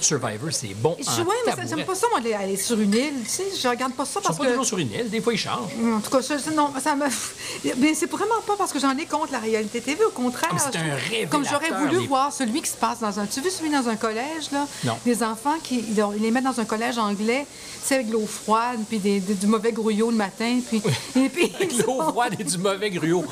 Survivor, 0.00 0.50
c'est 0.52 0.74
bon. 0.74 0.96
je, 1.00 1.22
ouais, 1.22 1.34
mais 1.46 1.66
j'aime 1.68 1.84
pas 1.84 1.94
ça, 1.94 2.06
moi, 2.10 2.20
aller 2.38 2.56
sur 2.56 2.78
une 2.78 2.92
île, 2.94 3.14
tu 3.24 3.30
sais, 3.30 3.44
je 3.60 3.68
regarde 3.68 3.92
pas 3.94 4.04
ça 4.04 4.20
Ils 4.20 4.22
sont 4.22 4.28
parce 4.28 4.38
pas 4.38 4.44
que... 4.44 4.50
toujours 4.50 4.66
sur 4.66 4.78
une 4.78 4.92
île, 4.92 5.10
des 5.10 5.20
fois 5.20 5.32
ils 5.32 5.38
changent. 5.38 5.70
En 5.94 6.00
tout 6.00 6.10
cas, 6.10 6.20
je- 6.20 6.50
non, 6.54 6.70
ça 6.82 6.94
me. 6.94 7.06
Mais 7.78 7.94
c'est 7.94 8.10
vraiment 8.10 8.40
pas 8.46 8.54
parce 8.56 8.72
que 8.72 8.78
j'en 8.78 8.96
ai 8.96 9.06
contre 9.06 9.32
la 9.32 9.38
réalité 9.38 9.80
TV. 9.80 10.04
Au 10.04 10.10
contraire. 10.10 10.50
Mais 10.52 10.58
c'est 10.58 10.76
un 10.78 10.94
révélateur, 10.94 11.30
Comme 11.30 11.44
j'aurais 11.44 11.70
voulu 11.86 12.06
voir 12.06 12.32
celui 12.32 12.62
qui 12.62 12.70
se 12.70 12.76
passe 12.76 13.00
dans 13.00 13.18
un. 13.18 13.26
Tu 13.26 13.40
as 13.40 13.42
vu 13.42 13.50
celui 13.50 13.70
dans 13.70 13.88
un 13.88 13.96
collège, 13.96 14.50
là? 14.52 14.66
Non. 14.84 14.96
Des 15.04 15.22
enfants 15.22 15.56
qui. 15.62 15.78
Ils 15.80 16.22
les 16.22 16.30
mettent 16.30 16.44
dans 16.44 16.60
un 16.60 16.64
collège 16.64 16.98
anglais, 16.98 17.46
avec 17.94 18.10
l'eau 18.10 18.26
froide, 18.26 18.80
puis 18.88 18.98
des, 18.98 19.20
des- 19.20 19.34
du 19.34 19.46
mauvais 19.46 19.72
grouillot 19.72 20.10
le 20.10 20.16
matin, 20.16 20.58
puis. 20.68 20.82
et 21.16 21.28
puis 21.28 21.52
ils 21.60 21.78
L'eau 21.78 21.84
sont- 22.02 22.10
froide 22.10 22.34
et 22.38 22.44
du 22.44 22.58
mauvais 22.58 22.90
gruau. 22.90 23.24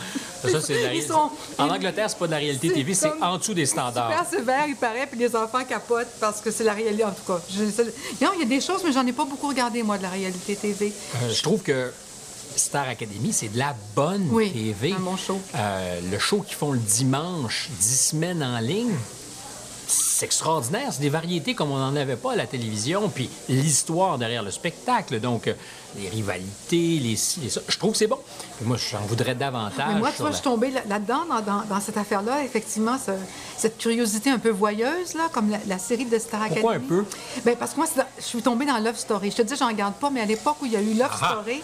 Ça, 0.43 0.61
c'est 0.61 0.83
la 0.95 1.01
sont- 1.07 1.31
En 1.59 1.69
Angleterre, 1.71 2.09
c'est 2.11 2.19
pas 2.19 2.27
de 2.27 2.33
la 2.33 2.37
réalité 2.39 2.71
TV, 2.73 2.95
c'est 2.95 3.11
en 3.21 3.39
dessous 3.39 3.55
des 3.55 3.67
standards. 3.67 4.11
Super 4.11 4.27
sévère, 4.41 4.65
il 4.69 4.77
paraît, 4.77 5.07
puis 5.11 5.19
les 5.19 5.35
enfants 5.35 5.65
capotent 5.69 6.07
parce 6.21 6.41
que 6.41 6.51
c'est 6.51 6.65
la 6.65 6.75
réalité, 6.75 7.05
en 7.05 7.13
tout 7.13 7.25
cas. 7.27 7.41
Je- 7.51 7.83
non, 8.25 8.31
il 8.35 8.41
y 8.41 8.43
a 8.43 8.47
des 8.47 8.61
choses, 8.61 8.83
mais 8.85 8.93
j'en 8.93 9.07
ai 9.07 9.13
pas 9.13 9.25
beaucoup 9.25 9.49
regardé, 9.49 9.83
moi, 9.83 9.97
de 9.99 10.03
la 10.03 10.11
réalité 10.11 10.55
TV. 10.57 10.93
Euh, 11.23 11.33
je 11.33 11.43
trouve 11.43 11.63
que 11.63 11.91
Star 12.57 12.89
Academy, 12.89 13.33
c'est 13.33 13.49
de 13.53 13.59
la 13.59 13.75
bonne 13.97 14.29
Oui, 14.31 14.53
TV. 14.53 14.93
un 14.93 15.01
bon 15.01 15.17
show. 15.17 15.41
Euh, 15.57 16.01
le 16.11 16.19
show 16.19 16.41
qu'ils 16.43 16.57
font 16.57 16.71
le 16.73 16.79
dimanche, 16.79 17.69
10 17.81 18.01
semaines 18.11 18.43
en 18.45 18.59
ligne, 18.61 18.93
c'est 20.25 20.27
extraordinaire. 20.27 20.89
C'est 20.93 21.01
des 21.03 21.11
variétés 21.11 21.55
comme 21.55 21.71
on 21.71 21.77
n'en 21.79 21.95
avait 21.97 22.17
pas 22.17 22.33
à 22.33 22.37
la 22.37 22.47
télévision. 22.47 23.09
Puis 23.09 23.29
l'histoire 23.49 24.17
derrière 24.19 24.43
le 24.43 24.51
spectacle, 24.51 25.21
donc 25.21 25.49
euh, 25.49 25.55
les 25.99 26.09
rivalités, 26.09 26.99
les, 26.99 27.19
les. 27.43 27.51
Je 27.69 27.79
trouve 27.79 27.93
que 27.93 27.99
c'est 27.99 28.07
bon. 28.07 28.19
Puis 28.57 28.67
moi, 28.67 28.77
j'en 28.91 29.01
voudrais 29.01 29.35
davantage. 29.35 29.87
Mais 29.95 30.01
moi, 30.01 30.09
tu 30.11 30.17
sur 30.17 30.25
vois, 30.25 30.31
la- 30.31 30.37
je 30.37 30.37
suis 30.41 30.45
tombée 30.45 30.71
là- 30.71 30.83
là-dedans, 30.89 31.25
dans, 31.29 31.41
dans- 31.41 31.65
dans 31.69 31.81
cette 31.81 31.97
affaire-là, 31.99 32.43
effectivement, 32.43 32.97
ce- 32.99 33.13
cette 33.57 33.77
curiosité 33.79 34.31
un 34.31 34.39
peu 34.39 34.51
voyeuse, 34.51 35.15
là, 35.15 35.29
comme 35.33 35.51
la, 35.51 35.59
la 35.67 35.79
série 35.79 36.07
de 36.07 36.19
Star 36.19 36.41
Academy. 36.43 36.61
Pourquoi 36.63 36.77
un 36.77 36.81
peu? 36.81 37.05
Ben, 37.45 37.57
parce 37.57 37.73
que 37.73 37.77
moi, 37.77 37.87
dans- 37.97 38.05
je 38.19 38.25
suis 38.25 38.43
tombée 38.43 38.65
dans 38.67 38.79
Love 38.79 38.97
Story. 38.99 39.31
Je 39.31 39.37
te 39.37 39.43
dis, 39.43 39.57
j'en 39.57 39.69
regarde 39.69 39.95
pas, 39.95 40.11
mais 40.11 40.21
à 40.23 40.27
l'époque 40.27 40.57
où 40.63 40.67
il 40.67 40.73
y 40.73 40.77
a 40.77 40.81
eu 40.81 40.95
Love 40.95 41.11
Ah. 41.21 41.29
Story, 41.33 41.61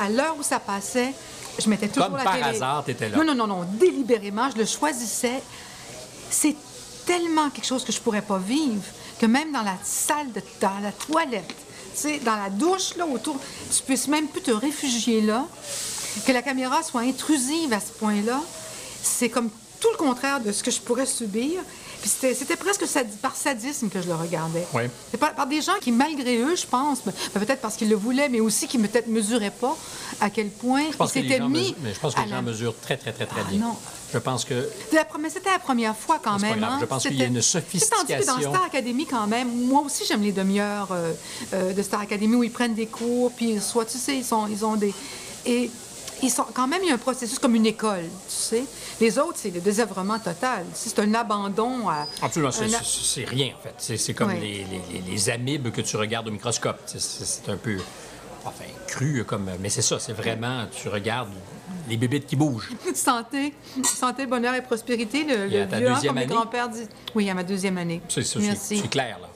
à 0.00 0.08
l'heure 0.10 0.36
où 0.38 0.42
ça 0.42 0.58
passait, 0.60 1.12
je 1.58 1.68
mettais 1.70 1.88
toujours 1.88 2.08
Comme 2.08 2.18
la 2.18 2.24
par 2.24 2.34
télé. 2.34 2.44
hasard, 2.44 2.84
t'étais 2.84 3.08
là. 3.08 3.16
Non, 3.16 3.24
non, 3.24 3.34
non, 3.34 3.46
non, 3.46 3.64
délibérément, 3.72 4.50
je 4.52 4.58
le 4.58 4.66
choisissais. 4.66 5.42
C'est 6.30 6.54
tellement 7.06 7.50
quelque 7.50 7.66
chose 7.66 7.84
que 7.84 7.92
je 7.92 8.00
pourrais 8.00 8.22
pas 8.22 8.38
vivre 8.38 8.82
que 9.20 9.26
même 9.26 9.52
dans 9.52 9.62
la 9.62 9.76
salle, 9.82 10.32
de, 10.32 10.40
dans 10.60 10.78
la 10.80 10.92
toilette, 10.92 11.54
dans 12.24 12.36
la 12.36 12.50
douche, 12.50 12.96
là, 12.96 13.06
autour, 13.06 13.38
tu 13.74 13.82
puisses 13.82 14.08
même 14.08 14.26
plus 14.26 14.42
te 14.42 14.50
réfugier 14.50 15.20
là, 15.20 15.46
que 16.26 16.32
la 16.32 16.42
caméra 16.42 16.82
soit 16.82 17.02
intrusive 17.02 17.72
à 17.72 17.80
ce 17.80 17.92
point-là, 17.92 18.40
c'est 19.02 19.28
comme 19.28 19.50
tout 19.80 19.88
le 19.92 19.96
contraire 19.98 20.40
de 20.40 20.50
ce 20.50 20.62
que 20.62 20.70
je 20.70 20.80
pourrais 20.80 21.06
subir. 21.06 21.60
Puis 22.04 22.34
c'était 22.34 22.56
presque 22.56 22.86
sadi- 22.86 23.16
par 23.22 23.34
sadisme 23.34 23.88
que 23.88 24.02
je 24.02 24.06
le 24.08 24.14
regardais. 24.14 24.66
Oui. 24.74 24.82
C'est 25.10 25.16
par, 25.16 25.34
par 25.34 25.46
des 25.46 25.62
gens 25.62 25.72
qui, 25.80 25.90
malgré 25.90 26.36
eux, 26.36 26.54
je 26.54 26.66
pense, 26.66 26.98
ben, 27.02 27.12
peut-être 27.32 27.62
parce 27.62 27.76
qu'ils 27.76 27.88
le 27.88 27.96
voulaient, 27.96 28.28
mais 28.28 28.40
aussi 28.40 28.68
qui 28.68 28.76
peut-être 28.76 29.06
mesuraient 29.06 29.50
pas 29.50 29.74
à 30.20 30.28
quel 30.28 30.50
point 30.50 30.82
ils 30.82 31.08
s'étaient 31.08 31.40
mis. 31.40 31.74
mais 31.82 31.94
je 31.94 31.98
pense 32.00 32.14
que 32.14 32.20
les 32.20 32.26
la- 32.26 32.36
gens 32.36 32.42
mesurent 32.42 32.74
très, 32.82 32.98
très, 32.98 33.10
très, 33.12 33.24
très 33.24 33.40
Ah, 33.40 33.50
bien. 33.50 33.58
non. 33.60 33.74
Je 34.12 34.18
pense 34.18 34.44
que 34.44 34.68
c'était 34.82 34.96
la 34.96 35.06
première- 35.06 35.30
C'était 35.30 35.50
la 35.50 35.58
première 35.58 35.96
fois 35.96 36.20
quand 36.22 36.38
même. 36.38 36.62
hein. 36.62 36.76
Je 36.78 36.84
pense 36.84 37.04
qu'il 37.04 37.16
y 37.16 37.22
a 37.22 37.24
une 37.24 37.40
sais, 37.40 37.62
Tandis 37.62 37.78
que 37.78 37.78
sophistication. 37.80 38.34
dans 38.34 38.54
Star 38.54 38.64
Academy, 38.66 39.06
quand 39.06 39.26
même, 39.26 39.48
moi 39.66 39.80
aussi, 39.80 40.04
j'aime 40.06 40.20
les 40.22 40.32
demi-heures 40.32 40.88
euh, 40.92 41.12
euh, 41.54 41.72
de 41.72 41.82
Star 41.82 42.02
Academy 42.02 42.36
où 42.36 42.44
ils 42.44 42.52
prennent 42.52 42.74
des 42.74 42.86
cours, 42.86 43.32
puis 43.32 43.58
soit, 43.62 43.86
tu 43.86 43.96
sais, 43.96 44.14
ils, 44.18 44.24
sont, 44.26 44.46
ils 44.46 44.62
ont 44.62 44.76
des. 44.76 44.92
Et 45.46 45.70
ils 46.22 46.30
sont 46.30 46.44
quand 46.54 46.66
même, 46.66 46.80
il 46.82 46.88
y 46.88 46.90
a 46.90 46.94
un 46.94 46.98
processus 46.98 47.38
comme 47.38 47.54
une 47.54 47.66
école, 47.66 48.04
tu 48.04 48.34
sais. 48.34 48.64
Les 49.00 49.18
autres, 49.18 49.36
c'est 49.36 49.50
le 49.50 49.60
désœuvrement 49.60 50.18
total. 50.18 50.64
C'est 50.74 50.98
un 50.98 51.12
abandon 51.14 51.88
à. 51.88 52.06
Absolument, 52.22 52.50
c'est- 52.52 52.64
un 52.64 53.30
rien 53.30 53.52
en 53.58 53.62
fait. 53.62 53.96
C'est 53.98 54.14
comme 54.14 54.30
les, 54.32 54.64
les- 54.64 54.64
les- 54.92 55.10
les 55.10 55.30
amibes 55.30 55.70
que 55.70 55.80
tu 55.80 55.96
regardes 55.96 56.28
au 56.28 56.30
microscope. 56.30 56.78
C'est- 56.86 57.48
un 57.50 57.56
peu, 57.56 57.76
enfin, 58.44 58.64
cru 58.86 59.24
comme, 59.24 59.50
mais 59.60 59.68
c'est 59.68 59.82
ça. 59.82 59.98
C'est 59.98 60.12
vraiment, 60.12 60.66
tu 60.70 60.88
regardes 60.88 61.30
les 61.88 61.96
bébites 61.96 62.26
qui 62.26 62.36
bougent. 62.36 62.70
Santé, 62.94 63.52
santé, 63.84 64.26
bonheur 64.26 64.54
et 64.54 64.62
prospérité. 64.62 65.24
Le, 65.24 65.52
Et 65.52 65.60
à 65.60 65.64
le 65.64 65.68
ta 65.70 65.78
vieux, 65.78 65.88
hein, 65.90 65.94
deuxième 65.94 66.16
année? 66.16 66.26
grands-pères 66.26 66.68
disent. 66.68 66.88
Oui, 67.14 67.28
à 67.28 67.34
ma 67.34 67.42
deuxième 67.44 67.76
année. 67.78 68.00
C'est 68.08 68.88
clair 68.90 69.18
là. 69.20 69.28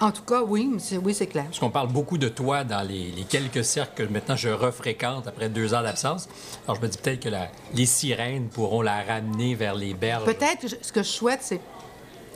En 0.00 0.10
tout 0.12 0.22
cas, 0.22 0.42
oui, 0.42 0.70
c'est- 0.78 0.98
oui, 0.98 1.14
c'est 1.14 1.26
clair. 1.26 1.44
Parce 1.46 1.58
qu'on 1.58 1.70
parle 1.70 1.88
beaucoup 1.88 2.18
de 2.18 2.28
toi 2.28 2.64
dans 2.64 2.86
les, 2.86 3.10
les 3.12 3.24
quelques 3.24 3.64
cercles 3.64 4.06
que 4.06 4.12
maintenant 4.12 4.36
je 4.36 4.48
refréquente 4.50 5.26
après 5.26 5.48
deux 5.48 5.72
ans 5.74 5.82
d'absence. 5.82 6.28
Alors 6.66 6.76
je 6.76 6.82
me 6.82 6.88
dis 6.88 6.98
peut-être 6.98 7.20
que 7.20 7.28
la- 7.30 7.48
les 7.74 7.86
sirènes 7.86 8.48
pourront 8.48 8.82
la 8.82 9.02
ramener 9.02 9.54
vers 9.54 9.74
les 9.74 9.94
berges. 9.94 10.24
Peut-être 10.24 10.66
ce 10.82 10.92
que 10.92 11.02
je 11.02 11.08
souhaite, 11.08 11.40
c'est 11.42 11.60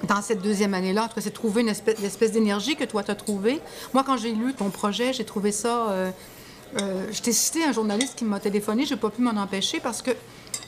dans 0.08 0.22
cette 0.22 0.40
deuxième 0.40 0.72
année-là, 0.72 1.04
en 1.04 1.08
tout 1.08 1.16
cas, 1.16 1.20
c'est 1.20 1.30
trouver 1.30 1.60
une 1.60 1.68
espèce, 1.68 2.32
d'énergie 2.32 2.76
que 2.76 2.84
toi, 2.84 3.02
tu 3.02 3.10
as 3.10 3.14
trouvée. 3.14 3.60
Moi, 3.92 4.02
quand 4.06 4.16
j'ai 4.16 4.32
lu 4.32 4.54
ton 4.54 4.70
projet, 4.70 5.12
j'ai 5.12 5.24
trouvé 5.24 5.52
ça... 5.52 5.90
euh, 5.90 6.10
euh, 6.78 7.06
je 7.12 7.20
t'ai 7.20 7.32
cité 7.32 7.64
un 7.64 7.72
journaliste 7.72 8.14
qui 8.16 8.24
m'a 8.24 8.40
téléphoné, 8.40 8.86
je 8.86 8.94
n'ai 8.94 9.00
pas 9.00 9.10
pu 9.10 9.20
m'en 9.20 9.38
empêcher 9.38 9.80
parce 9.80 10.00
que 10.00 10.12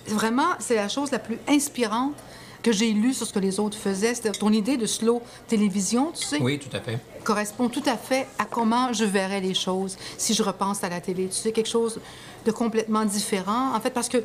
vraiment, 0.09 0.49
c'est 0.59 0.75
la 0.75 0.89
chose 0.89 1.11
la 1.13 1.19
plus 1.21 1.39
inspirante 1.49 2.13
que 2.63 2.73
j'ai 2.73 2.91
lue 2.93 3.13
sur 3.15 3.27
ce 3.27 3.33
que 3.33 3.39
les 3.39 3.59
autres 3.61 3.77
faisaient. 3.77 4.15
Ton 4.39 4.53
idée 4.53 4.77
de 4.77 4.87
slow 4.87 5.21
télévision, 5.49 6.13
tu 6.19 6.25
sais 6.25 6.39
Oui, 6.41 6.59
tout 6.59 6.75
à 6.77 6.81
fait. 6.81 6.99
correspond 7.25 7.69
tout 7.69 7.83
à 7.87 7.97
fait 7.97 8.27
à 8.39 8.45
comment 8.45 8.93
je 8.93 9.05
verrais 9.05 9.41
les 9.41 9.55
choses 9.55 9.97
si 10.19 10.35
je 10.35 10.43
repense 10.43 10.83
à 10.85 10.89
la 10.89 11.01
télé. 11.01 11.27
Tu 11.29 11.35
sais, 11.37 11.53
quelque 11.53 11.69
chose 11.69 12.01
de 12.47 12.51
complètement 12.53 13.05
différent. 13.05 13.75
En 13.75 13.81
fait, 13.81 13.91
parce 13.91 14.09
que 14.09 14.19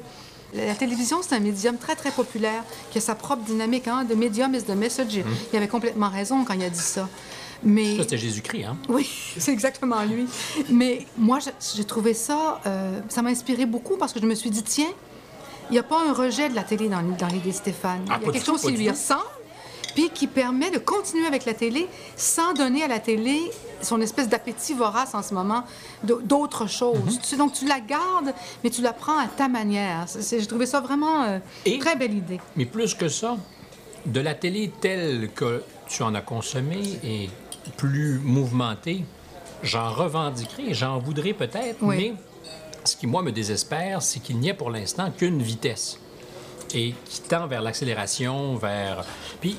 la 0.54 0.76
télévision, 0.76 1.18
c'est 1.22 1.36
un 1.36 1.40
médium 1.40 1.78
très, 1.78 1.96
très 1.96 2.12
populaire 2.12 2.64
qui 2.92 3.00
a 3.00 3.02
sa 3.02 3.16
propre 3.16 3.44
dynamique. 3.44 3.88
Hein? 3.88 4.06
The 4.10 4.16
medium 4.16 4.54
is 4.56 4.64
the 4.64 4.70
message. 4.76 5.20
Il 5.52 5.58
avait 5.58 5.68
complètement 5.68 6.10
raison 6.10 6.44
quand 6.46 6.54
il 6.54 6.64
a 6.64 6.70
dit 6.70 6.80
ça. 6.80 7.10
Mais... 7.64 7.96
Ça, 7.98 8.04
c'était 8.04 8.18
Jésus-Christ, 8.20 8.66
hein? 8.66 8.78
Oui, 8.88 9.10
c'est 9.38 9.52
exactement 9.52 10.04
lui. 10.04 10.28
Mais 10.70 11.06
moi, 11.18 11.40
j'ai- 11.40 11.52
j'ai 11.76 11.84
trouvé 11.86 12.14
ça, 12.14 12.62
euh, 12.68 13.00
ça 13.10 13.24
m'a 13.24 13.30
inspiré 13.32 13.66
beaucoup 13.66 13.98
parce 13.98 14.14
que 14.14 14.20
je 14.22 14.26
me 14.28 14.36
suis 14.36 14.52
dit, 14.52 14.62
tiens, 14.62 14.92
il 15.70 15.74
n'y 15.74 15.80
a 15.80 15.84
pas 15.84 16.02
un 16.08 16.14
rejet 16.14 16.50
de 16.50 16.56
la 16.56 16.64
télé 16.64 16.90
dans, 16.90 17.02
dans 17.02 17.28
l'idée 17.28 17.52
de 17.52 17.56
Stéphane. 17.56 18.06
Ah, 18.10 18.18
il 18.22 18.26
y 18.28 18.30
a 18.30 18.32
quelque 18.34 18.46
tout, 18.46 18.52
chose 18.54 18.62
qui 18.62 18.72
lui 18.78 18.90
ressemble, 18.90 19.22
puis 19.96 20.10
qui 20.12 20.28
permet 20.28 20.70
de 20.72 20.78
continuer 20.78 21.26
avec 21.26 21.46
la 21.46 21.54
télé 21.54 21.88
sans 22.16 22.54
donner 22.54 22.84
à 22.84 22.88
la 22.88 23.00
télé 23.00 23.40
son 23.82 24.00
espèce 24.02 24.28
d'appétit 24.30 24.74
vorace 24.74 25.14
en 25.14 25.22
ce 25.24 25.34
moment 25.34 25.64
d'autres 26.04 26.68
choses. 26.68 27.20
Tu 27.22 27.26
sais, 27.30 27.36
donc, 27.38 27.54
tu 27.54 27.66
la 27.68 27.80
gardes, 27.80 28.34
mais 28.64 28.70
tu 28.70 28.82
la 28.82 28.94
prends 28.94 29.18
à 29.20 29.28
ta 29.28 29.48
manière. 29.48 30.06
J'ai 30.30 30.46
trouvé 30.46 30.66
ça 30.66 30.80
vraiment 30.82 31.24
euh, 31.24 31.40
Et- 31.66 31.78
très 31.80 31.96
belle 31.96 32.14
idée. 32.16 32.40
Mais 32.56 32.66
plus 32.66 32.94
que 32.96 33.08
ça, 33.10 33.38
de 34.06 34.20
la 34.20 34.34
télé 34.36 34.72
telle 34.82 35.30
que 35.36 35.64
tu 35.88 36.02
en 36.04 36.16
as 36.16 36.22
consommé 36.22 37.00
et 37.04 37.30
plus 37.76 38.20
mouvementée, 38.24 39.04
j'en 39.64 39.92
revendiquerai, 39.92 40.74
j'en 40.74 41.00
voudrais 41.00 41.34
peut-être, 41.34 41.78
Oui. 41.82 41.96
mais 41.98 42.14
ce 42.88 42.98
qui, 42.98 43.06
moi, 43.08 43.22
me 43.22 43.32
désespère, 43.32 44.02
c'est 44.02 44.20
qu'il 44.20 44.38
n'y 44.40 44.50
a 44.50 44.54
pour 44.54 44.72
l'instant 44.72 45.12
qu'une 45.12 45.42
vitesse 45.42 46.00
et 46.74 46.96
qui 47.06 47.22
tend 47.22 47.48
vers 47.48 47.62
l'accélération, 47.62 48.56
vers... 48.56 49.06
Puis, 49.40 49.58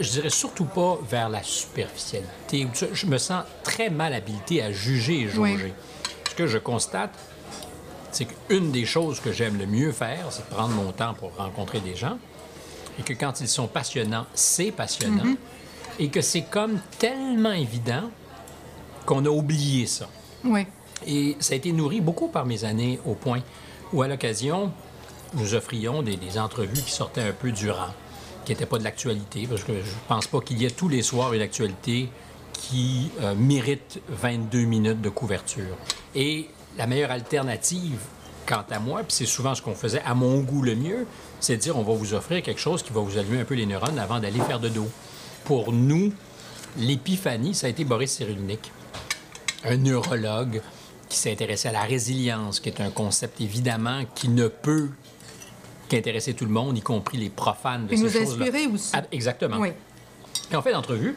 je 0.00 0.10
dirais 0.10 0.30
surtout 0.30 0.64
pas 0.64 0.98
vers 1.08 1.28
la 1.28 1.42
superficialité. 1.42 2.68
Je 2.92 3.06
me 3.06 3.18
sens 3.18 3.44
très 3.62 3.90
mal 3.90 4.12
habilité 4.12 4.62
à 4.62 4.72
juger 4.72 5.20
et 5.22 5.28
Oui. 5.36 5.52
jauger. 5.52 5.74
Ce 6.28 6.34
que 6.34 6.46
je 6.46 6.58
constate, 6.58 7.14
c'est 8.10 8.26
qu'une 8.26 8.72
des 8.72 8.86
choses 8.86 9.20
que 9.20 9.32
j'aime 9.32 9.58
le 9.58 9.66
mieux 9.66 9.92
faire, 9.92 10.26
c'est 10.30 10.48
de 10.48 10.54
prendre 10.54 10.74
mon 10.74 10.92
temps 10.92 11.14
pour 11.14 11.34
rencontrer 11.36 11.80
des 11.80 11.96
gens. 11.96 12.18
Et 12.98 13.02
que 13.02 13.12
quand 13.12 13.40
ils 13.40 13.48
sont 13.48 13.66
passionnants, 13.66 14.26
c'est 14.34 14.70
passionnant. 14.70 15.24
Mm-hmm. 15.24 16.00
Et 16.00 16.08
que 16.08 16.20
c'est 16.20 16.42
comme 16.42 16.80
tellement 16.98 17.52
évident 17.52 18.10
qu'on 19.06 19.24
a 19.26 19.28
oublié 19.30 19.86
ça. 19.86 20.08
Oui. 20.44 20.66
Et 21.06 21.36
ça 21.40 21.54
a 21.54 21.56
été 21.56 21.72
nourri 21.72 22.00
beaucoup 22.00 22.28
par 22.28 22.46
mes 22.46 22.64
années 22.64 22.98
au 23.04 23.14
point 23.14 23.40
où, 23.92 24.02
à 24.02 24.08
l'occasion, 24.08 24.72
nous 25.34 25.54
offrions 25.54 26.02
des, 26.02 26.38
entrevues 26.38 26.82
qui 26.82 26.92
sortaient 26.92 27.22
un 27.22 27.32
peu 27.32 27.52
du 27.52 27.70
rang, 27.70 27.92
qui 28.44 28.52
n'étaient 28.52 28.66
pas 28.66 28.78
de 28.78 28.84
l'actualité, 28.84 29.46
parce 29.48 29.64
que 29.64 29.72
je 29.72 29.94
pense 30.08 30.26
pas 30.26 30.40
qu'il 30.40 30.60
y 30.60 30.64
ait 30.64 30.70
tous 30.70 30.88
les 30.88 31.02
soirs 31.02 31.32
une 31.34 31.42
actualité 31.42 32.08
qui 32.52 33.10
euh, 33.20 33.34
mérite 33.34 34.00
22 34.08 34.64
minutes 34.64 35.00
de 35.00 35.08
couverture. 35.08 35.76
Et 36.14 36.48
la 36.78 36.86
meilleure 36.86 37.10
alternative, 37.10 37.98
quant 38.46 38.64
à 38.70 38.78
moi, 38.78 39.00
puis 39.00 39.12
c'est 39.12 39.26
souvent 39.26 39.54
ce 39.54 39.62
qu'on 39.62 39.74
faisait 39.74 40.02
à 40.04 40.14
mon 40.14 40.40
goût 40.40 40.62
le 40.62 40.74
mieux, 40.74 41.06
c'est 41.40 41.56
de 41.56 41.60
dire 41.60 41.76
on 41.76 41.82
va 41.82 41.94
vous 41.94 42.14
offrir 42.14 42.42
quelque 42.42 42.60
chose 42.60 42.82
qui 42.82 42.92
va 42.92 43.00
vous 43.00 43.18
allumer 43.18 43.40
un 43.40 43.44
peu 43.44 43.54
les 43.54 43.66
neurones 43.66 43.98
avant 43.98 44.20
d'aller 44.20 44.40
faire 44.40 44.60
de 44.60 44.68
dos. 44.68 44.88
Pour 45.44 45.72
nous, 45.72 46.12
l'épiphanie, 46.76 47.54
ça 47.54 47.66
a 47.66 47.70
été 47.70 47.84
Boris 47.84 48.12
Cyrulnik, 48.12 48.72
un 49.64 49.76
neurologue 49.76 50.62
qui 51.08 51.18
s'est 51.18 51.32
intéressé 51.32 51.68
à 51.68 51.72
la 51.72 51.82
résilience, 51.82 52.60
qui 52.60 52.68
est 52.68 52.80
un 52.80 52.90
concept 52.90 53.40
évidemment 53.40 54.02
qui 54.14 54.28
ne 54.28 54.48
peut 54.48 54.88
qu'intéresser 55.88 56.34
tout 56.34 56.44
le 56.44 56.50
monde, 56.50 56.76
y 56.78 56.80
compris 56.80 57.18
les 57.18 57.28
profanes 57.28 57.86
de 57.86 57.92
Et 57.92 57.96
ces 57.96 58.02
nous 58.02 58.10
choses-là. 58.10 58.46
inspirer 58.46 58.66
aussi. 58.66 58.90
Ah, 58.94 59.02
exactement. 59.12 59.58
Oui. 59.58 59.68
Et 60.50 60.56
on 60.56 60.62
fait 60.62 60.72
l'entrevue 60.72 61.16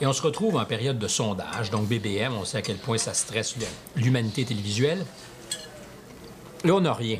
et 0.00 0.06
on 0.06 0.12
se 0.12 0.22
retrouve 0.22 0.56
en 0.56 0.64
période 0.64 0.98
de 0.98 1.08
sondage. 1.08 1.70
Donc 1.70 1.86
BBM, 1.86 2.32
on 2.34 2.44
sait 2.44 2.58
à 2.58 2.62
quel 2.62 2.76
point 2.76 2.98
ça 2.98 3.14
stresse 3.14 3.54
l'humanité 3.96 4.44
télévisuelle. 4.44 5.04
Là, 6.64 6.74
on 6.74 6.80
n'a 6.80 6.92
rien. 6.92 7.18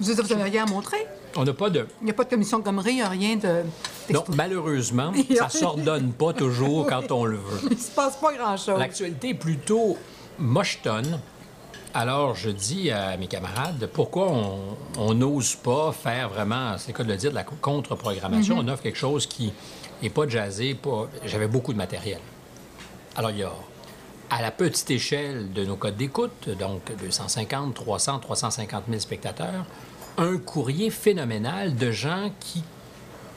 Vous 0.00 0.12
n'avez 0.12 0.42
rien 0.50 0.64
à 0.64 0.66
montrer? 0.66 1.06
On 1.36 1.44
n'a 1.44 1.52
pas 1.52 1.70
de... 1.70 1.86
Il 2.00 2.04
n'y 2.04 2.10
a 2.10 2.14
pas 2.14 2.24
de 2.24 2.30
commission 2.30 2.58
Gomery, 2.60 2.92
il 2.92 2.96
n'y 2.96 3.02
a 3.02 3.08
rien 3.08 3.36
de. 3.36 3.62
Non, 4.10 4.24
malheureusement, 4.34 5.12
ça 5.36 5.48
s'ordonne 5.48 6.12
pas 6.12 6.32
toujours 6.32 6.86
quand 6.86 7.10
on 7.12 7.24
le 7.24 7.36
veut. 7.36 7.60
Il 7.70 7.76
ne 7.76 7.82
se 7.82 7.90
passe 7.90 8.16
pas 8.16 8.32
grand-chose. 8.32 8.78
L'actualité 8.78 9.30
est 9.30 9.34
plutôt 9.34 9.96
mochetonne. 10.38 11.18
Alors, 11.94 12.34
je 12.34 12.50
dis 12.50 12.90
à 12.90 13.16
mes 13.16 13.26
camarades, 13.26 13.88
pourquoi 13.92 14.30
on- 14.98 15.14
n'ose 15.14 15.54
pas 15.54 15.92
faire 15.92 16.28
vraiment, 16.28 16.76
c'est 16.76 16.92
le 16.92 16.96
cas 16.98 17.04
de 17.04 17.08
le 17.08 17.16
dire, 17.16 17.30
de 17.30 17.34
la 17.36 17.44
contre-programmation? 17.44 18.56
On 18.58 18.68
offre 18.68 18.82
quelque 18.82 18.98
chose 18.98 19.26
qui 19.26 19.52
n'est 20.02 20.10
pas 20.10 20.28
jazzé, 20.28 20.74
pas... 20.74 21.08
J'avais 21.24 21.48
beaucoup 21.48 21.72
de 21.72 21.78
matériel. 21.78 22.20
Alors, 23.16 23.30
il 23.30 23.38
y 23.38 23.42
a, 23.44 23.52
à 24.28 24.42
la 24.42 24.50
petite 24.50 24.90
échelle 24.90 25.52
de 25.52 25.64
nos 25.64 25.76
codes 25.76 25.96
d'écoute, 25.96 26.50
donc 26.58 26.82
250, 27.00 27.72
300, 27.74 28.18
350 28.18 28.84
000 28.88 29.00
spectateurs, 29.00 29.64
un 30.18 30.36
courrier 30.36 30.90
phénoménal 30.90 31.76
de 31.76 31.92
gens 31.92 32.30
qui 32.40 32.62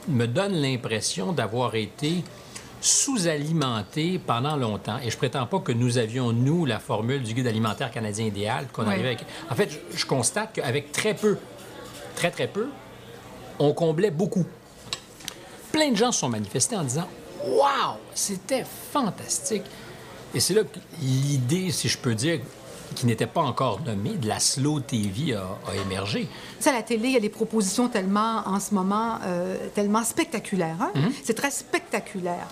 me 0.09 0.25
donnent 0.25 0.55
l'impression 0.61 1.31
d'avoir 1.31 1.75
été 1.75 2.23
sous-alimentés 2.81 4.19
pendant 4.25 4.55
longtemps. 4.55 4.97
Et 5.03 5.09
je 5.09 5.17
prétends 5.17 5.45
pas 5.45 5.59
que 5.59 5.71
nous 5.71 5.97
avions, 5.97 6.31
nous, 6.31 6.65
la 6.65 6.79
formule 6.79 7.23
du 7.23 7.33
guide 7.33 7.47
alimentaire 7.47 7.91
canadien 7.91 8.25
idéal, 8.25 8.67
qu'on 8.71 8.83
Oui. 8.83 8.89
arrivait 8.89 9.07
avec... 9.09 9.25
En 9.49 9.55
fait, 9.55 9.69
je, 9.71 9.97
je 9.97 10.05
constate 10.05 10.53
qu'avec 10.53 10.91
très 10.91 11.13
peu, 11.13 11.37
très, 12.15 12.31
très 12.31 12.47
peu, 12.47 12.69
on 13.59 13.73
comblait 13.73 14.11
beaucoup. 14.11 14.45
Plein 15.71 15.91
de 15.91 15.95
gens 15.97 16.11
se 16.11 16.19
sont 16.21 16.29
manifestés 16.29 16.75
en 16.75 16.83
disant 16.83 17.07
«Wow! 17.45 17.97
C'était 18.13 18.65
fantastique!» 18.91 19.63
Et 20.33 20.39
c'est 20.39 20.53
là 20.53 20.61
que 20.63 20.79
l'idée, 21.01 21.71
si 21.71 21.89
je 21.89 21.97
peux 21.97 22.13
dire, 22.15 22.39
qui 22.95 23.05
n'était 23.05 23.27
pas 23.27 23.41
encore 23.41 23.79
nommée, 23.85 24.11
de 24.17 24.27
la 24.27 24.39
slow 24.39 24.79
TV 24.79 25.33
a, 25.35 25.43
a 25.69 25.75
émergé. 25.85 26.21
Tu 26.57 26.63
sais, 26.63 26.69
à 26.69 26.73
la 26.73 26.83
télé, 26.83 27.09
il 27.09 27.13
y 27.13 27.17
a 27.17 27.21
des 27.21 27.29
propositions 27.29 27.87
tellement, 27.87 28.41
en 28.45 28.59
ce 28.59 28.73
moment, 28.73 29.19
euh, 29.25 29.55
tellement 29.75 30.03
spectaculaires. 30.03 30.77
hein? 30.79 30.91
Mhm. 30.95 31.11
C'est 31.23 31.33
très 31.35 31.51
spectaculaire. 31.51 32.47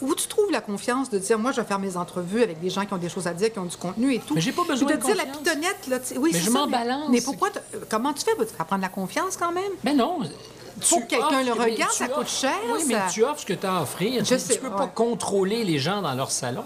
Où 0.00 0.14
tu 0.16 0.26
trouves 0.26 0.50
la 0.50 0.60
confiance 0.60 1.10
de 1.10 1.18
dire, 1.18 1.38
moi, 1.38 1.52
je 1.52 1.60
vais 1.60 1.66
faire 1.66 1.78
mes 1.78 1.96
entrevues 1.96 2.42
avec 2.42 2.60
des 2.60 2.70
gens 2.70 2.84
qui 2.84 2.92
ont 2.92 2.96
des 2.98 3.08
choses 3.08 3.28
à 3.28 3.34
dire, 3.34 3.52
qui 3.52 3.58
ont 3.60 3.64
du 3.66 3.76
contenu 3.76 4.12
et 4.14 4.18
tout? 4.18 4.34
Mais 4.34 4.40
j'ai 4.40 4.50
pas 4.50 4.64
besoin 4.64 4.90
de 4.90 4.96
de 4.96 5.00
dire 5.00 5.14
la 5.14 5.26
pitonnette, 5.26 5.86
là, 5.88 5.98
oui, 6.18 6.30
Mais 6.32 6.40
je 6.40 6.50
m'en 6.50 6.66
balance. 6.66 7.08
Mais 7.08 7.20
pourquoi, 7.20 7.50
euh, 7.74 7.78
comment 7.88 8.12
tu 8.12 8.24
fais 8.24 8.34
pour 8.34 8.44
apprendre 8.58 8.82
la 8.82 8.88
confiance 8.88 9.36
quand 9.36 9.52
même? 9.52 9.70
Mais 9.84 9.94
non. 9.94 10.18
Faut 10.80 10.96
tu 10.96 11.02
que 11.02 11.06
quelqu'un 11.06 11.42
le 11.44 11.52
regarde, 11.52 11.92
ça 11.92 12.08
coûte 12.08 12.26
cher, 12.28 12.54
Oui, 12.72 12.80
mais 12.88 12.96
tu 13.12 13.22
offres 13.22 13.40
ce 13.42 13.46
que 13.46 13.52
tu 13.52 13.64
as 13.66 13.76
à 13.76 13.82
offrir. 13.82 14.24
Je 14.24 14.34
tu, 14.34 14.54
tu 14.54 14.58
peux 14.58 14.70
pas 14.70 14.88
contrôler 14.88 15.62
les 15.62 15.78
gens 15.78 16.02
dans 16.02 16.14
leur 16.14 16.30
salon. 16.32 16.64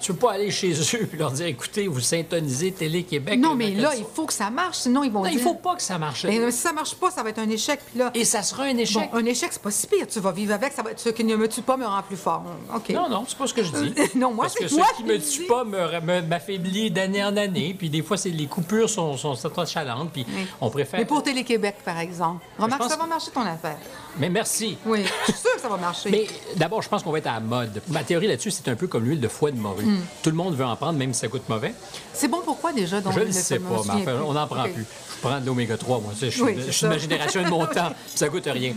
Tu 0.00 0.12
peux 0.12 0.18
pas 0.18 0.32
aller 0.32 0.50
chez 0.50 0.72
eux 0.72 1.08
et 1.12 1.16
leur 1.16 1.30
dire, 1.32 1.46
écoutez, 1.46 1.86
vous 1.86 2.00
syntonisez 2.00 2.72
Télé-Québec. 2.72 3.38
Non, 3.38 3.54
mais 3.54 3.70
là, 3.72 3.92
il 3.96 4.04
faut 4.14 4.26
que 4.26 4.32
ça 4.32 4.50
marche, 4.50 4.78
sinon 4.78 5.04
ils 5.04 5.10
vont 5.12 5.22
Non, 5.22 5.28
dire... 5.30 5.38
il 5.38 5.42
faut 5.42 5.54
pas 5.54 5.74
que 5.76 5.82
ça 5.82 5.98
marche. 5.98 6.24
Mais 6.24 6.50
si 6.50 6.58
ça 6.58 6.72
marche 6.72 6.94
pas, 6.94 7.10
ça 7.10 7.22
va 7.22 7.30
être 7.30 7.38
un 7.38 7.48
échec. 7.48 7.80
Puis 7.86 7.98
là, 7.98 8.10
Et 8.14 8.24
ça 8.24 8.42
sera 8.42 8.64
un 8.64 8.72
bon, 8.74 8.78
échec. 8.80 9.10
un 9.12 9.24
échec, 9.26 9.48
c'est 9.52 9.62
pas 9.62 9.70
si 9.70 9.86
pire. 9.86 10.06
Tu 10.06 10.20
vas 10.20 10.32
vivre 10.32 10.54
avec. 10.54 10.72
Ça 10.72 10.82
va 10.82 10.90
être 10.92 11.00
ce 11.00 11.10
qui 11.10 11.24
ne 11.24 11.36
me 11.36 11.48
tue 11.48 11.62
pas 11.62 11.76
me 11.76 11.86
rend 11.86 12.02
plus 12.02 12.16
fort. 12.16 12.44
OK. 12.74 12.88
Non, 12.90 13.08
non, 13.08 13.24
c'est 13.28 13.36
pas 13.38 13.46
ce 13.46 13.54
que 13.54 13.62
je 13.62 13.70
dis. 13.72 13.94
Non, 14.14 14.32
moi, 14.32 14.44
Parce 14.44 14.54
que 14.54 14.66
c'est 14.68 14.74
ce 14.74 14.96
qui 14.96 15.04
me 15.04 15.18
tue 15.18 15.44
pas 15.46 15.64
m'affaiblit 15.64 16.90
d'année 16.90 17.22
en 17.24 17.36
année. 17.36 17.74
Puis 17.78 17.88
des 17.90 18.02
fois, 18.02 18.16
c'est 18.16 18.30
les 18.30 18.46
coupures 18.46 18.88
sont, 18.88 19.16
sont, 19.16 19.34
sont 19.34 19.66
chalantes. 19.66 20.10
Puis 20.12 20.26
Oui. 20.28 20.46
on 20.60 20.70
préfère. 20.70 21.00
Mais 21.00 21.06
pour 21.06 21.22
Télé-Québec, 21.22 21.76
par 21.84 21.98
exemple. 21.98 22.44
Remarque, 22.58 22.84
ça 22.84 22.96
va 22.96 23.06
marcher 23.06 23.30
ton 23.30 23.42
affaire. 23.42 23.78
Mais 24.18 24.28
merci. 24.28 24.76
Oui, 24.84 25.04
je 25.26 25.32
suis 25.32 25.40
sûre 25.40 25.54
que 25.54 25.60
ça 25.60 25.68
va 25.68 25.76
marcher. 25.76 26.10
Mais 26.10 26.26
d'abord, 26.56 26.82
je 26.82 26.88
pense 26.88 27.02
qu'on 27.02 27.12
va 27.12 27.18
être 27.18 27.26
à 27.28 27.34
la 27.34 27.40
mode. 27.40 27.80
Ma 27.88 28.02
théorie 28.02 28.26
là-dessus, 28.26 28.50
c'est 28.50 28.68
un 28.68 28.74
peu 28.76 28.86
comme 28.86 29.04
l'huile 29.04 29.20
de 29.20 29.28
foie 29.28 29.50
de 29.50 29.58
morue. 29.58 29.84
Hmm. 29.84 30.00
Tout 30.22 30.30
le 30.30 30.36
monde 30.36 30.54
veut 30.56 30.64
en 30.64 30.76
prendre, 30.76 30.98
même 30.98 31.14
si 31.14 31.20
ça 31.20 31.28
coûte 31.28 31.48
mauvais. 31.48 31.72
C'est 32.12 32.28
bon 32.28 32.40
pourquoi 32.44 32.72
déjà? 32.72 33.00
Donc, 33.00 33.14
je 33.14 33.20
ne 33.20 33.24
le 33.26 33.32
sais 33.32 33.58
pas, 33.58 33.80
mais 33.86 34.02
enfin, 34.02 34.20
on 34.26 34.32
n'en 34.32 34.46
prend 34.46 34.64
plus. 34.64 34.84
Je 35.22 35.26
prends 35.28 35.38
de 35.40 35.46
l'oméga 35.46 35.76
3, 35.76 36.00
moi. 36.00 36.12
Je 36.20 36.26
suis, 36.26 36.42
Oui, 36.42 36.54
c'est 36.58 36.66
je 36.66 36.70
suis 36.72 36.84
de 36.84 36.88
ma 36.88 36.98
génération 36.98 37.40
et 37.40 37.44
de 37.44 37.50
mon 37.50 37.66
temps, 37.66 37.90
puis 38.08 38.16
ça 38.18 38.28
coûte 38.28 38.46
rien. 38.46 38.74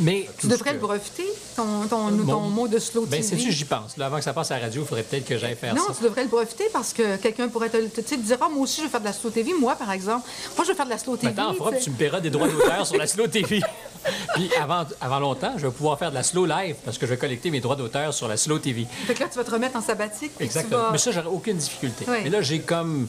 Mais 0.00 0.28
Tu 0.38 0.48
devrais 0.48 0.72
le 0.72 0.78
breveter, 0.78 1.26
ton, 1.56 1.86
ton, 1.88 2.10
ton 2.26 2.40
mot 2.40 2.68
de 2.68 2.78
slow 2.78 3.02
Ben, 3.06 3.20
TV. 3.20 3.22
sais-tu, 3.22 3.52
j'y 3.52 3.64
pense. 3.64 3.96
Là, 3.96 4.06
avant 4.06 4.16
que 4.18 4.24
ça 4.24 4.32
passe 4.32 4.50
à 4.50 4.56
la 4.58 4.64
radio, 4.66 4.82
il 4.82 4.86
faudrait 4.88 5.02
peut-être 5.04 5.26
que 5.26 5.36
j'aille 5.38 5.56
faire 5.56 5.74
non, 5.74 5.82
ça. 5.88 5.94
tu 5.96 6.04
devrais 6.04 6.22
le 6.24 6.28
breveter 6.30 6.64
parce 6.72 6.92
que 6.92 7.16
quelqu'un 7.16 7.48
pourrait 7.48 7.68
te, 7.70 7.76
te, 7.86 8.00
te 8.00 8.14
dire 8.14 8.38
Ah, 8.40 8.48
moi 8.50 8.62
aussi, 8.62 8.78
je 8.80 8.84
veux 8.86 8.90
faire 8.90 9.00
de 9.00 9.06
la 9.06 9.12
slow 9.12 9.30
TV. 9.30 9.52
Moi, 9.58 9.76
par 9.76 9.90
exemple. 9.92 10.26
Moi, 10.56 10.64
je 10.64 10.70
veux 10.70 10.76
faire 10.76 10.86
de 10.86 10.90
la 10.90 10.98
slow 10.98 11.16
TV. 11.16 11.32
Maintenant, 11.34 11.50
en 11.50 11.54
fera, 11.54 11.70
tu 11.70 11.76
puis 11.76 11.84
sais. 11.84 11.84
tu 11.84 11.90
me 11.90 11.96
paieras 11.96 12.20
des 12.20 12.30
droits 12.30 12.48
d'auteur 12.48 12.86
sur 12.86 12.96
la 12.96 13.06
Slow 13.06 13.26
TV. 13.26 13.60
puis 14.34 14.50
avant, 14.60 14.84
avant 15.00 15.18
longtemps, 15.20 15.54
je 15.56 15.66
vais 15.66 15.72
pouvoir 15.72 15.98
faire 15.98 16.10
de 16.10 16.14
la 16.14 16.22
Slow 16.22 16.46
Live 16.46 16.76
parce 16.84 16.98
que 16.98 17.06
je 17.06 17.10
vais 17.12 17.16
collecter 17.18 17.50
mes 17.50 17.60
droits 17.60 17.76
d'auteur 17.76 18.12
sur 18.12 18.28
la 18.28 18.36
Slow 18.36 18.58
TV. 18.58 18.86
Fait 19.06 19.14
que 19.14 19.20
là, 19.20 19.28
tu 19.30 19.36
vas 19.38 19.44
te 19.44 19.50
remettre 19.50 19.76
en 19.76 19.82
sabbatique. 19.82 20.32
Exactement. 20.40 20.82
vas- 20.82 20.90
Mais 20.92 20.98
ça, 20.98 21.10
j'aurais 21.12 21.26
aucune 21.28 21.56
difficulté. 21.56 22.04
Oui. 22.08 22.18
Mais 22.24 22.30
là, 22.30 22.42
j'ai 22.42 22.60
comme. 22.60 23.08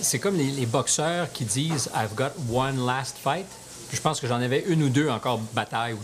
C'est 0.00 0.18
comme 0.18 0.36
les, 0.36 0.50
les 0.50 0.66
boxeurs 0.66 1.30
qui 1.32 1.44
disent 1.44 1.88
I've 1.94 2.14
got 2.16 2.30
one 2.52 2.84
last 2.84 3.16
fight. 3.22 3.46
Puis 3.88 3.98
je 3.98 4.02
pense 4.02 4.18
que 4.20 4.26
j'en 4.26 4.40
avais 4.40 4.64
une 4.66 4.82
ou 4.82 4.88
deux 4.88 5.08
encore 5.08 5.38
bataille. 5.52 5.92
Ou, 5.92 5.98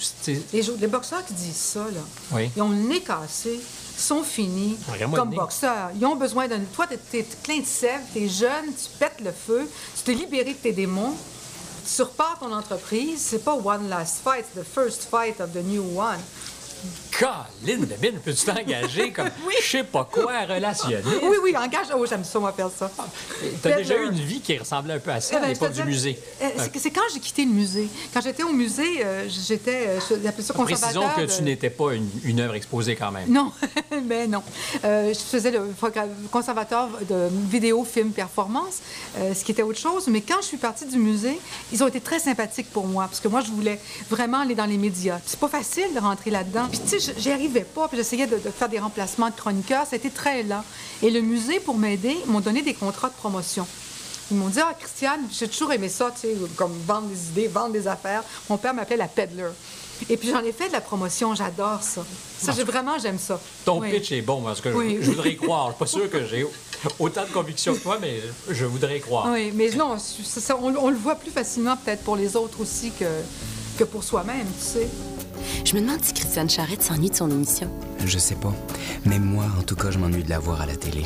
Les, 0.52 0.86
boxeurs 0.86 1.24
qui 1.24 1.32
disent 1.32 1.56
ça, 1.56 1.80
là, 1.80 2.00
Oui. 2.30 2.50
ils 2.54 2.62
ont 2.62 2.68
le 2.68 2.76
nez 2.76 3.00
cassé, 3.00 3.58
sont 3.96 4.22
finis 4.22 4.76
comme 5.14 5.30
boxeurs. 5.30 5.90
Ils 5.98 6.04
ont 6.06 6.14
besoin 6.14 6.46
d'un... 6.46 6.60
Toi, 6.72 6.86
t'es, 6.86 6.98
t'es 7.10 7.26
plein 7.42 7.58
de 7.58 7.66
sève, 7.66 8.00
t'es 8.14 8.28
jeune, 8.28 8.66
tu 8.66 8.96
pètes 8.98 9.20
le 9.24 9.32
feu, 9.32 9.68
tu 9.96 10.02
t'es 10.04 10.12
libéré 10.14 10.52
de 10.52 10.58
tes 10.58 10.72
démons, 10.72 11.14
tu 11.80 12.02
repars 12.02 12.38
ton 12.38 12.52
entreprise. 12.52 13.20
C'est 13.20 13.44
pas 13.44 13.54
one 13.54 13.88
last 13.88 14.22
fight, 14.22 14.44
the 14.54 14.64
first 14.64 15.08
fight 15.08 15.40
of 15.40 15.52
the 15.52 15.62
new 15.62 15.82
one. 15.82 16.18
Colin 17.20 17.80
de 17.80 17.84
Bin, 18.00 18.18
peux-tu 18.24 18.46
t'engager 18.46 19.12
comme 19.12 19.28
je 19.62 19.66
sais 19.66 19.84
pas 19.84 20.08
quoi 20.10 20.40
relationner? 20.48 20.96
Oui, 21.22 21.36
oui, 21.42 21.54
engage. 21.56 21.88
Oh, 21.94 22.06
j'aime 22.08 22.24
ça, 22.24 22.38
moi, 22.38 22.50
faire 22.52 22.70
ça. 22.70 22.90
T'as 23.62 23.76
déjà 23.76 23.96
eu 23.98 24.06
une 24.06 24.18
vie 24.18 24.40
qui 24.40 24.56
ressemblait 24.56 24.94
un 24.94 24.98
peu 24.98 25.10
à 25.10 25.20
ça 25.20 25.34
Eh 25.34 25.36
à 25.36 25.40
ben, 25.40 25.48
l'époque 25.48 25.72
je 25.74 25.82
du 25.82 25.88
musée. 25.88 26.12
dis, 26.14 26.44
euh, 26.44 26.48
c'est- 26.78 26.90
quand 26.90 27.02
j'ai 27.12 27.20
quitté 27.20 27.44
le 27.44 27.50
musée. 27.50 27.88
Quand 28.14 28.22
j'étais 28.22 28.42
au 28.42 28.52
musée, 28.52 29.04
euh, 29.04 29.28
j'étais, 29.28 29.84
euh, 29.88 29.98
Précisons 30.64 31.02
que 31.14 31.20
de- 31.20 31.26
tu 31.26 31.42
n'étais 31.42 31.68
pas 31.68 31.92
une, 31.92 32.08
une 32.24 32.40
œuvre 32.40 32.54
exposée 32.54 32.96
quand 32.96 33.12
même. 33.12 33.28
Non, 33.30 33.52
mais 34.06 34.26
non. 34.26 34.42
Euh, 34.84 35.12
je 35.12 35.18
faisais 35.18 35.50
le 35.50 35.60
conservateur 36.30 36.88
de 37.08 37.28
vidéo, 37.50 37.84
film, 37.84 38.12
performance, 38.12 38.78
euh, 39.18 39.34
ce 39.34 39.44
qui 39.44 39.52
était 39.52 39.62
autre 39.62 39.78
chose. 39.78 40.06
Mais 40.08 40.22
quand 40.22 40.40
je 40.40 40.46
suis 40.46 40.56
partie 40.56 40.86
du 40.86 40.96
musée, 40.98 41.38
ils 41.70 41.82
ont 41.84 41.88
été 41.88 42.00
très 42.00 42.18
sympathiques 42.18 42.70
pour 42.72 42.86
moi, 42.86 43.04
parce 43.04 43.20
que 43.20 43.28
moi, 43.28 43.42
je 43.42 43.50
voulais 43.50 43.78
vraiment 44.08 44.38
aller 44.40 44.54
dans 44.54 44.64
les 44.66 44.78
médias. 44.78 45.18
C'est 45.26 45.38
pas 45.38 45.48
facile 45.48 45.92
de 45.94 46.00
rentrer 46.00 46.30
là-dedans. 46.30 46.66
Puis 46.70 46.80
tu 46.88 46.98
sais, 47.00 47.09
j'y 47.18 47.30
arrivais 47.30 47.64
pas, 47.64 47.88
puis 47.88 47.96
j'essayais 47.96 48.26
de, 48.26 48.36
de 48.36 48.50
faire 48.50 48.68
des 48.68 48.78
remplacements 48.78 49.28
de 49.30 49.34
chroniqueurs. 49.34 49.86
Été 49.92 50.10
très 50.10 50.42
lent. 50.42 50.64
Et 51.02 51.10
le 51.10 51.20
musée, 51.20 51.60
pour 51.60 51.76
m'aider, 51.76 52.16
m'ont 52.26 52.40
donné 52.40 52.62
des 52.62 52.74
contrats 52.74 53.08
de 53.08 53.14
promotion. 53.14 53.66
Ils 54.30 54.36
m'ont 54.36 54.48
dit, 54.48 54.60
ah, 54.60 54.72
Christiane, 54.78 55.20
j'ai 55.32 55.48
toujours 55.48 55.72
aimé 55.72 55.88
ça, 55.88 56.12
tu 56.14 56.28
sais, 56.28 56.36
comme 56.56 56.72
vendre 56.86 57.08
des 57.08 57.28
idées, 57.30 57.48
vendre 57.48 57.72
des 57.72 57.88
affaires. 57.88 58.22
Mon 58.48 58.56
père 58.58 58.72
m'appelait 58.74 58.96
la 58.96 59.08
peddler. 59.08 59.48
Et 60.08 60.16
puis 60.16 60.30
j'en 60.30 60.42
ai 60.42 60.52
fait 60.52 60.68
de 60.68 60.72
la 60.72 60.80
promotion, 60.80 61.34
j'adore 61.34 61.82
ça. 61.82 62.02
Ça, 62.38 62.52
j'ai- 62.52 62.62
vraiment, 62.64 62.98
j'aime 62.98 63.18
ça. 63.18 63.38
Ton 63.66 63.80
Oui. 63.80 63.90
pitch 63.90 64.12
est 64.12 64.22
bon 64.22 64.40
parce 64.40 64.60
que 64.62 64.70
je- 64.70 64.76
Oui. 64.76 64.98
je, 65.02 65.10
voudrais 65.10 65.32
y 65.32 65.36
croire. 65.36 65.66
Je 65.66 65.70
suis 65.72 65.78
pas 65.78 65.86
sûr 65.86 66.08
que 66.10 66.24
j'ai 66.24 66.46
autant 66.98 67.24
de 67.24 67.28
conviction 67.30 67.74
que 67.74 67.80
toi, 67.80 67.98
mais 68.00 68.20
je 68.48 68.64
voudrais 68.64 68.96
y 68.96 69.00
croire. 69.00 69.28
Oui, 69.30 69.52
mais 69.54 69.68
non, 69.70 69.98
ça, 69.98 70.56
on, 70.62 70.74
on 70.76 70.88
le 70.88 70.96
voit 70.96 71.16
plus 71.16 71.30
facilement 71.30 71.76
peut-être 71.76 72.02
pour 72.02 72.16
les 72.16 72.34
autres 72.34 72.60
aussi 72.62 72.92
que, 72.92 73.04
que 73.78 73.84
pour 73.84 74.02
soi-même, 74.02 74.46
tu 74.58 74.64
sais. 74.64 74.88
Je 75.64 75.74
me 75.76 75.80
demande 75.80 76.02
si 76.02 76.12
Christiane 76.14 76.50
Charrette 76.50 76.82
s'ennuie 76.82 77.10
de 77.10 77.14
son 77.14 77.30
émission. 77.30 77.68
Je 78.04 78.18
sais 78.18 78.34
pas. 78.34 78.52
Mais 79.04 79.18
moi, 79.18 79.44
en 79.58 79.62
tout 79.62 79.76
cas, 79.76 79.90
je 79.90 79.98
m'ennuie 79.98 80.24
de 80.24 80.30
la 80.30 80.38
voir 80.38 80.60
à 80.60 80.66
la 80.66 80.76
télé. 80.76 81.04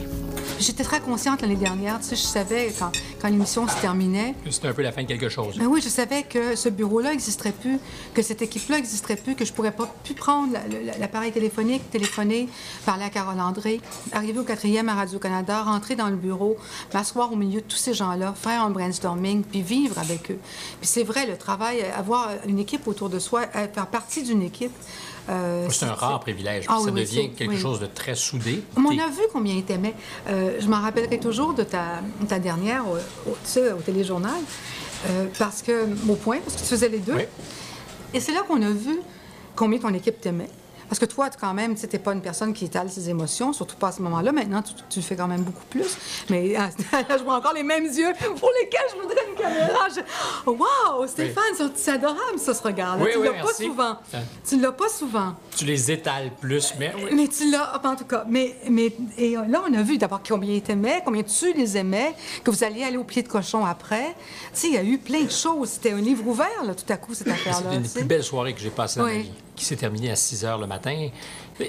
J'étais 0.61 0.85
très 0.85 1.01
consciente 1.01 1.43
l'année 1.43 1.57
dernière, 1.57 1.99
tu 2.01 2.07
sais, 2.09 2.17
je 2.17 2.23
savais 2.23 2.73
quand, 2.79 2.93
quand 3.21 3.29
l'émission 3.29 3.67
se 3.69 3.77
terminait, 3.81 4.35
C'était 4.51 4.69
un 4.69 4.73
peu 4.73 4.83
la 4.83 4.93
fin 4.93 5.03
de 5.03 5.09
quelque 5.09 5.29
chose. 5.29 5.57
Ben 5.59 5.67
oui, 5.67 5.81
je 5.83 5.89
savais 5.89 6.23
que 6.23 6.55
ce 6.57 6.69
bureau-là 6.69 7.11
n'existerait 7.11 7.53
plus, 7.53 7.79
que 8.15 8.23
cette 8.23 8.41
équipe-là 8.43 8.77
n'existerait 8.77 9.17
plus, 9.17 9.35
que 9.35 9.45
je 9.45 9.53
pourrais 9.53 9.73
pas 9.73 9.93
plus 10.05 10.15
prendre 10.15 10.53
la- 10.53 10.67
la- 10.93 10.99
l'appareil 10.99 11.33
téléphonique, 11.33 11.91
téléphoner, 11.91 12.49
parler 12.87 13.05
à 13.05 13.11
Carole 13.11 13.41
André, 13.41 13.81
arriver 14.13 14.39
au 14.39 14.45
quatrième 14.45 14.89
à 14.89 14.95
Radio-Canada, 14.95 15.63
rentrer 15.63 15.97
dans 15.97 16.09
le 16.09 16.17
bureau, 16.17 16.57
m'asseoir 16.93 17.33
au 17.33 17.37
milieu 17.37 17.61
de 17.61 17.67
tous 17.67 17.77
ces 17.77 17.95
gens-là, 17.95 18.35
faire 18.41 18.63
un 18.63 18.71
brainstorming, 18.71 19.43
puis 19.43 19.63
vivre 19.63 19.99
avec 19.99 20.31
eux. 20.31 20.39
Puis 20.81 20.89
c'est 20.89 21.05
vrai, 21.05 21.27
le 21.27 21.37
travail, 21.37 21.83
avoir 21.97 22.31
une 22.47 22.59
équipe 22.59 22.87
autour 22.87 23.09
de 23.09 23.19
soi, 23.19 23.43
euh, 23.57 23.67
faire 23.73 23.87
partie 23.87 24.23
d'une 24.23 24.43
équipe, 24.43 24.73
Euh, 25.31 25.69
C'est 25.71 25.87
un 25.87 25.95
rare 25.95 26.21
privilège. 26.21 26.65
Ah 26.69 26.79
ça 26.79 26.91
oui, 26.91 27.01
devient 27.01 27.31
quelque 27.31 27.53
oui. 27.53 27.59
chose 27.59 27.81
de 27.81 27.87
très 27.87 28.15
soudé. 28.15 28.63
Mais 28.77 28.83
on 28.87 28.91
a 28.91 29.09
vu 29.09 29.23
combien 29.33 29.55
il 29.55 29.65
t'aimait. 29.65 29.95
Euh, 30.29 30.59
je 30.61 30.67
m'en 30.69 30.81
rappellerai 30.81 31.19
toujours 31.19 31.55
de 31.55 31.63
ta, 31.63 32.01
ta 32.29 32.39
dernière, 32.39 32.85
au, 32.89 32.97
au- 33.31 33.35
tu 33.45 33.51
sais, 33.51 33.73
au 33.73 33.79
téléjournal, 33.79 34.35
euh, 35.09 35.27
parce 35.39 35.63
que, 35.63 35.87
au 36.09 36.15
point, 36.17 36.39
parce 36.45 36.57
que 36.57 36.61
tu 36.61 36.67
faisais 36.67 36.89
les 36.89 36.99
deux. 36.99 37.15
Oui. 37.15 37.25
Et 38.13 38.21
c'est 38.21 38.33
là 38.33 38.43
qu'on 38.47 38.61
a 38.63 38.71
vu 38.71 38.99
combien 39.57 39.79
ton 39.79 39.93
équipe 39.95 40.21
t'aimait. 40.21 40.51
Parce 40.89 40.99
que 40.99 41.05
toi, 41.07 41.29
quand 41.41 41.55
même, 41.55 41.75
tu 41.75 41.87
n'es 41.91 41.99
pas 41.99 42.13
une 42.13 42.21
personne 42.21 42.53
qui 42.53 42.67
étale 42.67 42.91
ses 42.91 43.09
émotions, 43.11 43.53
surtout 43.53 43.77
pas 43.77 43.89
à 43.89 43.93
ce 43.93 44.03
moment-là. 44.03 44.33
Maintenant, 44.33 44.63
tu, 44.63 44.75
tu 44.89 44.99
le 45.01 45.05
fais 45.05 45.17
quand 45.17 45.27
même 45.29 45.43
beaucoup 45.43 45.65
plus. 45.71 45.97
Mais 46.31 46.49
là, 46.53 46.69
je 47.19 47.25
vois 47.25 47.37
encore 47.37 47.53
les 47.55 47.63
mêmes 47.63 47.85
yeux 47.87 48.13
pour 48.39 48.51
lesquels 48.63 48.81
je 48.95 49.01
voudrais 49.03 49.23
une 49.31 49.35
caméra. 49.37 49.89
Je... 49.95 50.01
Wow, 50.51 51.07
Stéphane, 51.07 51.43
c'est 51.75 51.91
adorable, 51.93 52.39
ça, 52.39 52.55
ce 52.55 52.63
regard-là. 52.63 53.03
Oui, 53.03 53.11
tu 53.13 53.19
oui, 53.19 53.29
l'as 53.29 53.43
pas 53.43 53.53
souvent. 53.55 53.97
Ça- 54.11 54.19
Tu 54.49 54.61
l'as 54.61 54.73
pas 54.73 54.89
souvent. 54.89 55.35
Tu 55.57 55.65
les 55.65 55.91
étales 55.91 56.31
plus, 56.41 56.75
mais 56.79 56.93
oui. 56.97 57.11
Mais 57.15 57.29
tu 57.29 57.51
l'as, 57.51 57.81
en 57.85 57.97
tout 57.97 58.05
cas. 58.05 58.25
Mais, 58.29 58.57
mais 58.71 58.93
et 59.19 59.35
là, 59.49 59.63
on 59.69 59.75
a 59.75 59.83
vu 59.83 59.99
d'abord 59.99 60.21
combien 60.27 60.55
ils 60.55 60.63
t'aimaient, 60.63 61.03
combien 61.05 61.23
tu 61.23 61.53
les 61.53 61.77
aimais, 61.77 62.15
que 62.43 62.51
vous 62.51 62.65
alliez 62.65 62.85
aller 62.85 62.97
au 62.97 63.05
pied 63.05 63.23
de 63.23 63.29
cochon 63.29 63.65
après. 63.65 64.15
Tu 64.53 64.61
sais, 64.61 64.67
il 64.69 64.75
y 64.75 64.79
a 64.79 64.85
eu 64.85 64.99
plein 64.99 65.23
de 65.23 65.31
choses. 65.31 65.71
C'était 65.71 65.93
un 65.93 66.01
livre 66.01 66.27
ouvert, 66.27 66.65
là, 66.65 66.75
tout 66.75 66.91
à 66.93 66.97
coup, 66.97 67.15
cette 67.15 67.29
affaire-là. 67.29 67.71
C'est 67.71 67.77
une 67.77 67.89
plus 67.89 68.05
belles 68.05 68.23
soirées 68.25 68.55
que 68.55 68.61
j'ai 68.61 68.71
passées 68.71 69.01
dans 69.01 69.07
ma 69.07 69.13
Oui. 69.13 69.23
vie, 69.23 69.33
qui 69.57 69.65
s'est 69.65 69.77
terminée 69.77 70.11
à 70.11 70.17
6 70.17 70.45
heures 70.45 70.59
le 70.59 70.67
matin. 70.67 71.09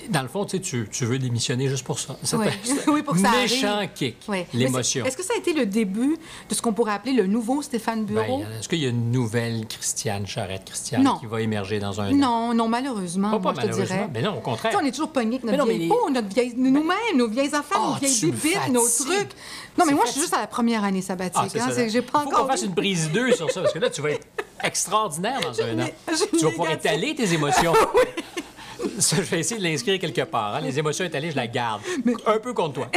Dans 0.10 0.24
le 0.24 0.28
fond, 0.28 0.46
tu, 0.46 0.58
sais, 0.58 0.62
tu, 0.64 0.90
tu 0.92 1.06
veux 1.06 1.20
démissionner 1.20 1.68
juste 1.70 1.84
pour 1.86 2.00
ça. 2.00 2.16
Oui. 2.34 2.46
Oui, 2.88 3.04
pour 3.04 3.14
que 3.14 3.20
ça 3.20 3.30
méchant 3.32 3.74
arrive. 3.76 3.90
kick, 3.94 4.18
Oui. 4.28 4.44
L'émotion. 4.54 5.06
Est-ce 5.06 5.16
que 5.18 5.24
ça 5.24 5.34
a 5.36 5.38
été 5.38 5.54
le 5.54 5.66
début 5.68 6.18
de 6.50 6.56
ce 6.56 6.62
qu'on 6.62 6.74
pourrait 6.74 6.94
appeler 6.94 7.14
le 7.14 7.28
nouveau 7.28 7.62
Stéphane 7.62 8.04
Ben, 8.06 8.14
Bureau? 8.26 8.42
Est-ce 8.60 8.68
qu'il 8.68 8.80
y 8.80 8.86
a 8.86 8.90
une 8.90 9.12
nouvelle 9.12 9.68
Christiane 9.68 10.26
Charrette 10.26 10.66
Christiane 10.66 11.04
Non. 11.04 11.18
qui 11.20 11.28
va 11.28 11.42
émerger 11.42 11.80
dans 11.80 12.02
un 12.02 12.12
an? 12.12 12.16
non, 12.16 12.54
non, 12.56 12.68
malheureusement, 12.68 13.30
Pas, 13.32 13.38
moi, 13.40 13.54
pas 13.54 13.62
je 13.62 13.66
te 13.68 13.72
malheureusement. 13.72 13.96
dirais. 13.98 14.10
Mais 14.14 14.22
non, 14.24 14.38
au 14.38 14.42
contraire. 14.42 14.72
Tu 14.72 14.78
sais, 14.78 14.84
on 14.84 14.88
est 14.88 14.92
toujours 14.92 15.12
pognés 15.12 15.36
avec 15.38 15.44
notre 15.44 15.58
non, 15.60 15.66
vieille 15.66 15.80
les- 15.80 15.88
peau, 15.88 16.10
notre 16.10 16.28
vieille, 16.30 16.54
nous-mêmes, 16.58 17.18
nos 17.18 17.28
vieilles 17.28 17.54
affaires, 17.54 17.80
Oh, 17.84 17.90
nos 17.92 17.96
vieilles 18.00 18.32
bibites, 18.32 18.70
nos 18.72 18.88
trucs. 18.88 19.30
Non, 19.78 19.86
mais 19.86 19.94
moi, 19.94 20.06
je 20.08 20.12
suis 20.14 20.22
juste 20.22 20.34
à 20.34 20.40
la 20.40 20.48
première 20.48 20.84
année 20.84 21.02
sabbatique. 21.04 21.52
Ah, 21.60 21.68
hein, 21.70 21.88
j'ai 21.90 22.02
pas 22.02 22.22
faut 22.22 22.28
encore 22.30 22.44
qu'on 22.46 22.48
fasse 22.52 22.64
une 22.64 22.72
brise 22.74 23.12
2 23.12 23.34
sur 23.34 23.52
ça, 23.52 23.62
parce 23.62 23.74
que 23.74 23.80
là, 23.80 23.90
tu 23.90 24.02
vas 24.02 24.12
être 24.12 24.25
extraordinaire 24.66 25.40
dans 25.42 25.62
un 25.62 25.80
an. 25.86 25.90
Tu 26.32 26.44
vas 26.46 26.50
pouvoir 26.52 26.72
étaler 26.72 27.16
tes 27.16 27.34
émotions. 27.34 27.74
Ça, 29.00 29.18
je 29.18 29.22
vais 29.24 29.40
essayer 29.40 29.60
de 29.60 29.66
l'inscrire 29.66 30.00
quelque 30.00 30.22
part. 30.22 30.56
hein. 30.56 30.62
Les 30.62 30.78
émotions 30.78 31.06
étalées, 31.06 31.32
je 31.32 31.36
la 31.36 31.48
garde. 31.48 31.82
Un 32.26 32.38
peu 32.40 32.54
contre 32.54 32.74
toi. 32.76 32.88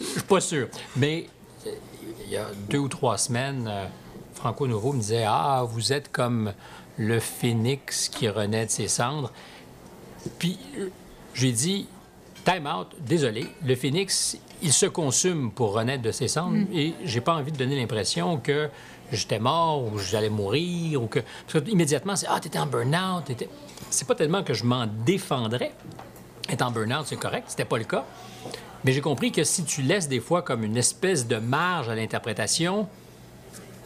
Je 0.00 0.04
suis 0.04 0.20
pas 0.22 0.40
sûr. 0.40 0.68
Mais 0.96 1.26
euh, 1.66 1.70
il 2.24 2.30
y 2.32 2.36
a 2.36 2.46
deux 2.70 2.78
ou 2.78 2.88
trois 2.88 3.18
semaines, 3.18 3.68
euh, 3.70 3.86
Franco 4.34 4.66
Nouveau 4.66 4.92
me 4.92 5.00
disait 5.00 5.24
Ah, 5.26 5.64
vous 5.68 5.92
êtes 5.92 6.10
comme 6.10 6.52
le 6.96 7.20
phénix 7.20 8.08
qui 8.08 8.28
renaît 8.28 8.66
de 8.66 8.70
ses 8.70 8.88
cendres. 8.88 9.32
Puis 10.38 10.58
euh, 10.78 10.88
j'ai 11.34 11.52
dit 11.52 11.86
Time 12.44 12.66
out, 12.66 12.88
désolé, 12.98 13.46
le 13.64 13.74
phénix, 13.76 14.36
il 14.62 14.72
se 14.72 14.86
consume 14.86 15.52
pour 15.52 15.72
renaître 15.74 16.02
de 16.02 16.10
ses 16.10 16.26
cendres 16.28 16.66
et 16.72 16.94
j'ai 17.04 17.20
pas 17.20 17.34
envie 17.34 17.52
de 17.52 17.56
donner 17.56 17.76
l'impression 17.76 18.38
que 18.38 18.68
j'étais 19.16 19.38
mort 19.38 19.84
ou 19.84 19.98
j'allais 19.98 20.28
mourir 20.30 21.02
ou 21.02 21.06
que. 21.06 21.20
Parce 21.50 21.64
que 21.64 21.70
immédiatement, 21.70 22.16
c'est 22.16 22.26
Ah, 22.28 22.40
t'étais 22.40 22.58
en 22.58 22.66
burn-out. 22.66 23.24
C'est 23.90 24.06
pas 24.06 24.14
tellement 24.14 24.42
que 24.42 24.54
je 24.54 24.64
m'en 24.64 24.86
défendrais. 24.86 25.72
Être 26.48 26.62
en 26.62 26.70
burn-out, 26.70 27.06
c'est 27.06 27.16
correct, 27.16 27.44
c'était 27.48 27.64
pas 27.64 27.78
le 27.78 27.84
cas. 27.84 28.04
Mais 28.84 28.92
j'ai 28.92 29.00
compris 29.00 29.30
que 29.30 29.44
si 29.44 29.64
tu 29.64 29.82
laisses 29.82 30.08
des 30.08 30.18
fois 30.20 30.42
comme 30.42 30.64
une 30.64 30.76
espèce 30.76 31.26
de 31.26 31.36
marge 31.36 31.88
à 31.88 31.94
l'interprétation, 31.94 32.88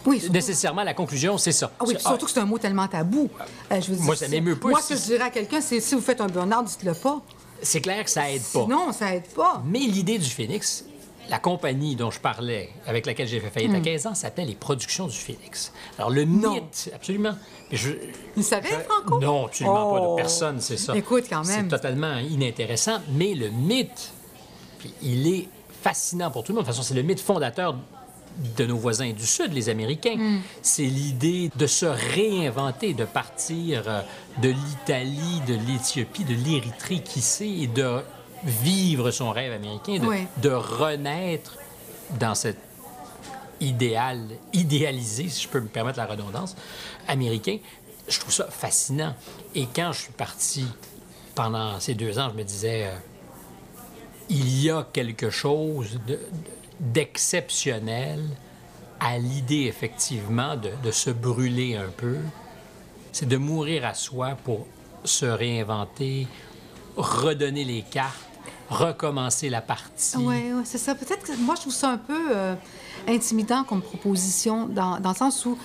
Oui, 0.07 0.20
surtout- 0.20 0.33
nécessairement 0.33 0.85
la 0.85 0.95
conclusion, 0.95 1.37
c'est 1.37 1.53
ça. 1.53 1.70
Ah 1.79 1.85
oui, 1.87 1.95
puis 1.95 2.03
surtout 2.03 2.24
que 2.27 2.33
c'est 2.33 2.41
un 2.41 2.47
mot 2.47 2.59
tellement 2.59 2.87
tabou. 2.89 3.29
Euh, 3.72 3.81
je 3.81 3.91
veux 3.91 3.97
dire, 3.97 4.05
Moi, 4.05 4.16
ça 4.16 4.29
m'émeut 4.29 4.57
pas 4.59 4.68
Moi, 4.68 4.81
si- 4.81 4.89
ce 4.89 4.93
que 4.95 4.99
je 5.01 5.05
dirais 5.05 5.24
à 5.24 5.31
quelqu'un, 5.31 5.61
c'est 5.61 5.81
si 5.81 5.95
vous 5.95 6.01
faites 6.01 6.20
un 6.20 6.29
burn-out, 6.29 6.64
dites-le 6.66 6.95
pas. 6.95 7.20
c'est 7.62 7.81
clair 7.81 8.05
que 8.05 8.11
ça 8.11 8.31
aide 8.31 8.43
pas. 8.53 8.66
Non, 8.68 8.93
ça 8.93 9.14
aide 9.14 9.27
pas. 9.35 9.62
Mais 9.66 9.81
l'idée 9.81 10.18
du 10.18 10.31
Phoenix, 10.31 10.85
la 11.29 11.39
compagnie 11.39 11.97
dont 11.97 12.11
je 12.11 12.20
parlais, 12.20 12.70
avec 12.87 13.07
laquelle 13.07 13.27
j'ai 13.29 13.41
fait 13.41 13.51
faillite 13.51 13.72
Hmm. 13.72 13.77
à 13.77 13.81
15 13.81 14.07
ans, 14.07 14.14
s'appelait 14.14 14.45
les 14.45 14.55
Productions 14.55 15.07
du 15.07 15.16
Phoenix. 15.16 15.72
Alors, 15.99 16.11
le 16.11 16.24
Non. 16.24 16.55
mythe, 16.55 16.91
absolument. 16.95 17.35
Je- 17.72 17.91
savait, 18.43 18.68
je- 18.68 18.74
Franco? 18.89 19.18
Non, 19.20 19.47
absolument 19.47 19.93
pas. 19.93 20.01
Oh. 20.03 20.11
De 20.12 20.16
personne, 20.22 20.61
c'est 20.61 20.77
ça. 20.77 20.97
Écoute, 20.97 21.24
quand 21.29 21.45
même. 21.45 21.64
C'est 21.64 21.77
totalement 21.77 22.18
inintéressant. 22.18 22.99
Mais 23.12 23.35
le 23.35 23.49
mythe, 23.51 24.12
puis 24.79 24.93
il 25.03 25.27
est 25.27 25.49
fascinant 25.83 26.31
pour 26.31 26.45
tout 26.45 26.53
le 26.53 26.57
monde. 26.57 26.64
De 26.64 26.70
toute 26.70 26.77
façon, 26.77 26.87
c'est 26.87 26.95
le 26.95 27.03
mythe 27.03 27.20
fondateur 27.20 27.77
de 28.59 28.66
nos 28.66 28.77
voisins 28.77 29.11
du 29.12 29.27
Sud, 29.27 29.53
les 29.55 29.68
Américains. 29.70 30.16
Hmm. 30.16 30.41
C'est 30.62 30.83
l'idée 30.85 31.51
de 31.57 31.66
se 31.66 31.87
réinventer, 31.87 32.93
de 32.95 33.05
partir 33.07 33.83
euh, 33.89 34.03
de 34.43 34.51
l'Italie, 34.51 35.41
de 35.49 35.55
l'Éthiopie, 35.55 36.24
de 36.24 36.35
l'Érythrée, 36.35 37.01
qui 37.01 37.20
sait, 37.22 37.49
et 37.49 37.66
de 37.66 38.01
vivre 38.45 39.11
son 39.11 39.30
rêve 39.30 39.53
américain, 39.53 39.99
de, 39.99 40.07
Oui. 40.07 40.26
de 40.43 40.51
renaître 40.51 41.57
dans 42.20 42.34
cet 42.34 42.59
idéal, 43.61 44.20
idéalisé, 44.53 45.28
si 45.28 45.43
je 45.45 45.49
peux 45.49 45.61
me 45.61 45.68
permettre 45.68 45.99
la 45.99 46.07
redondance, 46.07 46.57
américain. 47.09 47.59
Je 48.09 48.20
trouve 48.20 48.32
ça 48.32 48.47
fascinant. 48.51 49.14
Et 49.55 49.66
quand 49.74 49.93
je 49.93 50.03
suis 50.03 50.12
parti 50.12 50.66
pendant 51.34 51.80
ces 51.80 51.95
deux 51.95 52.18
ans, 52.18 52.28
je 52.32 52.37
me 52.39 52.45
disais, 52.45 52.84
euh, 52.87 52.95
il 54.28 54.62
y 54.62 54.70
a 54.70 54.87
quelque 54.93 55.30
chose 55.30 55.99
de- 56.07 56.14
de- 56.14 56.20
d'exceptionnel 56.80 58.22
à 59.01 59.18
l'idée, 59.18 59.64
effectivement, 59.64 60.57
de, 60.57 60.70
de 60.84 60.91
se 60.91 61.11
brûler 61.11 61.76
un 61.76 61.89
peu. 61.97 62.18
C'est 63.12 63.26
de 63.28 63.37
mourir 63.37 63.84
à 63.87 63.95
soi 63.95 64.37
pour 64.45 64.66
se 65.05 65.26
réinventer, 65.26 66.26
redonner 66.97 67.64
les 67.64 67.82
cartes, 67.82 68.20
recommencer 68.69 69.49
la 69.49 69.61
partie. 69.61 70.17
Oui, 70.17 70.25
ouais, 70.53 70.62
c'est 70.64 70.79
ça. 70.79 70.95
Peut-être 70.95 71.25
que 71.25 71.37
moi, 71.41 71.55
je 71.57 71.62
trouve 71.62 71.73
ça 71.75 71.91
un 71.91 71.99
peu 71.99 72.21
euh, 72.35 72.55
intimidant 73.09 73.64
comme 73.64 73.83
proposition, 73.83 74.67
dans, 74.67 74.99
dans 75.01 75.11
le 75.11 75.17
sens 75.17 75.45
où. 75.47 75.57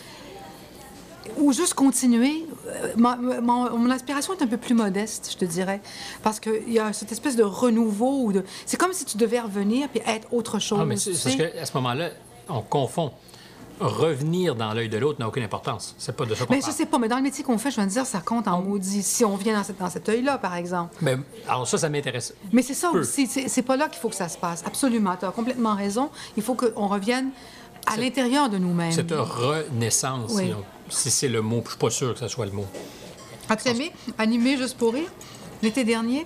Ou 1.38 1.54
juste 1.54 1.76
continuer. 1.76 2.45
Euh, 2.68 2.93
ma- 2.97 3.16
mon, 3.16 3.78
mon 3.78 3.89
aspiration 3.91 4.34
est 4.34 4.41
un 4.43 4.47
peu 4.47 4.58
plus 4.58 4.74
modeste, 4.74 5.30
je 5.32 5.38
te 5.38 5.45
dirais. 5.45 5.80
Parce 6.24 6.39
qu'il 6.39 6.72
y 6.72 6.80
a 6.80 6.91
cette 6.93 7.12
espèce 7.12 7.36
de 7.36 7.43
renouveau. 7.43 8.24
Ou 8.26 8.34
de... 8.34 8.43
C'est 8.66 8.78
comme 8.78 8.91
si 8.91 9.06
tu 9.06 9.18
devais 9.18 9.39
revenir 9.39 9.88
puis 9.89 10.02
être 10.06 10.28
autre 10.34 10.60
chose. 10.60 10.80
Ah, 10.82 10.86
mais 10.86 10.97
c'est 10.97 11.12
parce 11.12 11.36
qu'à 11.36 11.66
ce 11.66 11.74
moment-là, 11.76 12.10
on 12.49 12.62
confond. 12.62 13.12
Revenir 13.82 14.56
dans 14.56 14.74
l'œil 14.74 14.90
de 14.90 14.98
l'autre 14.98 15.20
n'a 15.20 15.28
aucune 15.28 15.44
importance. 15.44 15.96
C'est 15.98 16.16
pas 16.16 16.26
de 16.26 16.36
ça 16.36 16.46
qu'on 16.46 16.54
Mais 16.54 16.62
je 16.66 16.72
sais 16.72 16.86
pas, 16.86 16.98
mais 17.00 17.08
dans 17.08 17.18
le 17.18 17.24
métier 17.24 17.44
qu'on 17.44 17.58
fait, 17.58 17.72
je 17.72 17.82
veux 17.82 17.88
dire, 17.88 18.06
ça 18.06 18.20
compte 18.20 18.48
en 18.48 18.62
maudit. 18.62 19.02
Si 19.04 19.26
on 19.26 19.36
vient 19.36 19.58
dans, 19.58 19.64
cette- 19.64 19.80
dans 19.80 19.90
cet 19.90 20.08
œil-là, 20.08 20.38
par 20.38 20.56
exemple. 20.56 20.96
Mais, 21.02 21.18
alors 21.48 21.68
ça, 21.68 21.78
ça 21.78 21.90
m'intéresse. 21.90 22.34
Mais 22.52 22.62
c'est 22.62 22.74
ça 22.76 22.90
Peu. 22.92 23.00
aussi, 23.00 23.28
c'est 23.28 23.48
c'est 23.48 23.62
pas 23.64 23.76
là 23.78 23.90
qu'il 23.90 24.00
faut 24.00 24.10
que 24.10 24.16
ça 24.16 24.30
se 24.30 24.38
passe. 24.38 24.64
Absolument, 24.66 25.16
tu 25.18 25.26
as 25.26 25.32
complètement 25.32 25.76
raison. 25.76 26.10
Il 26.38 26.44
faut 26.44 26.54
qu'on 26.56 26.88
revienne 26.88 27.32
à 27.88 27.98
l'intérieur 27.98 28.50
de 28.50 28.58
nous-mêmes. 28.60 28.92
C'est 28.92 29.10
une 29.12 29.18
renaissance. 29.20 30.32
Oui. 30.36 30.54
si 30.90 31.10
c'est 31.10 31.28
le 31.30 31.42
mot, 31.42 31.62
je 31.66 31.70
suis 31.72 31.80
pas 31.80 31.90
sûr 31.90 32.14
que 32.14 32.20
ce 32.20 32.28
soit 32.28 32.46
le 32.46 32.52
mot. 32.52 32.66
As-tu 33.50 33.70
aimé 33.70 33.92
animer 34.18 34.58
juste 34.58 34.78
pour 34.78 34.94
rire 34.94 35.10
l'été 35.64 35.84
dernier? 35.84 36.26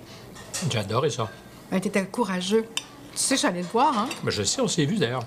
J'ai 0.69 0.79
adoré 0.79 1.09
ça. 1.09 1.29
Ben, 1.71 1.79
t'étais 1.79 2.05
courageux. 2.05 2.65
Tu 3.13 3.19
sais, 3.21 3.37
j'allais 3.37 3.61
le 3.61 3.67
voir, 3.67 3.97
hein? 3.97 4.07
Mais 4.23 4.31
je 4.31 4.43
sais, 4.43 4.61
on 4.61 4.67
s'est 4.67 4.85
vu 4.85 4.97
d'ailleurs. 4.97 5.23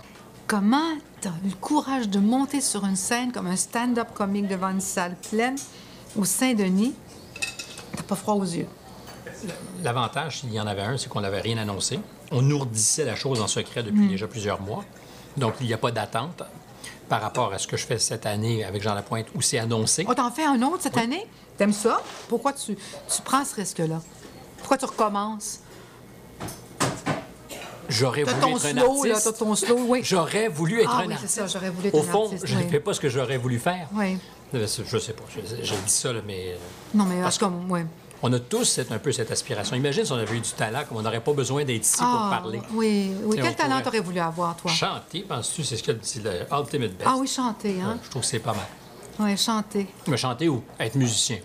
Comment 0.49 0.96
t'as 1.20 1.28
eu 1.44 1.51
le 1.51 1.57
courage 1.61 2.09
de 2.09 2.18
monter 2.18 2.61
sur 2.62 2.84
une 2.86 2.96
scène 2.96 3.32
comme 3.32 3.46
un 3.49 3.57
stand-up 3.57 4.09
comique 4.14 4.49
devant 4.49 4.70
une 4.70 4.80
salle 4.80 5.14
pleine 5.30 5.57
au 6.16 6.24
Saint-Denis? 6.24 6.94
T'as 7.94 8.03
pas 8.03 8.16
froid 8.16 8.32
aux 8.34 8.44
yeux. 8.44 8.66
L'avantage, 9.82 10.40
s'il 10.40 10.53
y 10.53 10.59
en 10.59 10.66
avait 10.66 10.80
un, 10.82 10.96
c'est 10.96 11.09
qu'on 11.11 11.20
n'avait 11.20 11.42
rien 11.42 11.59
annoncé. 11.59 12.01
On 12.32 12.49
ourdissait 12.51 13.05
la 13.05 13.14
chose 13.14 13.42
en 13.42 13.46
secret 13.46 13.82
depuis 13.82 14.07
Mm. 14.07 14.09
déjà 14.09 14.26
plusieurs 14.26 14.61
mois. 14.62 14.84
Donc, 15.36 15.55
il 15.61 15.66
n'y 15.66 15.74
a 15.74 15.78
pas 15.78 15.90
d'attente 15.92 16.42
par 17.11 17.20
rapport 17.20 17.53
à 17.53 17.59
ce 17.59 17.66
que 17.66 17.76
je 17.76 17.84
fais 17.86 17.99
cette 17.99 18.24
année 18.26 18.64
avec 18.64 18.82
Jean 18.82 18.94
Lapointe, 18.94 19.26
où 19.34 19.42
c'est 19.42 19.59
annoncé. 19.59 20.05
On 20.09 20.14
t'en 20.14 20.30
fait 20.30 20.44
un 20.46 20.61
autre 20.62 20.78
cette 20.82 20.96
année? 20.96 21.26
T'aimes 21.59 21.72
ça? 21.74 22.01
Pourquoi 22.28 22.55
tu, 22.55 22.74
tu 22.74 23.22
prends 23.22 23.44
ce 23.44 23.55
risque-là? 23.55 24.01
Pourquoi 24.59 24.78
tu 24.78 24.86
recommences? 24.86 25.61
J'aurais 27.89 28.22
voulu 28.24 28.41
ton 28.41 28.57
être 28.57 28.66
un 28.66 28.70
slow, 28.70 29.05
là, 29.05 29.11
artiste. 29.14 29.32
t'as 29.32 29.39
ton 29.45 29.55
slow, 29.55 29.78
oui. 29.89 30.01
J'aurais 30.03 30.49
voulu 30.49 30.80
être 30.80 30.91
Ah 30.93 31.03
un 31.03 31.07
oui, 31.07 31.14
artiste. 31.14 31.34
ça, 31.34 31.47
j'aurais 31.47 31.70
voulu 31.70 31.89
être 31.89 31.95
Au 31.95 32.01
un 32.01 32.03
fond, 32.03 32.24
artiste, 32.24 32.47
je 32.47 32.55
ne 32.55 32.62
oui. 32.62 32.68
fais 32.70 32.80
pas 32.80 32.93
ce 32.95 33.01
que 33.01 33.09
j'aurais 33.09 33.39
voulu 33.39 33.59
faire. 33.59 33.89
Oui. 33.95 34.18
Je 34.53 34.66
sais 34.66 35.12
pas. 35.12 35.24
J'ai 35.62 35.76
dit 35.76 35.78
ça, 35.86 36.12
là, 36.12 36.20
mais 36.26 36.53
euh, 36.53 36.57
Non, 36.95 37.05
mais 37.05 37.14
Parce 37.20 37.39
parce 37.39 37.39
comme, 37.39 37.70
ouais. 37.70 37.84
on 38.22 38.32
a 38.32 38.39
tous 38.41 38.64
cette- 38.64 38.91
un 38.93 38.99
peu 38.99 39.12
cette 39.12 39.30
aspiration. 39.30 39.76
Imagine 39.76 40.05
si 40.05 40.12
on 40.12 40.16
avait 40.16 40.36
eu 40.36 40.41
du 40.41 40.51
talent, 40.53 40.80
comme 40.89 40.99
on 40.99 41.03
n'aurait 41.03 41.20
pas 41.22 41.32
besoin 41.32 41.64
d'être 41.64 41.82
ici 41.84 41.97
pour 41.99 42.07
Ah, 42.07 42.28
parler. 42.41 42.61
Oui, 42.72 43.12
oui. 43.24 43.36
Quel 43.43 43.55
talent 43.55 43.70
pourrait- 43.72 43.82
t'aurais 43.84 44.01
voulu 44.01 44.18
avoir, 44.20 44.57
toi? 44.57 44.70
Chanter, 44.70 45.20
penses-tu, 45.20 45.64
c'est 45.64 45.76
ce 45.76 45.82
que 45.82 45.93
c'est 46.03 46.22
le 46.24 46.30
ultimate 46.51 46.93
best. 46.93 47.05
Ah 47.07 47.16
oui, 47.18 47.26
chanter, 47.28 47.76
hein? 47.82 47.93
Ouais, 47.93 48.01
je 48.05 48.11
trouve 48.11 48.22
que 48.22 48.28
c'est 48.28 48.39
pas 48.39 48.53
mal. 48.55 48.66
Oui, 49.20 49.36
chanter. 49.36 49.86
Mais 50.07 50.16
chanter 50.16 50.49
ou 50.49 50.62
être 50.78 50.95
musicien? 50.95 51.39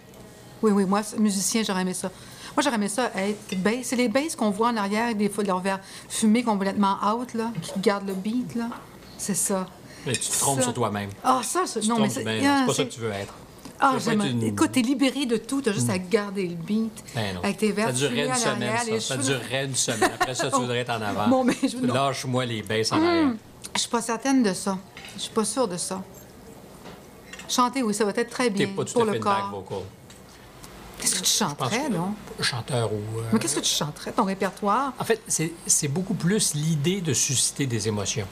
Oui, 0.61 0.71
oui, 0.71 0.85
moi, 0.85 1.01
musicien, 1.17 1.61
j'aurais 1.63 1.81
aimé 1.81 1.93
ça. 1.93 2.09
Moi, 2.55 2.63
j'aurais 2.63 2.75
aimé 2.75 2.87
ça 2.89 3.11
être 3.15 3.55
bass. 3.61 3.77
C'est 3.83 3.95
les 3.95 4.09
basses 4.09 4.35
qu'on 4.35 4.51
voit 4.51 4.69
en 4.69 4.77
arrière, 4.77 5.13
des 5.15 5.29
fois, 5.29 5.43
de 5.43 5.47
leur 5.49 5.59
verre 5.59 5.79
fumé 6.09 6.43
complètement 6.43 6.97
out, 7.15 7.33
là, 7.33 7.51
qui 7.61 7.79
gardent 7.79 8.07
le 8.07 8.13
beat, 8.13 8.55
là. 8.55 8.69
C'est 9.17 9.33
ça. 9.35 9.67
Mais 10.05 10.13
tu 10.13 10.29
te 10.29 10.39
trompes 10.39 10.57
Ça. 10.59 10.63
sur 10.63 10.73
toi-même. 10.73 11.09
Ah, 11.23 11.41
ça, 11.43 11.65
ça- 11.65 11.79
Tu 11.79 11.87
non, 11.87 11.99
mais 11.99 12.09
c'est 12.09 12.25
ah, 12.45 12.63
pas 12.67 12.73
ça 12.73 12.83
que 12.83 12.89
tu 12.91 12.99
veux 12.99 13.11
être. 13.11 13.33
Ah, 13.79 13.95
j'aime. 14.03 14.21
une- 14.21 14.43
Écoute, 14.43 14.71
t'es 14.73 14.81
libéré 14.81 15.25
de 15.25 15.37
tout, 15.37 15.61
t'as 15.61 15.71
juste 15.73 15.89
à 15.89 15.97
garder 15.97 16.47
le 16.47 16.55
beat. 16.55 17.03
Ben 17.15 17.35
non. 17.35 17.41
Avec 17.43 17.57
tes 17.57 17.71
verres 17.71 17.87
ça 17.87 17.93
durerait 17.93 18.27
une 18.27 18.35
semaine, 18.35 18.77
ça. 18.85 18.99
Ça 18.99 19.17
durerait 19.17 19.65
une 19.65 19.75
semaine. 19.75 20.11
Après 20.13 20.35
ça, 20.35 20.49
tu 20.51 20.55
voudrais 20.61 20.79
être 20.79 20.91
en 20.91 21.01
avant. 21.01 21.27
Bon, 21.27 21.43
mais 21.43 21.55
je-. 21.61 21.85
Lâche-moi 21.85 22.45
les 22.45 22.61
basses 22.61 22.91
en 22.91 23.01
arrière. 23.03 23.31
Je 23.75 23.79
suis 23.79 23.89
pas 23.89 24.01
certaine 24.01 24.43
de 24.43 24.53
ça. 24.53 24.77
Je 25.15 25.21
suis 25.23 25.31
pas 25.31 25.43
sûre 25.45 25.67
de 25.67 25.77
ça. 25.77 26.01
Chanter, 27.49 27.83
oui, 27.83 27.93
ça 27.93 28.05
va 28.05 28.11
être 28.15 28.29
très 28.29 28.45
T'es 28.45 28.49
bien 28.51 28.67
pas 28.67 28.85
tout 28.85 28.93
pour 28.93 29.03
à 29.03 29.05
fait 29.07 29.13
le 29.13 29.19
back 29.19 29.39
corps. 29.39 29.49
vocal. 29.51 29.77
Qu'est-ce 31.03 31.15
que 31.15 31.25
tu 31.25 31.31
chanterais, 31.31 31.87
que- 31.89 31.93
non? 31.93 32.13
Chanteur 32.39 32.93
ou... 32.93 32.95
euh, 33.19 33.23
Mais 33.33 33.39
qu'est-ce 33.39 33.55
que 33.57 33.59
tu 33.59 33.73
chanterais, 33.73 34.13
ton 34.13 34.23
répertoire? 34.23 34.93
En 34.97 35.03
fait, 35.03 35.21
c'est 35.27 35.87
beaucoup 35.89 36.13
plus 36.13 36.53
l'idée 36.55 37.01
de 37.01 37.13
susciter 37.13 37.65
des 37.65 37.89
émotions. 37.89 38.25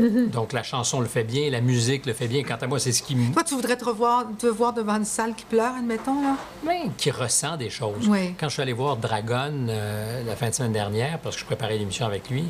Mm-hmm. 0.00 0.30
Donc, 0.30 0.52
la 0.52 0.64
chanson 0.64 0.98
le 1.00 1.06
fait 1.06 1.22
bien, 1.22 1.48
la 1.50 1.60
musique 1.60 2.06
le 2.06 2.12
fait 2.12 2.26
bien. 2.26 2.42
Quant 2.42 2.56
à 2.60 2.66
moi, 2.66 2.80
c'est 2.80 2.90
ce 2.92 3.02
qui, 3.04 3.12
m- 3.12 3.30
Toi, 3.32 3.44
tu 3.44 3.54
voudrais 3.54 3.76
te 3.76 3.84
revoir, 3.84 4.24
te 4.36 4.46
voir 4.48 4.72
devant 4.72 4.96
une 4.96 5.04
salle 5.04 5.34
qui 5.36 5.44
pleure, 5.44 5.74
admettons, 5.76 6.20
là? 6.22 6.36
ben, 6.66 6.90
qui 6.96 7.10
ressent 7.12 7.56
des 7.56 7.70
choses. 7.70 8.08
Oui. 8.08 8.34
Quand 8.40 8.48
je 8.48 8.54
suis 8.54 8.62
allé 8.62 8.72
voir 8.72 8.96
Dragon 8.96 9.52
euh, 9.68 10.24
la 10.24 10.34
fin 10.34 10.48
de 10.48 10.54
semaine 10.54 10.72
dernière, 10.72 11.20
parce 11.20 11.36
que 11.36 11.42
je 11.42 11.46
préparais 11.46 11.78
l'émission 11.78 12.04
avec 12.06 12.30
lui, 12.30 12.44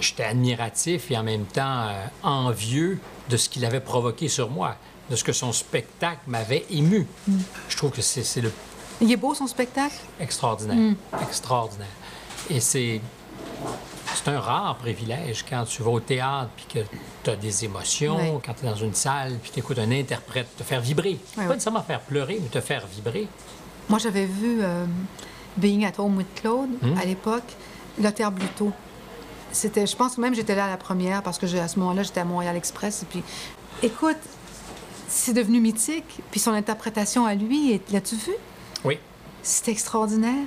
j'étais 0.00 0.24
admiratif 0.24 1.10
et 1.12 1.16
en 1.18 1.22
même 1.22 1.44
temps 1.44 1.82
euh, 1.88 2.06
envieux 2.24 2.98
de 3.28 3.36
ce 3.36 3.48
qu'il 3.48 3.64
avait 3.64 3.80
provoqué 3.80 4.28
sur 4.28 4.50
moi, 4.50 4.74
de 5.10 5.16
ce 5.16 5.24
que 5.24 5.32
son 5.32 5.52
spectacle 5.52 6.20
m'avait 6.26 6.64
ému. 6.70 7.06
Mm. 7.28 7.38
Je 7.68 7.76
trouve 7.76 7.90
que 7.90 8.02
c'est 8.02 8.40
le 8.40 8.50
Il 9.00 9.10
est 9.12 9.16
beau, 9.16 9.34
son 9.34 9.46
spectacle? 9.46 9.96
extraordinaire. 10.20 10.76
Mm. 10.76 10.96
Extraordinaire. 11.22 11.86
Et 12.50 12.60
c'est. 12.60 13.00
C'est 14.14 14.28
un 14.30 14.38
rare 14.40 14.76
privilège 14.76 15.44
quand 15.48 15.64
tu 15.64 15.82
vas 15.82 15.90
au 15.90 16.00
théâtre 16.00 16.48
puis 16.56 16.66
que 16.72 16.78
tu 17.24 17.30
as 17.30 17.36
des 17.36 17.64
émotions, 17.64 18.16
Oui. 18.16 18.40
quand 18.44 18.54
tu 18.54 18.64
es 18.64 18.68
dans 18.68 18.76
une 18.76 18.94
salle 18.94 19.38
puis 19.42 19.50
tu 19.52 19.58
écoutes 19.58 19.78
un 19.78 19.90
interprète 19.90 20.46
te 20.56 20.62
faire 20.62 20.80
vibrer. 20.80 21.10
Oui, 21.10 21.18
Pas 21.36 21.42
oui. 21.42 21.48
nécessairement 21.48 21.82
faire 21.82 22.00
pleurer, 22.00 22.38
mais 22.40 22.48
te 22.48 22.60
faire 22.60 22.86
vibrer. 22.86 23.26
Moi, 23.88 23.98
j'avais 23.98 24.24
vu 24.26 24.58
euh, 24.62 24.84
Being 25.56 25.84
at 25.84 25.92
Home 25.98 26.16
with 26.16 26.28
Claude 26.36 26.70
Hmm. 26.80 26.96
à 26.96 27.04
l'époque, 27.04 27.42
Lothar 28.00 28.30
Bluto. 28.30 28.70
C'était, 29.52 29.86
je 29.86 29.96
pense 29.96 30.14
que 30.16 30.20
même 30.20 30.34
j'étais 30.34 30.54
là 30.54 30.66
à 30.66 30.70
la 30.70 30.76
première 30.76 31.22
parce 31.22 31.38
que 31.38 31.46
à 31.56 31.68
ce 31.68 31.78
moment-là, 31.80 32.02
j'étais 32.04 32.20
à 32.20 32.24
Montréal 32.24 32.56
Express. 32.56 33.02
Et 33.02 33.06
puis, 33.06 33.22
écoute, 33.82 34.16
c'est 35.08 35.32
devenu 35.32 35.60
mythique. 35.60 36.20
Puis 36.30 36.40
son 36.40 36.52
interprétation 36.52 37.26
à 37.26 37.34
lui, 37.34 37.80
l'as-tu 37.92 38.16
vu? 38.16 38.32
Oui. 38.84 38.98
C'était 39.42 39.72
extraordinaire. 39.72 40.44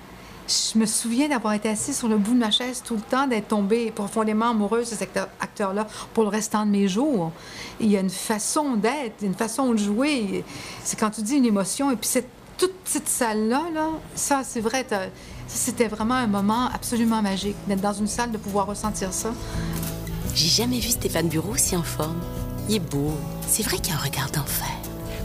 Je 0.47 0.79
me 0.79 0.85
souviens 0.85 1.27
d'avoir 1.27 1.53
été 1.53 1.67
assise 1.67 1.97
sur 1.97 2.07
le 2.07 2.17
bout 2.17 2.33
de 2.33 2.39
ma 2.39 2.51
chaise 2.51 2.81
tout 2.85 2.95
le 2.95 3.01
temps, 3.01 3.27
d'être 3.27 3.49
tombée 3.49 3.91
profondément 3.91 4.51
amoureuse 4.51 4.89
de 4.89 4.95
cet 4.95 5.01
acteur- 5.01 5.29
acteur-là 5.41 5.87
pour 6.13 6.23
le 6.23 6.29
restant 6.29 6.65
de 6.65 6.71
mes 6.71 6.87
jours. 6.87 7.33
Il 7.81 7.91
y 7.91 7.97
a 7.97 7.99
une 7.99 8.09
façon 8.09 8.75
d'être, 8.77 9.23
une 9.23 9.33
façon 9.33 9.73
de 9.73 9.77
jouer. 9.77 10.45
C'est 10.85 10.97
quand 10.97 11.09
tu 11.09 11.21
dis 11.21 11.35
une 11.35 11.45
émotion, 11.45 11.91
et 11.91 11.97
puis 11.97 12.07
cette 12.07 12.29
toute 12.57 12.73
petite 12.75 13.09
salle-là, 13.09 13.63
là, 13.73 13.89
ça, 14.15 14.41
c'est 14.45 14.61
vrai, 14.61 14.87
c'était 15.47 15.89
vraiment 15.89 16.15
un 16.15 16.27
moment 16.27 16.69
absolument 16.73 17.21
magique, 17.21 17.57
d'être 17.67 17.81
dans 17.81 17.93
une 17.93 18.07
salle, 18.07 18.31
de 18.31 18.37
pouvoir 18.37 18.67
ressentir 18.67 19.11
ça. 19.11 19.33
J'ai 20.33 20.47
jamais 20.47 20.79
vu 20.79 20.89
Stéphane 20.89 21.27
Bureau 21.27 21.57
si 21.57 21.75
en 21.75 21.83
forme. 21.83 22.21
Il 22.69 22.75
est 22.75 22.79
beau. 22.79 23.11
C'est 23.47 23.63
vrai 23.63 23.77
qu'il 23.77 23.93
a 23.93 23.97
un 23.97 23.99
regard 23.99 24.29
d'enfer. 24.29 24.67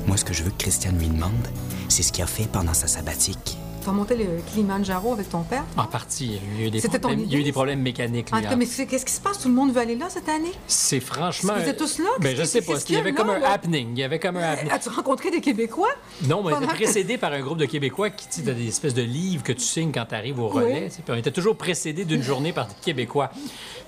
Moi, 0.07 0.17
ce 0.17 0.25
que 0.25 0.33
je 0.33 0.43
veux 0.43 0.51
que 0.51 0.59
Christiane 0.59 0.99
lui 0.99 1.09
demande, 1.09 1.49
c'est 1.89 2.03
ce 2.03 2.13
qu'il 2.13 2.23
a 2.23 2.27
fait 2.27 2.47
pendant 2.47 2.75
sa 2.75 2.87
sabbatique. 2.87 3.59
Tu 3.83 3.89
as 3.89 3.93
monté 3.93 4.15
le 4.17 4.27
Kilimanjaro 4.47 5.13
avec 5.13 5.29
ton 5.29 5.43
père? 5.43 5.65
En 5.77 5.87
partie, 5.87 6.39
il 6.57 6.61
y 6.61 6.65
a 6.65 6.67
eu 6.69 6.71
des, 6.71 6.81
problèmes, 6.81 7.21
il 7.21 7.33
y 7.33 7.37
a 7.37 7.39
eu 7.39 7.43
des 7.43 7.53
problèmes 7.53 7.81
mécaniques. 7.81 8.29
En 8.33 8.37
lui, 8.37 8.45
tout 8.45 8.51
cas, 8.51 8.57
mais 8.57 8.67
c'est- 8.67 8.87
qu'est-ce 8.87 9.05
qui 9.05 9.13
se 9.13 9.21
passe? 9.21 9.41
Tout 9.41 9.49
le 9.49 9.55
monde 9.55 9.73
veut 9.73 9.81
aller 9.81 9.97
là 9.97 10.07
cette 10.09 10.29
année? 10.29 10.53
C'est 10.69 11.01
franchement. 11.01 11.55
Vous 11.57 11.69
êtes 11.69 11.79
tous 11.79 11.99
là? 11.99 12.11
Ben, 12.21 12.37
je 12.37 12.45
sais 12.45 12.63
pas. 12.63 12.75
Il 12.89 12.95
y 12.95 12.99
avait 12.99 13.13
comme 13.13 13.31
un 13.31 13.43
happening. 13.43 13.89
Il 13.93 13.99
y 13.99 14.05
avait 14.05 14.21
comme 14.21 14.37
un 14.37 14.53
happening. 14.53 14.73
As-tu 14.73 14.89
rencontré 14.91 15.31
des 15.33 15.41
Québécois? 15.41 15.91
Non, 16.29 16.45
mais 16.45 16.53
on 16.53 16.63
était 16.63 16.75
précédé 16.75 17.19
par 17.19 17.33
un 17.33 17.41
groupe 17.41 17.59
de 17.59 17.65
Québécois 17.65 18.11
qui, 18.11 18.43
t'as 18.43 18.53
des 18.53 18.69
espèces 18.69 18.95
de 18.95 19.03
livres 19.03 19.43
que 19.43 19.53
tu 19.53 19.65
signes 19.65 19.91
quand 19.93 20.07
tu 20.09 20.15
arrives 20.15 20.39
au 20.39 20.49
relais. 20.49 20.89
Puis 20.89 21.03
on 21.09 21.17
était 21.17 21.33
toujours 21.33 21.57
précédé 21.57 22.05
d'une 22.05 22.23
journée 22.23 22.53
par 22.53 22.67
des 22.69 22.75
Québécois. 22.83 23.31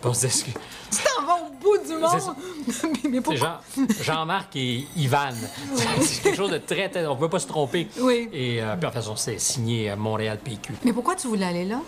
On 0.03 0.13
se 0.13 0.27
disait, 0.27 0.53
Tu 0.91 0.99
t'en 1.03 1.25
vas 1.25 1.37
au 1.37 1.51
bout 1.63 1.79
du 1.79 1.87
C'est 1.87 1.99
monde! 1.99 2.37
mais, 3.05 3.11
C'est 3.15 3.21
pourquoi? 3.23 3.61
Jean, 3.77 3.87
Jean-Marc 4.03 4.57
et 4.57 4.87
Ivan. 4.97 5.31
C'est 6.01 6.23
quelque 6.23 6.37
chose 6.37 6.51
de 6.51 6.59
très, 6.59 6.89
très... 6.91 7.07
On 7.07 7.15
ne 7.15 7.21
peut 7.21 7.31
pas 7.31 7.39
se 7.39 7.47
tromper. 7.47 7.89
Oui. 8.01 8.29
Et 8.33 8.63
euh, 8.63 8.77
puis, 8.77 8.87
en 8.87 8.91
fait, 8.93 9.09
on 9.09 9.17
s'est 9.17 9.39
signé 9.39 9.84
à 9.89 9.97
Montréal 9.97 10.39
PQ. 10.43 10.73
Mais 10.85 10.93
pourquoi 10.93 11.15
tu 11.15 11.27
voulais 11.29 11.47
aller 11.47 11.65
là? 11.65 11.81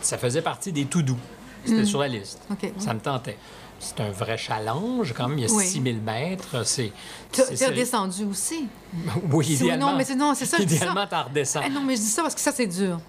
Ça 0.00 0.18
faisait 0.18 0.42
partie 0.42 0.72
des 0.72 0.84
tout 0.86 1.02
doux. 1.02 1.18
C'était 1.64 1.84
sur 1.84 2.00
la 2.00 2.08
liste. 2.08 2.40
Hmm. 2.50 2.54
Ça 2.78 2.92
me 2.94 3.00
tentait. 3.00 3.38
C'est 3.78 4.00
un 4.00 4.10
vrai 4.10 4.36
challenge, 4.36 5.12
quand 5.16 5.28
même. 5.28 5.38
Il 5.38 5.44
y 5.48 5.48
a 5.48 5.52
Oui. 5.52 5.64
6000 5.66 6.00
mètres. 6.00 6.64
C'est... 6.64 6.92
Tu 7.32 7.40
c'est- 7.42 7.52
es 7.52 7.56
c'est- 7.56 7.66
redescendu 7.66 8.24
aussi. 8.24 8.66
Oui, 9.32 9.46
idéalement. 9.46 9.90
non, 9.92 9.96
mais 9.96 10.04
c'est- 10.04 10.14
non, 10.14 10.34
c'est 10.34 10.46
ça. 10.46 10.58
Idéalement, 10.58 11.06
t'en 11.06 11.24
redescends. 11.24 11.60
Ah 11.64 11.68
non, 11.68 11.82
mais 11.82 11.96
je 11.96 12.00
dis 12.00 12.06
ça 12.08 12.22
parce 12.22 12.34
que 12.34 12.40
ça, 12.40 12.52
c'est 12.52 12.66
dur. 12.66 13.00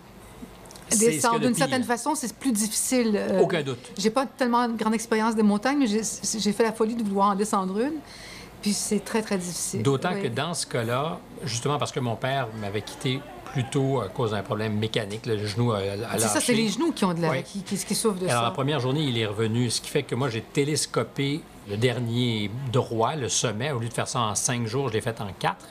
Descendre 1.00 1.40
de 1.40 1.48
d'une 1.48 1.56
certaine 1.56 1.84
façon, 1.84 2.14
c'est 2.14 2.32
plus 2.36 2.52
difficile. 2.52 3.14
euh, 3.16 3.40
Aucun 3.42 3.64
doute. 3.64 3.80
J'ai 3.98 4.12
pas 4.12 4.26
tellement 4.28 4.68
de 4.68 4.78
grande 4.78 4.94
expérience 4.94 5.34
des 5.36 5.42
montagnes, 5.42 5.80
mais 5.80 5.88
j'ai 5.88 6.52
fait 6.54 6.64
la 6.64 6.74
folie 6.74 6.94
de 6.96 7.04
vouloir 7.04 7.30
en 7.30 7.36
descendre 7.36 7.80
une. 7.80 7.94
Puis 8.64 8.74
c'est 8.74 9.04
très, 9.06 9.22
très 9.22 9.38
difficile. 9.38 9.84
D'autant 9.84 10.14
Oui. 10.16 10.24
que 10.24 10.28
dans 10.30 10.56
ce 10.56 10.66
cas-là, 10.66 11.20
justement 11.44 11.78
parce 11.78 11.92
que 11.92 12.00
mon 12.00 12.16
père 12.16 12.48
m'avait 12.60 12.82
quitté 12.82 13.20
plus 13.52 13.66
tôt 13.70 14.02
à 14.02 14.08
cause 14.08 14.32
d'un 14.32 14.42
problème 14.42 14.74
mécanique, 14.80 15.28
le 15.28 15.38
genou 15.46 15.74
a, 15.74 15.78
a 15.78 16.18
C'est 16.18 16.28
ça, 16.28 16.42
c'est 16.42 16.56
les 16.56 16.70
genoux 16.70 16.92
qui 16.92 17.06
ont 17.06 17.14
de 17.14 17.22
la, 17.22 17.30
Oui. 17.30 17.44
qui, 17.44 17.62
qui, 17.62 17.78
qui 17.78 17.94
souffrent 17.94 18.18
de 18.20 18.26
Alors, 18.28 18.40
ça. 18.42 18.48
la 18.48 18.52
première 18.52 18.80
journée, 18.80 19.04
il 19.04 19.16
est 19.20 19.28
revenu, 19.28 19.70
ce 19.70 19.80
qui 19.80 19.90
fait 19.92 20.02
que 20.02 20.16
moi, 20.16 20.28
j'ai 20.30 20.42
télescopé 20.42 21.42
le 21.70 21.78
dernier 21.78 22.50
droit, 22.72 23.16
le 23.16 23.30
sommet. 23.30 23.72
Au 23.72 23.78
lieu 23.80 23.90
de 23.90 23.94
faire 23.94 24.08
ça 24.08 24.22
en 24.22 24.34
cinq 24.34 24.66
jours, 24.66 24.88
je 24.90 24.94
l'ai 24.94 25.02
fait 25.02 25.22
en 25.22 25.28
quatre. 25.38 25.68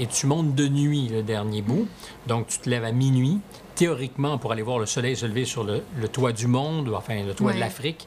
Et 0.00 0.06
tu 0.06 0.26
montes 0.26 0.54
de 0.56 0.66
nuit 0.66 1.08
le 1.08 1.22
dernier 1.22 1.62
bout. 1.62 1.86
Donc, 2.26 2.48
tu 2.48 2.58
te 2.58 2.68
lèves 2.68 2.84
à 2.84 2.90
minuit, 2.92 3.38
théoriquement, 3.76 4.38
pour 4.38 4.50
aller 4.52 4.62
voir 4.62 4.78
le 4.78 4.86
soleil 4.86 5.14
se 5.14 5.26
lever 5.26 5.44
sur 5.44 5.62
le, 5.62 5.82
le 6.00 6.08
toit 6.08 6.32
du 6.32 6.46
monde, 6.46 6.88
ou 6.88 6.94
enfin 6.94 7.22
le 7.22 7.34
toit 7.34 7.52
de 7.52 7.60
l'Afrique. 7.60 8.06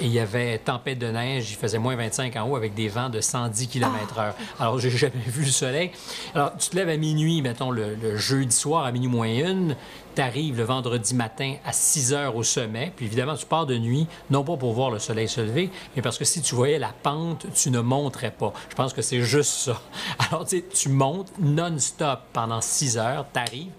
Et 0.00 0.06
il 0.06 0.12
y 0.12 0.18
avait 0.18 0.58
tempête 0.58 0.98
de 0.98 1.06
neige, 1.06 1.52
il 1.52 1.56
faisait 1.56 1.78
moins 1.78 1.94
25 1.94 2.34
en 2.36 2.48
haut 2.48 2.56
avec 2.56 2.74
des 2.74 2.88
vents 2.88 3.10
de 3.10 3.20
110 3.20 3.68
km/h. 3.68 4.32
Alors, 4.58 4.80
j'ai 4.80 4.90
jamais 4.90 5.12
vu 5.26 5.44
le 5.44 5.50
soleil. 5.50 5.92
Alors, 6.34 6.56
tu 6.56 6.70
te 6.70 6.76
lèves 6.76 6.88
à 6.88 6.96
minuit, 6.96 7.42
mettons, 7.42 7.70
le, 7.70 7.94
le 7.94 8.16
jeudi 8.16 8.54
soir 8.54 8.84
à 8.84 8.90
minuit 8.90 9.08
moins 9.08 9.28
une. 9.28 9.76
Tu 10.16 10.20
arrives 10.20 10.56
le 10.56 10.64
vendredi 10.64 11.14
matin 11.14 11.54
à 11.64 11.72
6 11.72 12.12
heures 12.12 12.34
au 12.34 12.42
sommet. 12.42 12.92
Puis 12.96 13.06
évidemment, 13.06 13.36
tu 13.36 13.46
pars 13.46 13.66
de 13.66 13.76
nuit, 13.78 14.08
non 14.30 14.42
pas 14.42 14.56
pour 14.56 14.72
voir 14.72 14.90
le 14.90 14.98
soleil 14.98 15.28
se 15.28 15.40
lever, 15.40 15.70
mais 15.94 16.02
parce 16.02 16.18
que 16.18 16.24
si 16.24 16.42
tu 16.42 16.56
voyais 16.56 16.78
la 16.78 16.92
pente, 17.02 17.46
tu 17.54 17.70
ne 17.70 17.80
monterais 17.80 18.32
pas. 18.32 18.52
Je 18.70 18.74
pense 18.74 18.92
que 18.92 19.02
c'est 19.02 19.22
juste 19.22 19.50
ça. 19.50 19.80
Alors, 20.28 20.44
tu 20.44 20.58
sais, 20.58 20.64
tu 20.72 20.88
montes 20.88 21.32
non-stop 21.38 22.20
pendant 22.32 22.60
6 22.60 22.98
heures, 22.98 23.26
tu 23.32 23.38
arrives. 23.38 23.72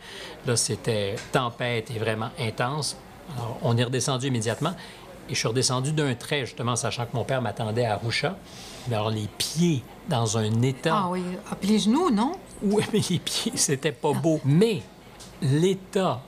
Là, 0.46 0.56
c'était 0.56 1.16
tempête 1.34 1.92
et 1.92 2.00
vraiment 2.00 2.30
intense. 2.40 2.96
Alors, 3.36 3.58
on 3.64 3.76
est 3.78 3.84
redescendu 3.84 4.28
immédiatement. 4.28 4.76
Et 5.30 5.34
je 5.34 5.40
suis 5.40 5.48
redescendu 5.48 5.92
d'un 5.92 6.14
trait, 6.16 6.46
justement, 6.46 6.76
sachant 6.76 7.06
que 7.06 7.16
mon 7.16 7.24
père 7.24 7.42
m'attendait 7.42 7.86
à 7.86 7.94
Arusha. 7.94 8.38
Mais 8.88 8.96
alors, 8.96 9.10
les 9.10 9.28
pieds 9.38 9.84
dans 10.08 10.38
un 10.38 10.62
état 10.62 11.04
Ah 11.06 11.10
oui. 11.10 11.24
Ah, 11.50 11.56
puis 11.60 11.70
les 11.70 11.80
genoux, 11.80 12.12
non? 12.12 12.34
oui, 12.62 12.84
mais 12.94 13.02
les 13.10 13.20
pieds, 13.20 13.54
c'était 13.56 13.92
pas 13.92 14.14
beau. 14.14 14.40
Mais 14.46 14.84
l'état 15.42 16.22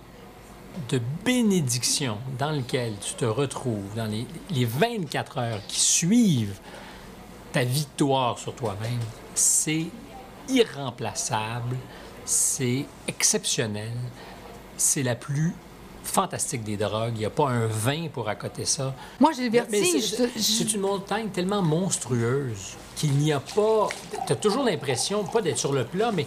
de 0.90 1.02
bénédiction 1.26 2.18
dans 2.38 2.52
lequel 2.52 2.94
tu 3.00 3.14
te 3.14 3.26
retrouves 3.26 3.96
dans 3.96 4.06
les, 4.06 4.26
les 4.52 4.66
24 4.66 5.38
heures 5.40 5.62
qui 5.68 5.80
suivent 5.80 6.60
ta 7.52 7.64
victoire 7.64 8.38
sur 8.38 8.54
toi-même, 8.54 9.00
c'est 9.34 9.88
irremplaçable, 10.50 11.78
c'est 12.26 12.86
exceptionnel, 13.08 13.94
c'est 14.76 15.04
la 15.04 15.16
plus 15.16 15.56
fantastique 16.08 16.64
des 16.64 16.78
drogues. 16.78 17.14
Il 17.16 17.20
n'y 17.20 17.26
a 17.26 17.30
pas 17.30 17.50
un 17.50 17.68
vin 17.68 18.08
pour 18.12 18.28
accoter 18.30 18.66
ça. 18.66 18.94
Moi, 19.20 19.32
j'ai 19.36 19.46
le 19.46 19.52
vertige. 19.52 20.16
c'est- 20.38 20.74
une 20.74 20.82
montagne 20.82 21.30
tellement 21.30 21.62
monstrueuse 21.62 22.76
qu'il 22.96 23.12
n'y 23.14 23.32
a 23.32 23.40
pas. 23.40 23.90
Tu 24.26 24.34
as 24.34 24.36
toujours 24.36 24.64
l'impression, 24.64 25.24
pas 25.24 25.42
d'être 25.42 25.58
sur 25.58 25.74
le 25.74 25.84
plat, 25.86 26.12
mais 26.12 26.26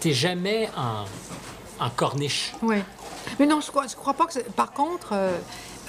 tu 0.00 0.08
n'es 0.08 0.14
jamais 0.14 0.68
en, 0.76 1.84
en 1.84 1.90
corniche. 1.90 2.52
Oui. 2.62 2.76
Mais 3.38 3.46
non, 3.46 3.60
je 3.60 3.68
crois, 3.70 3.86
je 3.86 3.94
crois 3.94 4.14
pas 4.14 4.26
que. 4.26 4.32
c'est- 4.32 4.50
Par 4.54 4.72
contre, 4.72 5.10
euh, 5.12 5.36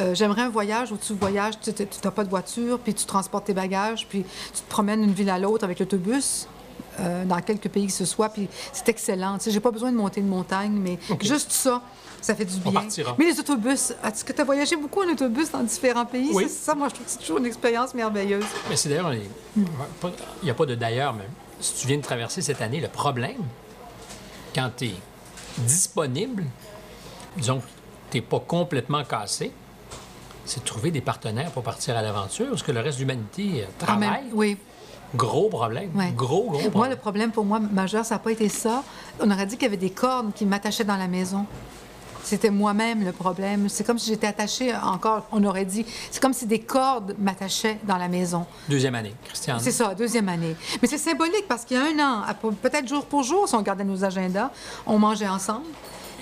euh, 0.02 0.14
j'aimerais 0.14 0.42
un 0.44 0.50
voyage 0.50 0.92
où 0.92 0.98
tu 0.98 1.14
voyages, 1.14 1.56
tu 1.60 1.72
n'as 2.04 2.12
pas 2.12 2.24
de 2.24 2.30
voiture, 2.30 2.80
puis 2.80 2.94
tu 2.94 3.06
transportes 3.06 3.46
tes 3.46 3.54
bagages, 3.54 4.06
puis 4.08 4.24
tu 4.54 4.62
te 4.62 4.70
promènes 4.70 5.02
d'une 5.02 5.14
ville 5.14 5.30
à 5.30 5.40
l'autre 5.40 5.64
avec 5.64 5.80
l'autobus. 5.80 6.48
Euh, 7.00 7.26
dans 7.26 7.42
quelques 7.42 7.70
pays 7.70 7.88
que 7.88 7.94
ce 7.94 8.06
soit, 8.06 8.30
puis 8.30 8.48
c'est 8.74 8.88
excellent. 8.90 9.38
Tu 9.38 9.46
sais, 9.46 9.52
j'ai 9.52 9.60
pas 9.60 9.72
besoin 9.72 9.92
de 9.92 9.98
monter 9.98 10.22
une 10.22 10.28
montagne, 10.28 10.72
mais 10.74 11.00
juste 11.22 11.52
ça, 11.52 11.82
ça 12.22 12.36
fait 12.36 12.46
du 12.46 12.58
bien. 12.60 12.72
partira. 12.72 13.16
Mais 13.18 13.26
les 13.26 13.40
autobus, 13.40 13.94
est-ce 14.04 14.24
que 14.26 14.34
tu 14.34 14.42
as 14.42 14.44
voyagé 14.44 14.76
beaucoup 14.76 15.02
en 15.02 15.10
autobus 15.12 15.50
dans 15.52 15.64
différents 15.64 16.06
pays? 16.06 16.30
Oui. 16.34 16.44
Ça, 16.44 16.50
c'est 16.50 16.66
ça, 16.66 16.76
moi, 16.76 16.90
je 16.90 16.94
trouve 16.96 17.06
que 17.06 17.12
c'est 17.12 17.20
toujours 17.20 17.38
une 17.38 17.46
expérience 17.46 17.94
merveilleuse. 17.94 18.44
Mais 18.70 18.76
c'est 18.76 18.90
d'ailleurs. 18.90 19.10
les- 19.12 19.30
Il 19.56 19.66
n'y 20.44 20.50
a 20.50 20.54
pas 20.54 20.66
de 20.66 20.76
d'ailleurs, 20.76 21.14
mais 21.14 21.26
si 21.62 21.74
tu 21.76 21.88
viens 21.88 21.98
de 21.98 22.02
traverser 22.04 22.42
cette 22.42 22.62
année, 22.62 22.80
le 22.80 22.88
problème, 22.90 23.38
quand 24.54 24.70
tu 24.78 24.86
es 24.88 24.94
disponible, 25.60 26.44
disons 27.38 27.60
que 27.60 27.66
tu 28.12 28.18
n'es 28.18 28.22
pas 28.22 28.40
complètement 28.40 29.04
cassé, 29.04 29.52
c'est 30.46 30.62
de 30.62 30.66
trouver 30.66 30.90
des 30.92 31.02
partenaires 31.02 31.52
pour 31.52 31.64
partir 31.64 31.96
à 31.96 32.02
l'aventure, 32.02 32.50
parce 32.50 32.64
que 32.64 32.72
le 32.72 32.80
reste 32.80 32.98
de 32.98 33.04
l'humanité 33.04 33.64
euh, 33.64 33.86
En 33.88 33.98
même- 33.98 34.10
travaille. 34.10 34.30
oui. 34.34 34.58
Gros 35.16 35.50
problème. 35.50 35.90
Ouais. 35.96 36.12
Gros, 36.16 36.44
gros 36.44 36.52
problème. 36.60 36.72
Moi, 36.76 36.90
le 36.90 36.96
problème 36.96 37.32
pour 37.32 37.46
moi 37.46 37.60
majeur, 37.60 38.06
ça 38.06 38.16
n'a 38.16 38.20
pas 38.20 38.32
été 38.32 38.48
ça. 38.50 38.84
On 39.20 39.30
aurait 39.32 39.46
dit 39.46 39.56
qu'il 39.56 39.64
y 39.64 39.68
avait 39.68 39.78
des 39.78 39.90
cordes 39.90 40.34
qui 40.34 40.46
m'attachaient 40.46 40.84
dans 40.84 40.98
la 40.98 41.08
maison. 41.08 41.46
C'était 42.22 42.52
moi-même 42.52 43.04
le 43.04 43.12
problème. 43.12 43.70
C'est 43.70 43.84
comme 43.84 43.98
si 43.98 44.10
j'étais 44.12 44.28
attachée 44.28 44.72
encore, 44.76 45.26
on 45.32 45.44
aurait 45.46 45.66
dit. 45.66 45.84
C'est 46.12 46.22
comme 46.22 46.34
si 46.34 46.46
des 46.46 46.60
cordes 46.60 47.16
m'attachaient 47.18 47.80
dans 47.88 47.98
la 47.98 48.08
maison. 48.08 48.46
Deuxième 48.68 48.94
année, 48.94 49.16
Christiane. 49.26 49.60
C'est 49.60 49.72
ça, 49.72 49.96
deuxième 49.96 50.30
année. 50.30 50.56
Mais 50.82 50.88
c'est 50.88 50.98
symbolique 51.00 51.46
parce 51.48 51.66
qu'il 51.66 51.78
y 51.78 51.80
a 51.80 51.84
un 51.86 52.00
an, 52.00 52.52
peut-être 52.62 52.88
jour 52.88 53.06
pour 53.06 53.24
jour, 53.24 53.48
si 53.48 53.56
on 53.56 53.60
regardait 53.60 53.84
nos 53.86 54.04
agendas, 54.04 54.52
on 54.86 55.00
mangeait 55.00 55.28
ensemble. 55.30 55.66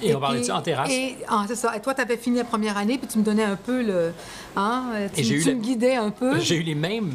Et 0.01 0.13
on 0.15 0.19
parlait 0.19 0.39
de 0.41 0.45
ça 0.45 0.57
en 0.57 0.61
terrasse? 0.61 0.91
Et, 0.91 1.17
ah, 1.27 1.43
c'est 1.47 1.55
ça. 1.55 1.75
Et 1.75 1.81
toi, 1.81 1.93
tu 1.95 2.01
avais 2.01 2.17
fini 2.17 2.37
la 2.37 2.43
première 2.43 2.77
année, 2.77 2.99
puis 2.99 3.07
tu 3.07 3.17
me 3.17 3.23
donnais 3.23 3.43
un 3.43 3.55
peu 3.55 3.81
le. 3.81 4.13
Hein, 4.55 4.83
tu 5.13 5.19
Et 5.21 5.23
j'ai 5.23 5.35
eu 5.35 5.41
tu 5.41 5.49
la- 5.49 5.55
me 5.55 5.61
guidais 5.61 5.95
un 5.95 6.11
peu. 6.11 6.39
J'ai 6.39 6.55
eu 6.57 6.61
les 6.63 6.75
mêmes 6.75 7.11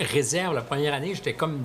réserves 0.00 0.54
la 0.54 0.62
première 0.62 0.94
année. 0.94 1.14
J'étais 1.14 1.34
comme 1.34 1.62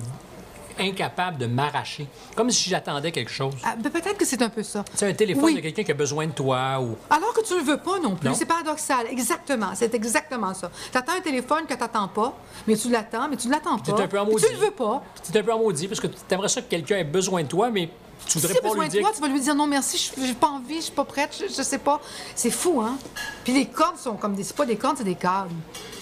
incapable 0.78 1.38
de 1.38 1.46
m'arracher. 1.46 2.06
Comme 2.36 2.50
si 2.50 2.70
j'attendais 2.70 3.10
quelque 3.10 3.30
chose. 3.32 3.54
Ah, 3.64 3.74
ben, 3.76 3.90
peut-être 3.90 4.16
que 4.16 4.24
c'est 4.24 4.40
un 4.42 4.48
peu 4.48 4.62
ça. 4.62 4.84
C'est 4.94 5.08
un 5.08 5.12
téléphone 5.12 5.44
Oui. 5.44 5.54
de 5.56 5.60
quelqu'un 5.60 5.82
qui 5.82 5.90
a 5.90 5.94
besoin 5.94 6.26
de 6.26 6.32
toi 6.32 6.80
ou... 6.80 6.96
Alors 7.10 7.32
que 7.34 7.42
tu 7.44 7.54
le 7.56 7.62
veux 7.64 7.78
pas 7.78 7.98
non 7.98 8.14
plus. 8.14 8.32
C'est 8.34 8.46
paradoxal. 8.46 9.06
Exactement. 9.10 9.70
C'est 9.74 9.92
exactement 9.94 10.54
ça. 10.54 10.70
Tu 10.92 10.96
attends 10.96 11.14
un 11.18 11.20
téléphone 11.20 11.64
que 11.66 11.74
tu 11.74 11.80
n'attends 11.80 12.08
pas, 12.08 12.32
mais 12.66 12.76
tu 12.76 12.90
l'attends, 12.90 13.28
mais 13.28 13.36
tu 13.36 13.48
ne 13.48 13.52
l'attends 13.52 13.78
pas. 13.78 14.02
un 14.02 14.06
peu 14.06 14.20
en 14.20 14.26
maudit. 14.26 14.44
tu 14.46 14.52
le 14.52 14.58
veux 14.58 14.70
pas. 14.70 15.02
Tu 15.24 15.36
es 15.36 15.40
un 15.40 15.42
peu 15.42 15.52
en 15.52 15.58
maudit 15.58 15.88
parce 15.88 16.00
que 16.00 16.06
tu 16.06 16.14
aimerais 16.30 16.48
ça 16.48 16.62
que 16.62 16.68
quelqu'un 16.70 16.98
ait 16.98 17.04
besoin 17.04 17.42
de 17.42 17.48
toi, 17.48 17.70
mais 17.70 17.88
tu 18.26 18.32
Si 18.32 18.38
voudrais 18.38 18.52
tu 18.54 18.58
as 18.58 18.62
pas 18.62 18.68
besoin 18.68 18.84
lui 18.84 18.88
de 18.88 18.92
dire... 18.92 19.02
toi, 19.02 19.10
tu 19.14 19.20
vas 19.20 19.28
lui 19.28 19.40
dire 19.40 19.54
non 19.54 19.66
merci, 19.66 20.12
je 20.16 20.20
n'ai 20.22 20.34
pas 20.34 20.48
envie, 20.48 20.76
je 20.76 20.82
suis 20.82 20.92
pas 20.92 21.04
prête, 21.04 21.36
je, 21.40 21.52
je 21.52 21.62
sais 21.62 21.78
pas. 21.78 22.00
C'est 22.36 22.50
fou, 22.50 22.80
hein? 22.80 22.96
Puis 23.42 23.52
les 23.52 23.66
cordes 23.66 23.96
sont 23.96 24.14
comme 24.14 24.34
des. 24.34 24.44
C'est 24.44 24.56
pas 24.56 24.66
des 24.66 24.76
cordes, 24.76 24.98
c'est 24.98 25.04
des 25.04 25.14
câbles. 25.16 25.50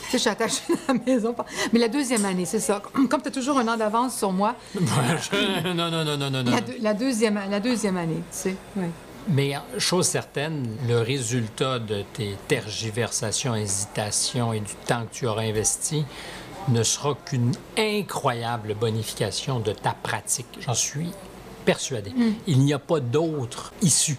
Tu 0.07 0.13
sais, 0.13 0.19
je 0.19 0.23
suis 0.23 0.31
attachée 0.31 0.63
à 0.89 0.93
la 0.93 0.99
maison. 1.07 1.35
Mais 1.73 1.79
la 1.79 1.89
deuxième 1.89 2.25
année, 2.25 2.45
c'est 2.47 2.61
ça. 2.61 2.81
Comme 3.11 3.23
tu 3.23 3.29
as 3.29 3.33
toujours 3.33 3.59
un 3.59 3.69
an 3.69 3.77
d'avance 3.77 4.17
sur 4.17 4.33
moi, 4.33 4.55
non, 4.75 5.75
non, 5.75 5.91
non, 5.91 6.05
non, 6.17 6.31
non, 6.31 6.43
non. 6.43 6.51
la, 6.51 6.61
deux- 6.61 6.77
la 6.81 6.95
deuxième, 6.95 7.41
la 7.51 7.61
deuxième 7.61 7.97
année, 7.97 8.23
tu 8.33 8.39
sais. 8.39 8.57
Mais 9.29 9.55
chose 9.79 10.07
certaine, 10.07 10.77
le 10.87 11.01
résultat 11.01 11.81
de 11.81 12.05
tes 12.13 12.37
tergiversations, 12.47 13.55
hésitations 13.57 14.53
et 14.53 14.61
du 14.61 14.73
temps 14.87 15.05
que 15.11 15.15
tu 15.15 15.27
auras 15.27 15.43
investi 15.43 16.05
ne 16.69 16.83
sera 16.85 17.17
qu'une 17.25 17.53
incroyable 17.77 18.75
bonification 18.75 19.59
de 19.61 19.73
ta 19.73 19.93
pratique. 19.93 20.47
J'en 20.61 20.75
suis 20.75 21.11
persuadé. 21.65 22.11
Mm. 22.11 22.35
Il 22.47 22.59
n'y 22.61 22.73
a 22.73 22.79
pas 22.79 23.01
d'autre 23.01 23.73
issue. 23.83 24.17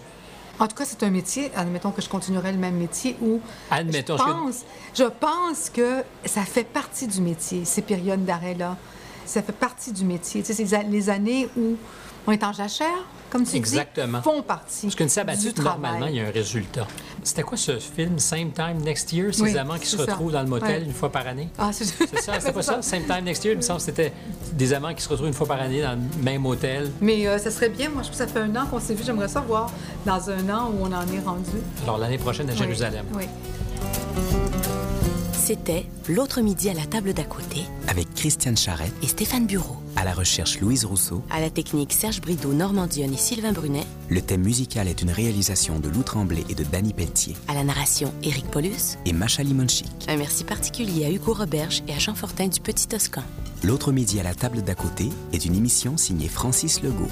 En 0.60 0.66
tout 0.66 0.74
cas, 0.74 0.84
c'est 0.84 1.02
un 1.04 1.10
métier, 1.10 1.50
admettons 1.54 1.90
que 1.92 2.02
je 2.02 2.08
continuerais 2.08 2.52
le 2.52 2.58
même 2.58 2.74
métier, 2.76 3.16
où 3.22 3.40
Admettons 3.70 4.16
je 4.16 4.22
que- 4.24 4.28
pense, 4.30 4.56
je 4.94 5.04
pense 5.04 5.70
que 5.70 6.02
ça 6.24 6.42
fait 6.42 6.64
partie 6.64 7.06
du 7.06 7.20
métier, 7.20 7.64
ces 7.64 7.82
périodes 7.82 8.24
d'arrêt-là. 8.24 8.76
Ça 9.24 9.42
fait 9.42 9.52
partie 9.52 9.92
du 9.92 10.04
métier. 10.04 10.42
Tu 10.42 10.52
sais, 10.54 10.64
c'est 10.66 10.82
les 10.84 11.10
années 11.10 11.48
où 11.56 11.76
on 12.26 12.32
est 12.32 12.42
en 12.42 12.52
jachère, 12.52 13.04
comme 13.30 13.44
tu 13.44 13.56
Exactement. 13.56 14.18
dis, 14.18 14.24
font 14.24 14.42
partie 14.42 14.82
Parce 14.86 14.94
qu'une 14.94 15.06
du 15.06 15.12
sabbatique, 15.12 15.54
travail. 15.54 15.72
normalement, 15.80 16.06
il 16.06 16.14
y 16.16 16.20
a 16.20 16.26
un 16.26 16.30
résultat. 16.30 16.86
C'était 17.22 17.42
quoi 17.42 17.56
ce 17.58 17.78
film, 17.78 18.18
Same 18.18 18.52
Time 18.52 18.78
Next 18.84 19.12
Year? 19.12 19.34
Ces 19.34 19.42
Oui, 19.42 19.58
amants 19.58 19.78
qui 19.78 19.86
se 19.86 19.96
ça. 19.96 20.02
retrouvent 20.04 20.32
dans 20.32 20.42
le 20.42 20.48
motel 20.48 20.82
Ouais. 20.82 20.86
une 20.86 20.92
fois 20.94 21.10
par 21.12 21.26
année? 21.26 21.48
Ah, 21.58 21.70
c'est 21.72 21.84
C'est 21.84 22.20
ça, 22.20 22.38
c'était 22.40 22.52
pas 22.52 22.62
ça? 22.62 22.80
Same 22.82 23.04
Time 23.04 23.24
Next 23.24 23.44
Year? 23.44 23.54
Il 23.54 23.58
me 23.58 23.62
semble 23.62 23.78
que 23.80 23.84
c'était 23.86 24.12
des 24.52 24.72
amants 24.72 24.94
qui 24.94 25.02
se 25.02 25.08
retrouvent 25.08 25.26
une 25.28 25.34
fois 25.34 25.46
par 25.46 25.60
année 25.60 25.82
dans 25.82 25.92
le 25.92 26.22
même 26.22 26.44
hôtel. 26.46 26.90
Mais 27.00 27.26
euh, 27.26 27.38
ça 27.38 27.50
serait 27.50 27.68
bien, 27.68 27.90
moi, 27.90 28.02
je 28.02 28.08
trouve 28.08 28.18
que 28.20 28.26
ça 28.26 28.32
fait 28.32 28.40
un 28.40 28.56
an 28.56 28.66
qu'on 28.66 28.80
s'est 28.80 28.94
vu. 28.94 29.02
J'aimerais 29.04 29.28
ça 29.28 29.40
voir 29.40 29.70
dans 30.06 30.30
un 30.30 30.48
an 30.50 30.70
où 30.72 30.84
on 30.84 30.92
en 30.92 31.02
est 31.02 31.20
rendu. 31.24 31.50
Alors, 31.82 31.98
l'année 31.98 32.18
prochaine 32.18 32.48
à 32.50 32.54
Jérusalem. 32.54 33.04
Oui. 33.14 33.24
C'était 35.48 35.86
L'autre 36.10 36.42
midi 36.42 36.68
à 36.68 36.74
la 36.74 36.84
table 36.84 37.14
d'à 37.14 37.24
côté 37.24 37.62
Avec 37.86 38.12
Christiane 38.14 38.58
Charrette, 38.58 38.92
et 39.02 39.06
Stéphane 39.06 39.46
Bureau. 39.46 39.76
à 39.96 40.04
la 40.04 40.12
recherche 40.12 40.60
Louise 40.60 40.84
Rousseau, 40.84 41.22
À 41.30 41.40
la 41.40 41.48
technique 41.48 41.94
Serge 41.94 42.20
Brideau, 42.20 42.52
Normand 42.52 42.86
Dionne 42.86 43.14
et 43.14 43.16
Sylvain 43.16 43.52
Brunet. 43.52 43.86
le 44.10 44.20
thème 44.20 44.42
musical 44.42 44.88
est 44.88 45.00
une 45.00 45.10
réalisation 45.10 45.78
de 45.78 45.88
Lou 45.88 46.02
Tremblay 46.02 46.44
et 46.50 46.54
de 46.54 46.64
Danny 46.64 46.92
Pelletier 46.92 47.34
À 47.48 47.54
la 47.54 47.64
narration 47.64 48.12
Éric 48.22 48.44
Paulus. 48.50 48.98
et 49.06 49.14
Macha 49.14 49.42
Limonchik. 49.42 49.88
Un 50.06 50.18
merci 50.18 50.44
particulier 50.44 51.06
à 51.06 51.10
Hugo 51.10 51.32
Roberge 51.32 51.82
et 51.88 51.94
à 51.94 51.98
Jean 51.98 52.14
Fortin 52.14 52.48
du 52.48 52.60
Petit 52.60 52.86
Toscan. 52.86 53.22
L'autre 53.64 53.90
midi 53.90 54.20
à 54.20 54.24
la 54.24 54.34
table 54.34 54.60
d'à 54.60 54.74
côté 54.74 55.08
est 55.32 55.46
une 55.46 55.54
émission 55.54 55.96
signée 55.96 56.28
Francis 56.28 56.82
Legault. 56.82 57.08